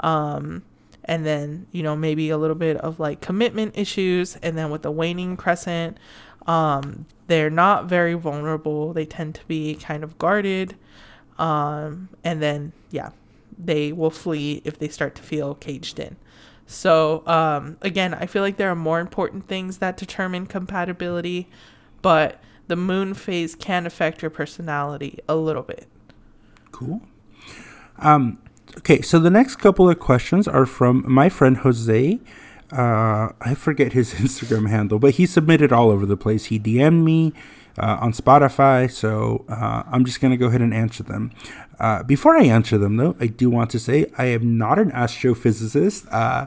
Um, 0.00 0.62
and 1.04 1.24
then 1.24 1.66
you 1.72 1.82
know 1.82 1.96
maybe 1.96 2.30
a 2.30 2.38
little 2.38 2.56
bit 2.56 2.76
of 2.78 3.00
like 3.00 3.20
commitment 3.20 3.76
issues. 3.76 4.36
And 4.42 4.56
then 4.56 4.70
with 4.70 4.82
the 4.82 4.90
waning 4.90 5.36
crescent 5.36 5.98
um 6.46 7.06
they're 7.26 7.50
not 7.50 7.86
very 7.86 8.14
vulnerable. 8.14 8.92
They 8.92 9.06
tend 9.06 9.34
to 9.36 9.44
be 9.46 9.74
kind 9.74 10.02
of 10.02 10.18
guarded. 10.18 10.76
Um 11.38 12.08
and 12.24 12.42
then 12.42 12.72
yeah 12.90 13.10
they 13.58 13.92
will 13.92 14.10
flee 14.10 14.62
if 14.64 14.78
they 14.78 14.88
start 14.88 15.14
to 15.16 15.22
feel 15.22 15.54
caged 15.54 15.98
in. 15.98 16.16
So 16.66 17.26
um 17.26 17.76
again 17.82 18.14
i 18.14 18.26
feel 18.26 18.42
like 18.42 18.56
there 18.56 18.70
are 18.70 18.76
more 18.76 19.00
important 19.00 19.48
things 19.48 19.78
that 19.78 19.96
determine 19.96 20.46
compatibility 20.46 21.48
but 22.02 22.40
the 22.70 22.76
moon 22.76 23.14
phase 23.14 23.56
can 23.56 23.84
affect 23.84 24.22
your 24.22 24.30
personality 24.30 25.18
a 25.28 25.34
little 25.34 25.64
bit. 25.64 25.88
Cool. 26.70 27.02
Um, 27.98 28.38
okay, 28.78 29.00
so 29.02 29.18
the 29.18 29.30
next 29.30 29.56
couple 29.56 29.88
of 29.88 29.98
questions 29.98 30.48
are 30.48 30.66
from 30.66 31.04
my 31.06 31.28
friend 31.28 31.58
Jose. 31.58 32.20
Uh, 32.72 33.28
I 33.40 33.54
forget 33.54 33.92
his 33.92 34.14
Instagram 34.24 34.68
handle, 34.68 34.98
but 34.98 35.14
he 35.14 35.26
submitted 35.26 35.72
all 35.72 35.90
over 35.90 36.06
the 36.06 36.16
place. 36.16 36.46
He 36.46 36.58
DM'd 36.58 37.04
me 37.04 37.32
uh, 37.78 37.98
on 38.00 38.12
Spotify, 38.12 38.90
so 38.90 39.44
uh, 39.48 39.82
I'm 39.90 40.04
just 40.04 40.20
going 40.20 40.30
to 40.30 40.36
go 40.36 40.46
ahead 40.46 40.60
and 40.60 40.74
answer 40.74 41.02
them. 41.02 41.32
Uh, 41.78 42.02
before 42.02 42.36
I 42.36 42.44
answer 42.44 42.78
them, 42.78 42.96
though, 42.96 43.16
I 43.18 43.26
do 43.26 43.50
want 43.50 43.70
to 43.70 43.78
say 43.78 44.06
I 44.18 44.26
am 44.26 44.58
not 44.58 44.78
an 44.78 44.90
astrophysicist. 44.92 46.12
Uh, 46.12 46.46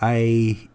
I 0.00 0.68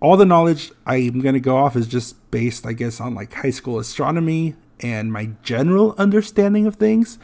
all 0.00 0.16
the 0.16 0.24
knowledge 0.24 0.72
I'm 0.86 1.20
going 1.20 1.34
to 1.34 1.40
go 1.40 1.56
off 1.56 1.76
is 1.76 1.86
just 1.86 2.30
based, 2.30 2.66
I 2.66 2.72
guess, 2.72 3.00
on 3.00 3.14
like 3.14 3.32
high 3.34 3.50
school 3.50 3.78
astronomy 3.78 4.54
and 4.80 5.12
my 5.12 5.30
general 5.42 5.94
understanding 5.98 6.66
of 6.66 6.76
things. 6.76 7.18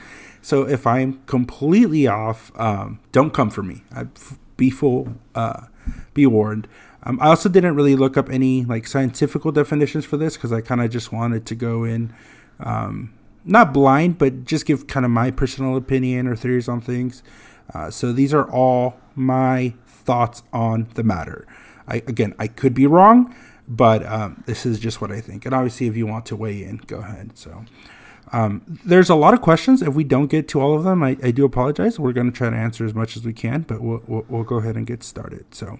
So 0.47 0.62
if 0.62 0.86
I'm 0.86 1.14
completely 1.26 2.07
off, 2.07 2.53
um, 2.55 3.01
don't 3.11 3.34
come 3.34 3.51
for 3.51 3.64
me. 3.64 3.82
I 3.92 4.07
be 4.57 4.70
full, 4.70 5.14
uh, 5.34 5.62
be 6.14 6.24
warned. 6.24 6.68
Um, 7.03 7.18
I 7.20 7.30
also 7.30 7.49
didn't 7.49 7.74
really 7.74 7.97
look 7.97 8.16
up 8.16 8.30
any 8.30 8.64
like 8.64 8.86
scientific 8.86 9.42
definitions 9.55 10.05
for 10.05 10.16
this 10.16 10.36
because 10.36 10.53
I 10.53 10.61
kind 10.61 10.80
of 10.80 10.88
just 10.88 11.11
wanted 11.11 11.47
to 11.47 11.57
go 11.57 11.82
in, 11.82 12.14
um, 12.61 13.12
not 13.44 13.74
blind, 13.74 14.18
but 14.18 14.44
just 14.44 14.66
give 14.66 14.86
kind 14.86 15.05
of 15.05 15.11
my 15.11 15.32
personal 15.32 15.76
opinion 15.76 16.28
or 16.28 16.36
theories 16.36 16.68
on 16.68 16.80
things. 16.80 17.24
Uh, 17.74 17.90
so 17.90 18.12
these 18.12 18.32
are 18.32 18.49
all 18.49 19.01
my 19.16 19.74
thoughts 19.84 20.44
on 20.53 20.86
the 20.94 21.03
matter. 21.03 21.44
I 21.88 22.05
again, 22.07 22.36
I 22.38 22.47
could 22.47 22.72
be 22.72 22.86
wrong. 22.86 23.34
but 23.66 24.07
um, 24.07 24.44
this 24.47 24.64
is 24.64 24.78
just 24.78 25.01
what 25.01 25.11
I 25.11 25.20
think. 25.20 25.44
And 25.44 25.53
obviously, 25.53 25.88
if 25.88 25.97
you 25.97 26.07
want 26.07 26.24
to 26.26 26.36
weigh 26.36 26.62
in, 26.62 26.76
go 26.86 26.99
ahead. 26.99 27.36
So. 27.36 27.64
Um, 28.32 28.80
there's 28.84 29.08
a 29.08 29.14
lot 29.14 29.34
of 29.34 29.40
questions. 29.40 29.82
If 29.82 29.94
we 29.94 30.04
don't 30.04 30.26
get 30.26 30.48
to 30.48 30.60
all 30.60 30.74
of 30.76 30.84
them, 30.84 31.02
I, 31.02 31.16
I 31.22 31.30
do 31.30 31.44
apologize. 31.44 31.98
We're 31.98 32.12
going 32.12 32.30
to 32.30 32.36
try 32.36 32.50
to 32.50 32.56
answer 32.56 32.84
as 32.84 32.94
much 32.94 33.16
as 33.16 33.24
we 33.24 33.32
can, 33.32 33.62
but 33.62 33.80
we'll, 33.80 34.02
we'll, 34.06 34.24
we'll 34.28 34.42
go 34.42 34.56
ahead 34.56 34.76
and 34.76 34.86
get 34.86 35.02
started. 35.02 35.54
So, 35.54 35.78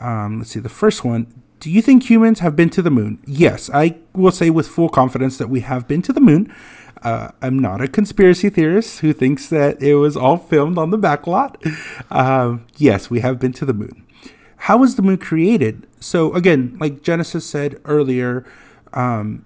um, 0.00 0.38
let's 0.38 0.50
see. 0.50 0.60
The 0.60 0.68
first 0.68 1.04
one 1.04 1.26
Do 1.60 1.70
you 1.70 1.82
think 1.82 2.08
humans 2.08 2.40
have 2.40 2.54
been 2.56 2.70
to 2.70 2.82
the 2.82 2.90
moon? 2.90 3.18
Yes, 3.26 3.68
I 3.72 3.96
will 4.14 4.30
say 4.30 4.48
with 4.50 4.68
full 4.68 4.88
confidence 4.88 5.36
that 5.38 5.48
we 5.48 5.60
have 5.60 5.86
been 5.88 6.02
to 6.02 6.12
the 6.12 6.20
moon. 6.20 6.54
Uh, 7.02 7.30
I'm 7.42 7.58
not 7.58 7.80
a 7.80 7.88
conspiracy 7.88 8.50
theorist 8.50 9.00
who 9.00 9.12
thinks 9.12 9.48
that 9.48 9.80
it 9.82 9.94
was 9.96 10.16
all 10.16 10.36
filmed 10.36 10.78
on 10.78 10.90
the 10.90 10.98
backlot. 10.98 11.56
Um, 12.10 12.66
yes, 12.76 13.10
we 13.10 13.20
have 13.20 13.38
been 13.38 13.52
to 13.54 13.64
the 13.64 13.74
moon. 13.74 14.04
How 14.62 14.78
was 14.78 14.96
the 14.96 15.02
moon 15.02 15.18
created? 15.18 15.86
So, 16.00 16.32
again, 16.34 16.76
like 16.80 17.02
Genesis 17.02 17.46
said 17.46 17.80
earlier, 17.84 18.44
um, 18.92 19.44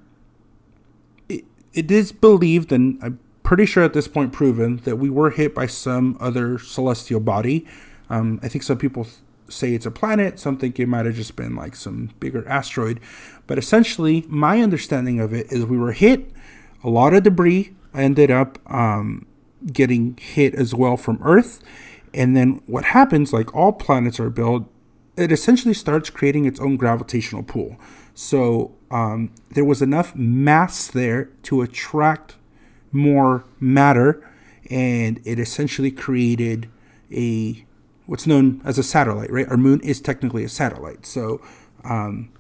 it 1.74 1.90
is 1.90 2.12
believed, 2.12 2.72
and 2.72 2.98
I'm 3.02 3.18
pretty 3.42 3.66
sure 3.66 3.82
at 3.82 3.92
this 3.92 4.08
point 4.08 4.32
proven, 4.32 4.78
that 4.84 4.96
we 4.96 5.10
were 5.10 5.30
hit 5.30 5.54
by 5.54 5.66
some 5.66 6.16
other 6.20 6.58
celestial 6.58 7.20
body. 7.20 7.66
Um, 8.08 8.40
I 8.42 8.48
think 8.48 8.62
some 8.62 8.78
people 8.78 9.04
th- 9.04 9.16
say 9.48 9.74
it's 9.74 9.86
a 9.86 9.90
planet, 9.90 10.38
some 10.38 10.56
think 10.56 10.78
it 10.78 10.86
might 10.86 11.06
have 11.06 11.14
just 11.14 11.36
been 11.36 11.56
like 11.56 11.76
some 11.76 12.10
bigger 12.20 12.46
asteroid. 12.48 13.00
But 13.46 13.58
essentially, 13.58 14.24
my 14.28 14.60
understanding 14.60 15.20
of 15.20 15.32
it 15.32 15.50
is 15.52 15.64
we 15.64 15.78
were 15.78 15.92
hit, 15.92 16.30
a 16.84 16.88
lot 16.88 17.14
of 17.14 17.22
debris 17.22 17.74
ended 17.94 18.30
up 18.30 18.58
um, 18.72 19.26
getting 19.72 20.16
hit 20.20 20.54
as 20.54 20.74
well 20.74 20.96
from 20.96 21.18
Earth. 21.22 21.62
And 22.14 22.36
then 22.36 22.62
what 22.66 22.86
happens, 22.86 23.32
like 23.32 23.54
all 23.54 23.72
planets 23.72 24.20
are 24.20 24.30
built, 24.30 24.64
it 25.16 25.30
essentially 25.30 25.74
starts 25.74 26.10
creating 26.10 26.46
its 26.46 26.60
own 26.60 26.76
gravitational 26.76 27.42
pull. 27.42 27.76
So 28.14 28.74
um, 28.93 29.30
there 29.51 29.64
was 29.64 29.80
enough 29.80 30.14
mass 30.14 30.86
there 30.86 31.30
to 31.45 31.62
attract 31.62 32.36
more 32.93 33.45
matter, 33.59 34.22
and 34.70 35.20
it 35.24 35.38
essentially 35.38 35.90
created 35.90 36.68
a 37.11 37.64
what's 38.07 38.26
known 38.26 38.61
as 38.64 38.78
a 38.78 38.82
satellite. 38.82 39.30
Right, 39.32 39.49
our 39.49 39.57
moon 39.57 39.80
is 39.80 40.01
technically 40.01 40.45
a 40.45 40.49
satellite, 40.49 41.07
so 41.07 41.40
um, 41.84 42.30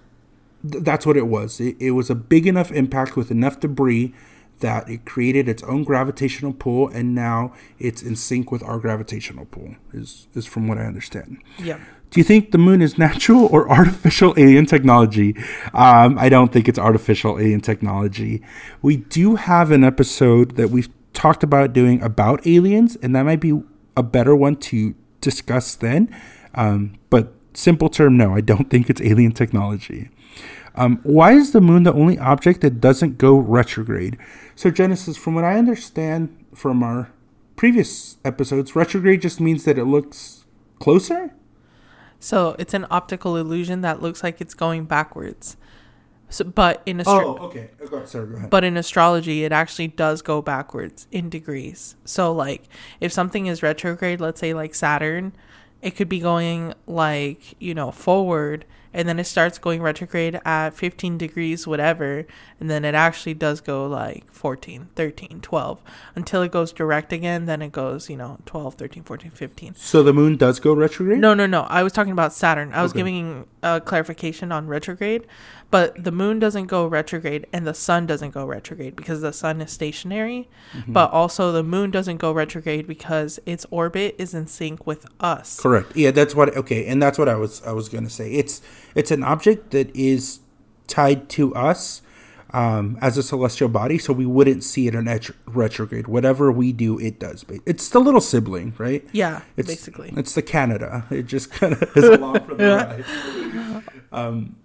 th- 0.70 0.84
that's 0.84 1.06
what 1.06 1.16
it 1.16 1.26
was. 1.26 1.58
It, 1.58 1.76
it 1.80 1.92
was 1.92 2.10
a 2.10 2.14
big 2.14 2.46
enough 2.46 2.70
impact 2.70 3.16
with 3.16 3.30
enough 3.30 3.58
debris 3.58 4.14
that 4.60 4.88
it 4.88 5.04
created 5.06 5.48
its 5.48 5.62
own 5.64 5.84
gravitational 5.84 6.52
pull, 6.52 6.88
and 6.88 7.14
now 7.14 7.54
it's 7.78 8.02
in 8.02 8.14
sync 8.14 8.52
with 8.52 8.62
our 8.62 8.78
gravitational 8.78 9.46
pull. 9.46 9.76
Is 9.94 10.26
is 10.34 10.44
from 10.44 10.68
what 10.68 10.76
I 10.76 10.82
understand. 10.82 11.38
Yeah. 11.58 11.80
Do 12.12 12.20
you 12.20 12.24
think 12.24 12.50
the 12.50 12.58
moon 12.58 12.82
is 12.82 12.98
natural 12.98 13.46
or 13.46 13.70
artificial 13.78 14.34
alien 14.36 14.66
technology? 14.66 15.34
Um, 15.72 16.18
I 16.18 16.28
don't 16.28 16.52
think 16.52 16.68
it's 16.68 16.78
artificial 16.78 17.38
alien 17.38 17.62
technology. 17.62 18.42
We 18.82 18.96
do 18.98 19.36
have 19.36 19.70
an 19.70 19.82
episode 19.82 20.56
that 20.56 20.68
we've 20.68 20.90
talked 21.14 21.42
about 21.42 21.72
doing 21.72 22.02
about 22.02 22.46
aliens, 22.46 22.96
and 22.96 23.16
that 23.16 23.22
might 23.22 23.40
be 23.40 23.62
a 23.96 24.02
better 24.02 24.36
one 24.36 24.56
to 24.56 24.94
discuss 25.22 25.74
then. 25.74 26.14
Um, 26.54 26.98
but 27.08 27.32
simple 27.54 27.88
term, 27.88 28.18
no, 28.18 28.34
I 28.34 28.42
don't 28.42 28.68
think 28.68 28.90
it's 28.90 29.00
alien 29.00 29.32
technology. 29.32 30.10
Um, 30.74 31.00
why 31.04 31.32
is 31.32 31.52
the 31.52 31.62
moon 31.62 31.84
the 31.84 31.94
only 31.94 32.18
object 32.18 32.60
that 32.60 32.78
doesn't 32.78 33.16
go 33.16 33.38
retrograde? 33.38 34.18
So, 34.54 34.70
Genesis, 34.70 35.16
from 35.16 35.34
what 35.34 35.44
I 35.44 35.56
understand 35.56 36.44
from 36.54 36.82
our 36.82 37.10
previous 37.56 38.18
episodes, 38.22 38.76
retrograde 38.76 39.22
just 39.22 39.40
means 39.40 39.64
that 39.64 39.78
it 39.78 39.86
looks 39.86 40.44
closer. 40.78 41.32
So 42.22 42.54
it's 42.56 42.72
an 42.72 42.86
optical 42.88 43.36
illusion 43.36 43.80
that 43.80 44.00
looks 44.00 44.22
like 44.22 44.40
it's 44.40 44.54
going 44.54 44.84
backwards. 44.84 45.56
So, 46.28 46.44
but 46.44 46.80
in 46.86 47.00
astro- 47.00 47.36
Oh, 47.38 47.46
okay. 47.46 47.70
Oh, 47.82 47.86
go, 47.88 48.04
sorry, 48.04 48.26
go 48.28 48.36
ahead. 48.36 48.48
but 48.48 48.62
in 48.62 48.76
astrology, 48.76 49.44
it 49.44 49.50
actually 49.50 49.88
does 49.88 50.22
go 50.22 50.40
backwards 50.40 51.08
in 51.10 51.28
degrees. 51.28 51.96
So 52.04 52.32
like 52.32 52.62
if 53.00 53.12
something 53.12 53.46
is 53.46 53.60
retrograde, 53.62 54.20
let's 54.20 54.38
say 54.40 54.54
like 54.54 54.74
Saturn, 54.74 55.32
it 55.82 55.90
could 55.96 56.08
be 56.08 56.20
going 56.20 56.74
like, 56.86 57.56
you 57.60 57.74
know, 57.74 57.90
forward 57.90 58.64
and 58.94 59.08
then 59.08 59.18
it 59.18 59.24
starts 59.24 59.58
going 59.58 59.80
retrograde 59.82 60.38
at 60.44 60.74
15 60.74 61.18
degrees 61.18 61.66
whatever 61.66 62.26
and 62.60 62.70
then 62.70 62.84
it 62.84 62.94
actually 62.94 63.34
does 63.34 63.60
go 63.60 63.86
like 63.86 64.30
14 64.32 64.88
13 64.94 65.40
12 65.40 65.80
until 66.14 66.42
it 66.42 66.52
goes 66.52 66.72
direct 66.72 67.12
again 67.12 67.46
then 67.46 67.62
it 67.62 67.72
goes 67.72 68.10
you 68.10 68.16
know 68.16 68.38
12 68.46 68.74
13 68.74 69.02
14 69.02 69.30
15 69.30 69.74
So 69.76 70.02
the 70.02 70.12
moon 70.12 70.36
does 70.36 70.60
go 70.60 70.74
retrograde? 70.74 71.18
no, 71.20 71.34
no, 71.34 71.46
no. 71.46 71.62
I 71.62 71.82
was 71.82 71.92
talking 71.92 72.12
about 72.12 72.32
Saturn. 72.32 72.72
I 72.72 72.82
was 72.82 72.92
Okay. 72.92 73.00
giving 73.00 73.46
a 73.62 73.80
clarification 73.80 74.52
on 74.52 74.66
retrograde, 74.66 75.26
but 75.72 76.04
the 76.04 76.12
moon 76.12 76.38
doesn't 76.38 76.66
go 76.66 76.86
retrograde 76.86 77.46
and 77.50 77.66
the 77.66 77.72
sun 77.72 78.04
doesn't 78.04 78.32
go 78.32 78.44
retrograde 78.44 78.94
because 78.94 79.22
the 79.22 79.32
sun 79.32 79.62
is 79.62 79.72
stationary. 79.72 80.50
Mm-hmm. 80.74 80.92
But 80.92 81.10
also, 81.10 81.50
the 81.50 81.62
moon 81.62 81.90
doesn't 81.90 82.18
go 82.18 82.30
retrograde 82.30 82.86
because 82.86 83.40
its 83.46 83.64
orbit 83.70 84.14
is 84.18 84.34
in 84.34 84.46
sync 84.46 84.86
with 84.86 85.06
us. 85.18 85.58
Correct. 85.58 85.96
Yeah, 85.96 86.10
that's 86.10 86.34
what 86.34 86.54
okay, 86.54 86.86
and 86.86 87.02
that's 87.02 87.18
what 87.18 87.26
I 87.26 87.36
was 87.36 87.62
I 87.62 87.72
was 87.72 87.88
going 87.88 88.04
to 88.04 88.10
say. 88.10 88.32
It's 88.32 88.60
it's 88.94 89.10
an 89.10 89.22
object 89.24 89.70
that 89.70 89.90
is 89.96 90.40
tied 90.88 91.30
to 91.30 91.54
us 91.54 92.02
um, 92.50 92.98
as 93.00 93.16
a 93.16 93.22
celestial 93.22 93.70
body, 93.70 93.96
so 93.96 94.12
we 94.12 94.26
wouldn't 94.26 94.62
see 94.62 94.88
it 94.88 94.94
in 94.94 95.08
etch- 95.08 95.32
retrograde. 95.46 96.06
Whatever 96.06 96.52
we 96.52 96.72
do, 96.72 96.98
it 96.98 97.18
does. 97.18 97.46
It's 97.64 97.88
the 97.88 97.98
little 97.98 98.20
sibling, 98.20 98.74
right? 98.76 99.08
Yeah, 99.12 99.40
It's, 99.56 99.68
basically. 99.68 100.12
It's 100.18 100.34
the 100.34 100.42
Canada. 100.42 101.06
It 101.10 101.22
just 101.22 101.50
kind 101.50 101.72
of 101.72 101.82
is 101.96 102.04
along 102.04 102.40
for 102.40 102.54
the 102.56 102.66
ride. 103.82 103.84
Um, 104.12 104.56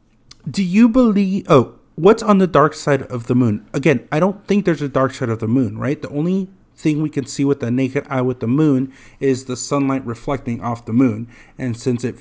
do 0.50 0.64
you 0.64 0.90
believe? 0.90 1.46
Oh, 1.50 1.76
what's 1.96 2.24
on 2.24 2.38
the 2.38 2.48
dark 2.48 2.74
side 2.74 3.04
of 3.04 3.28
the 3.28 3.36
moon? 3.36 3.68
Again, 3.74 4.08
I 4.12 4.20
don't 4.20 4.46
think 4.48 4.66
there's 4.66 4.82
a 4.82 4.90
dark 4.90 5.14
side 5.14 5.30
of 5.30 5.40
the 5.40 5.48
moon, 5.48 5.78
right? 5.78 6.02
The 6.02 6.10
only 6.10 6.50
thing 6.76 7.02
we 7.02 7.10
can 7.10 7.26
see 7.26 7.44
with 7.44 7.60
the 7.60 7.72
naked 7.72 8.06
eye 8.08 8.22
with 8.22 8.40
the 8.40 8.48
moon 8.48 8.94
is 9.20 9.46
the 9.46 9.58
sunlight 9.58 10.06
reflecting 10.06 10.62
off 10.62 10.86
the 10.86 10.94
moon, 10.94 11.28
and 11.58 11.78
since 11.78 12.04
it 12.04 12.18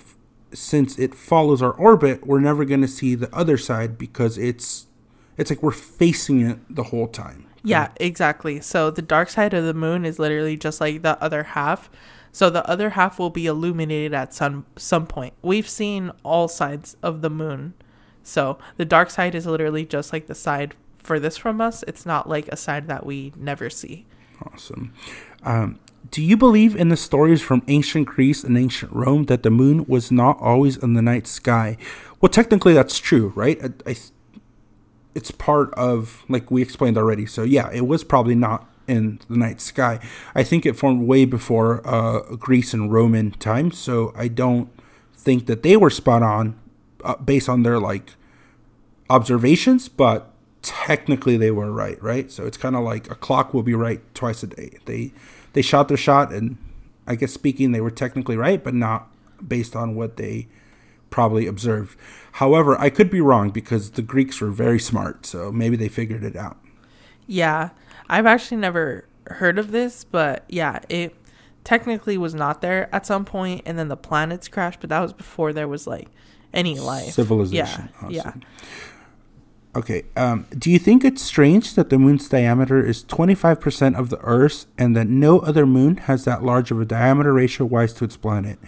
since 0.53 0.99
it 0.99 1.15
follows 1.15 1.61
our 1.61 1.73
orbit, 1.73 2.27
we're 2.27 2.41
never 2.41 2.65
going 2.65 2.81
to 2.81 2.89
see 2.89 3.15
the 3.15 3.35
other 3.35 3.59
side 3.59 3.99
because 3.99 4.39
it's 4.39 4.87
it's 5.37 5.51
like 5.51 5.63
we're 5.63 5.71
facing 5.71 6.41
it 6.41 6.59
the 6.75 6.85
whole 6.85 7.09
time. 7.09 7.47
Yeah, 7.63 7.89
exactly. 7.97 8.61
So 8.61 8.91
the 8.91 9.03
dark 9.03 9.29
side 9.29 9.53
of 9.53 9.65
the 9.65 9.75
moon 9.75 10.05
is 10.05 10.19
literally 10.19 10.57
just 10.57 10.81
like 10.81 11.03
the 11.03 11.21
other 11.23 11.43
half. 11.43 11.91
So 12.31 12.49
the 12.49 12.67
other 12.69 12.91
half 12.91 13.19
will 13.19 13.31
be 13.31 13.47
illuminated 13.47 14.15
at 14.15 14.33
some 14.33 14.67
some 14.77 15.07
point. 15.07 15.35
We've 15.43 15.69
seen 15.69 16.13
all 16.23 16.49
sides 16.49 16.97
of 17.03 17.23
the 17.23 17.31
moon. 17.31 17.75
So 18.27 18.59
the 18.77 18.85
dark 18.85 19.11
side 19.11 19.35
is 19.35 19.47
literally 19.47 19.87
just 19.87 20.13
like 20.13 20.27
the 20.27 20.35
side 20.35 20.75
furthest 20.99 21.41
from 21.41 21.61
us. 21.61 21.85
It's 21.87 22.05
not 22.05 22.29
like 22.29 22.49
a 22.49 22.57
side 22.57 22.89
that 22.89 23.07
we 23.07 23.33
never 23.37 23.71
see. 23.71 24.05
Awesome. 24.45 24.93
Um, 25.45 25.79
do 26.11 26.23
you 26.23 26.37
believe 26.37 26.75
in 26.75 26.89
the 26.89 26.97
stories 26.97 27.41
from 27.41 27.63
ancient 27.69 28.07
Greece 28.07 28.43
and 28.43 28.59
ancient 28.59 28.93
Rome 28.93 29.25
that 29.25 29.43
the 29.43 29.51
moon 29.51 29.87
was 29.87 30.11
not 30.11 30.39
always 30.41 30.77
in 30.77 30.95
the 30.95 31.03
night 31.03 31.27
sky? 31.27 31.77
Well, 32.21 32.29
technically, 32.29 32.75
that's 32.75 32.99
true, 32.99 33.33
right? 33.37 33.63
I, 33.63 33.91
I, 33.91 33.97
it's 35.15 35.31
part 35.31 35.73
of, 35.75 36.25
like 36.29 36.51
we 36.51 36.63
explained 36.63 36.99
already. 36.99 37.27
So, 37.27 37.45
yeah, 37.45 37.71
it 37.73 37.87
was 37.87 38.05
probably 38.05 38.35
not 38.35 38.69
in 38.89 39.21
the 39.29 39.37
night 39.37 39.61
sky. 39.61 40.01
I 40.35 40.43
think 40.43 40.67
it 40.67 40.77
formed 40.77 41.07
way 41.07 41.25
before 41.25 41.81
uh, 41.87 42.21
Greece 42.37 42.75
and 42.75 42.93
Roman 42.93 43.31
times. 43.33 43.79
So, 43.79 44.13
I 44.17 44.29
don't 44.29 44.69
think 45.15 45.47
that 45.47 45.63
they 45.63 45.77
were 45.77 45.91
spot 45.91 46.23
on 46.23 46.59
uh, 47.05 47.17
based 47.17 47.49
on 47.49 47.63
their, 47.63 47.79
like, 47.79 48.15
observations, 49.09 49.89
but 49.89 50.33
technically 50.63 51.37
they 51.37 51.51
were 51.51 51.71
right, 51.71 52.03
right? 52.03 52.31
So 52.31 52.45
it's 52.45 52.57
kind 52.57 52.75
of 52.75 52.83
like 52.83 53.11
a 53.11 53.15
clock 53.15 53.55
will 53.55 53.63
be 53.63 53.75
right 53.75 54.01
twice 54.15 54.43
a 54.43 54.49
day. 54.49 54.79
They 54.85 55.13
they 55.53 55.63
shot 55.63 55.89
their 55.89 55.97
shot, 55.97 56.33
and 56.33 56.59
I 57.07 57.15
guess 57.15 57.33
speaking, 57.33 57.73
they 57.73 57.81
were 57.81 57.91
technically 57.91 58.37
right, 58.37 58.63
but 58.63 58.75
not 58.75 59.09
based 59.47 59.77
on 59.77 59.95
what 59.95 60.17
they 60.17 60.49
probably 61.09 61.47
observed. 61.47 61.97
However, 62.33 62.79
I 62.81 62.91
could 62.91 63.11
be 63.11 63.21
wrong 63.21 63.51
because 63.51 63.93
the 63.93 64.03
Greeks 64.03 64.41
were 64.41 64.51
very 64.51 64.81
smart, 64.81 65.25
so 65.25 65.53
maybe 65.53 65.77
they 65.77 65.89
figured 65.89 66.25
it 66.25 66.37
out. 66.37 66.59
Yeah, 67.27 67.71
I've 68.09 68.27
actually 68.27 68.59
never 68.59 69.07
heard 69.29 69.59
of 69.59 69.71
this, 69.71 70.05
but 70.05 70.45
yeah, 70.49 70.81
it 70.89 71.15
technically 71.65 72.19
was 72.19 72.35
not 72.35 72.61
there 72.61 72.93
at 72.95 73.07
some 73.07 73.25
point, 73.25 73.63
and 73.65 73.79
then 73.79 73.89
the 73.89 73.97
planets 73.97 74.49
crashed. 74.49 74.81
But 74.81 74.91
that 74.91 75.01
was 75.01 75.13
before 75.13 75.53
there 75.53 75.69
was 75.69 75.87
like 75.87 76.09
any 76.57 76.79
life, 76.81 77.13
Civilization. 77.13 77.89
Yeah, 78.03 78.09
yeah. 78.09 78.33
Okay. 79.75 80.05
Um, 80.17 80.47
do 80.59 80.71
you 80.71 80.79
think 80.79 81.05
it's 81.05 81.23
strange 81.23 81.75
that 81.75 81.91
the 81.91 81.99
moon's 81.99 82.29
diameter 82.29 82.85
is 82.85 83.05
25% 83.05 83.95
of 83.95 84.09
the 84.09 84.19
Earth's 84.21 84.67
and 84.79 84.97
that 84.97 85.07
no 85.07 85.41
other 85.41 85.67
moon 85.67 85.99
has 85.99 86.25
that 86.25 86.43
large 86.43 86.71
of 86.71 86.81
a 86.81 86.87
diameter 86.87 87.33
ratio 87.35 87.67
wise 87.67 87.93
to 87.95 88.05
its 88.05 88.17
planet? 88.17 88.59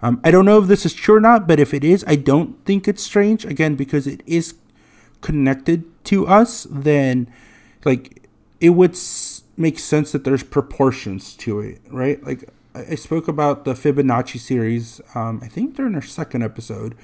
Um, 0.00 0.20
I 0.24 0.30
don't 0.30 0.46
know 0.46 0.58
if 0.62 0.66
this 0.68 0.86
is 0.86 0.94
true 0.94 1.16
or 1.16 1.20
not, 1.20 1.46
but 1.46 1.60
if 1.60 1.74
it 1.74 1.84
is, 1.84 2.02
I 2.06 2.16
don't 2.16 2.62
think 2.64 2.88
it's 2.88 3.02
strange. 3.02 3.44
Again, 3.44 3.74
because 3.74 4.06
it 4.06 4.22
is 4.26 4.54
connected 5.20 5.84
to 6.06 6.26
us, 6.26 6.66
then 6.70 7.26
like 7.84 8.26
it 8.60 8.70
would 8.70 8.92
s- 8.92 9.42
make 9.56 9.78
sense 9.78 10.12
that 10.12 10.24
there's 10.24 10.42
proportions 10.42 11.34
to 11.36 11.60
it, 11.60 11.80
right? 11.90 12.22
Like 12.24 12.44
I 12.74 12.80
I 12.90 12.94
spoke 12.96 13.28
about 13.28 13.64
the 13.64 13.74
Fibonacci 13.74 14.38
series, 14.40 15.00
um, 15.14 15.40
I 15.42 15.48
think 15.48 15.76
during 15.76 15.94
our 15.94 16.02
second 16.02 16.42
episode, 16.42 16.94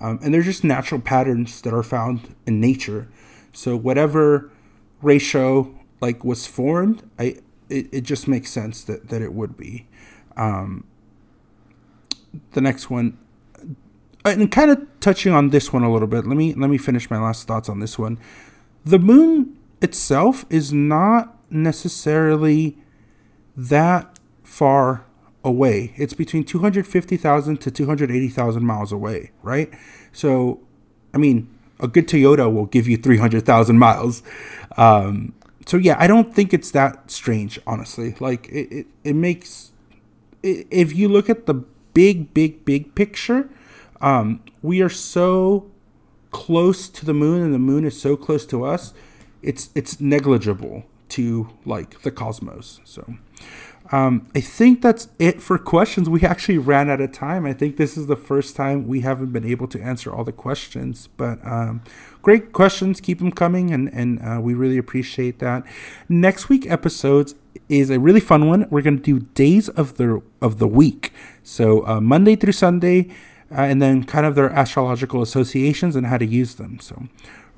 Um, 0.00 0.20
and 0.22 0.32
they're 0.32 0.42
just 0.42 0.64
natural 0.64 1.00
patterns 1.00 1.60
that 1.62 1.74
are 1.74 1.82
found 1.82 2.34
in 2.46 2.60
nature. 2.60 3.08
So 3.52 3.76
whatever 3.76 4.50
ratio 5.02 5.74
like 6.00 6.24
was 6.24 6.46
formed, 6.46 7.02
I 7.18 7.36
it, 7.68 7.88
it 7.92 8.00
just 8.02 8.28
makes 8.28 8.50
sense 8.50 8.84
that, 8.84 9.08
that 9.08 9.22
it 9.22 9.32
would 9.32 9.56
be. 9.56 9.86
Um, 10.36 10.84
the 12.52 12.60
next 12.60 12.90
one, 12.90 13.18
and 14.24 14.50
kind 14.50 14.70
of 14.70 14.86
touching 15.00 15.32
on 15.32 15.50
this 15.50 15.72
one 15.72 15.82
a 15.82 15.92
little 15.92 16.08
bit. 16.08 16.26
Let 16.26 16.36
me 16.36 16.54
let 16.54 16.70
me 16.70 16.78
finish 16.78 17.10
my 17.10 17.18
last 17.18 17.46
thoughts 17.46 17.68
on 17.68 17.80
this 17.80 17.98
one. 17.98 18.18
The 18.84 18.98
moon 18.98 19.56
itself 19.82 20.44
is 20.50 20.72
not 20.72 21.36
necessarily 21.50 22.78
that 23.56 24.18
far 24.42 25.04
away. 25.44 25.92
It's 25.96 26.14
between 26.14 26.44
250,000 26.44 27.60
to 27.60 27.70
280,000 27.70 28.64
miles 28.64 28.92
away, 28.92 29.30
right? 29.42 29.72
So, 30.12 30.60
I 31.14 31.18
mean, 31.18 31.48
a 31.80 31.88
good 31.88 32.08
Toyota 32.08 32.52
will 32.52 32.66
give 32.66 32.88
you 32.88 32.96
300,000 32.96 33.78
miles. 33.78 34.22
Um, 34.76 35.34
so 35.66 35.76
yeah, 35.76 35.96
I 35.98 36.06
don't 36.06 36.34
think 36.34 36.54
it's 36.54 36.70
that 36.72 37.10
strange, 37.10 37.60
honestly. 37.66 38.14
Like 38.20 38.48
it, 38.48 38.72
it, 38.72 38.86
it 39.04 39.14
makes 39.14 39.72
if 40.42 40.94
you 40.94 41.08
look 41.08 41.28
at 41.28 41.46
the 41.46 41.54
big, 41.94 42.32
big, 42.32 42.64
big 42.64 42.94
picture, 42.94 43.48
um, 44.00 44.42
we 44.62 44.80
are 44.80 44.88
so 44.88 45.70
close 46.30 46.88
to 46.88 47.04
the 47.04 47.14
moon, 47.14 47.42
and 47.42 47.52
the 47.52 47.58
moon 47.58 47.84
is 47.84 48.00
so 48.00 48.16
close 48.16 48.46
to 48.46 48.64
us. 48.64 48.94
It's 49.42 49.70
it's 49.74 50.00
negligible 50.00 50.84
to 51.10 51.50
like 51.64 52.02
the 52.02 52.10
cosmos. 52.10 52.80
So 52.84 53.14
um, 53.90 54.28
I 54.34 54.40
think 54.40 54.82
that's 54.82 55.08
it 55.18 55.40
for 55.40 55.56
questions. 55.58 56.08
We 56.10 56.22
actually 56.22 56.58
ran 56.58 56.90
out 56.90 57.00
of 57.00 57.12
time. 57.12 57.46
I 57.46 57.54
think 57.54 57.76
this 57.76 57.96
is 57.96 58.06
the 58.06 58.16
first 58.16 58.54
time 58.54 58.86
we 58.86 59.00
haven't 59.00 59.32
been 59.32 59.46
able 59.46 59.66
to 59.68 59.80
answer 59.80 60.12
all 60.12 60.24
the 60.24 60.32
questions, 60.32 61.08
but 61.16 61.38
um, 61.46 61.82
great 62.20 62.52
questions. 62.52 63.00
Keep 63.00 63.18
them 63.20 63.32
coming, 63.32 63.70
and 63.72 63.88
and 63.92 64.20
uh, 64.20 64.40
we 64.42 64.52
really 64.54 64.76
appreciate 64.76 65.38
that. 65.38 65.64
Next 66.08 66.48
week 66.50 66.70
episodes 66.70 67.34
is 67.68 67.88
a 67.88 67.98
really 67.98 68.20
fun 68.20 68.46
one. 68.46 68.66
We're 68.70 68.82
going 68.82 68.98
to 68.98 69.02
do 69.02 69.26
days 69.34 69.70
of 69.70 69.96
the 69.96 70.20
of 70.42 70.58
the 70.58 70.68
week, 70.68 71.12
so 71.42 71.86
uh, 71.86 72.00
Monday 72.00 72.36
through 72.36 72.52
Sunday, 72.52 73.08
uh, 73.50 73.62
and 73.62 73.80
then 73.80 74.04
kind 74.04 74.26
of 74.26 74.34
their 74.34 74.50
astrological 74.50 75.22
associations 75.22 75.96
and 75.96 76.06
how 76.06 76.18
to 76.18 76.26
use 76.26 76.56
them. 76.56 76.78
So, 76.80 77.04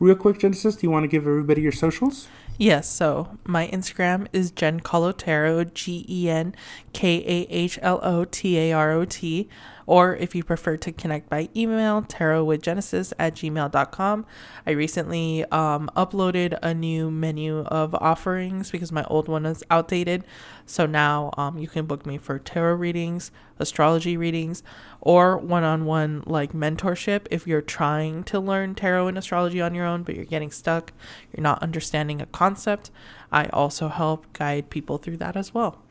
real 0.01 0.17
quick, 0.17 0.39
Genesis, 0.39 0.77
do 0.77 0.87
you 0.87 0.91
want 0.91 1.05
to 1.05 1.09
give 1.09 1.27
everybody 1.27 1.63
your 1.63 1.73
socials? 1.73 2.27
Yes, 2.59 2.89
so 2.91 3.39
my 3.45 3.69
Instagram 3.69 4.27
is 4.33 4.51
Jen 4.51 4.81
Tarot, 4.81 5.65
G 5.73 6.05
E 6.09 6.29
N 6.29 6.55
K 6.93 7.19
A 7.19 7.47
H 7.49 7.79
L 7.81 8.01
O 8.03 8.25
T 8.25 8.59
A 8.59 8.73
R 8.73 8.93
O 8.93 9.05
T. 9.05 9.49
Or 9.91 10.15
if 10.15 10.37
you 10.37 10.45
prefer 10.45 10.77
to 10.77 10.93
connect 10.93 11.29
by 11.29 11.49
email, 11.57 12.03
tarotwithgenesis 12.03 13.13
at 13.19 13.35
gmail.com. 13.35 14.25
I 14.65 14.71
recently 14.71 15.45
um, 15.47 15.91
uploaded 15.97 16.57
a 16.63 16.73
new 16.73 17.11
menu 17.11 17.63
of 17.63 17.97
offerings 17.97 18.71
because 18.71 18.93
my 18.93 19.03
old 19.07 19.27
one 19.27 19.45
is 19.45 19.65
outdated. 19.69 20.23
So 20.65 20.87
now 20.87 21.33
um, 21.37 21.59
you 21.59 21.67
can 21.67 21.87
book 21.87 22.07
me 22.07 22.19
for 22.19 22.39
tarot 22.39 22.75
readings, 22.75 23.33
astrology 23.59 24.17
readings, 24.17 24.63
or 25.01 25.37
one 25.37 25.65
on 25.65 25.87
one 25.87 26.23
like 26.25 26.53
mentorship 26.53 27.27
if 27.29 27.49
you're 27.49 27.61
trying 27.61 28.23
to 28.23 28.39
learn 28.39 28.77
tarot 28.77 29.09
and 29.09 29.19
astrology 29.19 29.61
on 29.61 29.75
your 29.75 29.87
own, 29.87 30.05
but 30.05 30.15
you're 30.15 30.25
getting 30.25 30.53
stuck, 30.53 30.93
you're 31.37 31.43
not 31.43 31.65
understanding 31.65 32.23
a 32.23 32.27
concept. 32.27 32.93
I 33.33 33.47
also 33.47 33.89
help 33.89 34.33
guide 34.35 34.71
people 34.71 34.99
through 34.99 35.17
that 35.17 35.37
as 35.37 35.53
well. 35.53 35.83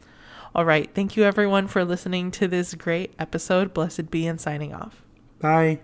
All 0.56 0.66
right. 0.66 0.94
Thank 0.94 1.16
you, 1.16 1.24
everyone, 1.24 1.68
for 1.68 1.86
listening 1.86 2.32
to 2.32 2.48
this 2.48 2.74
great 2.74 3.14
episode. 3.20 3.74
Blessed 3.74 4.10
be 4.10 4.28
and 4.28 4.40
signing 4.40 4.74
off. 4.74 5.04
Bye. 5.40 5.80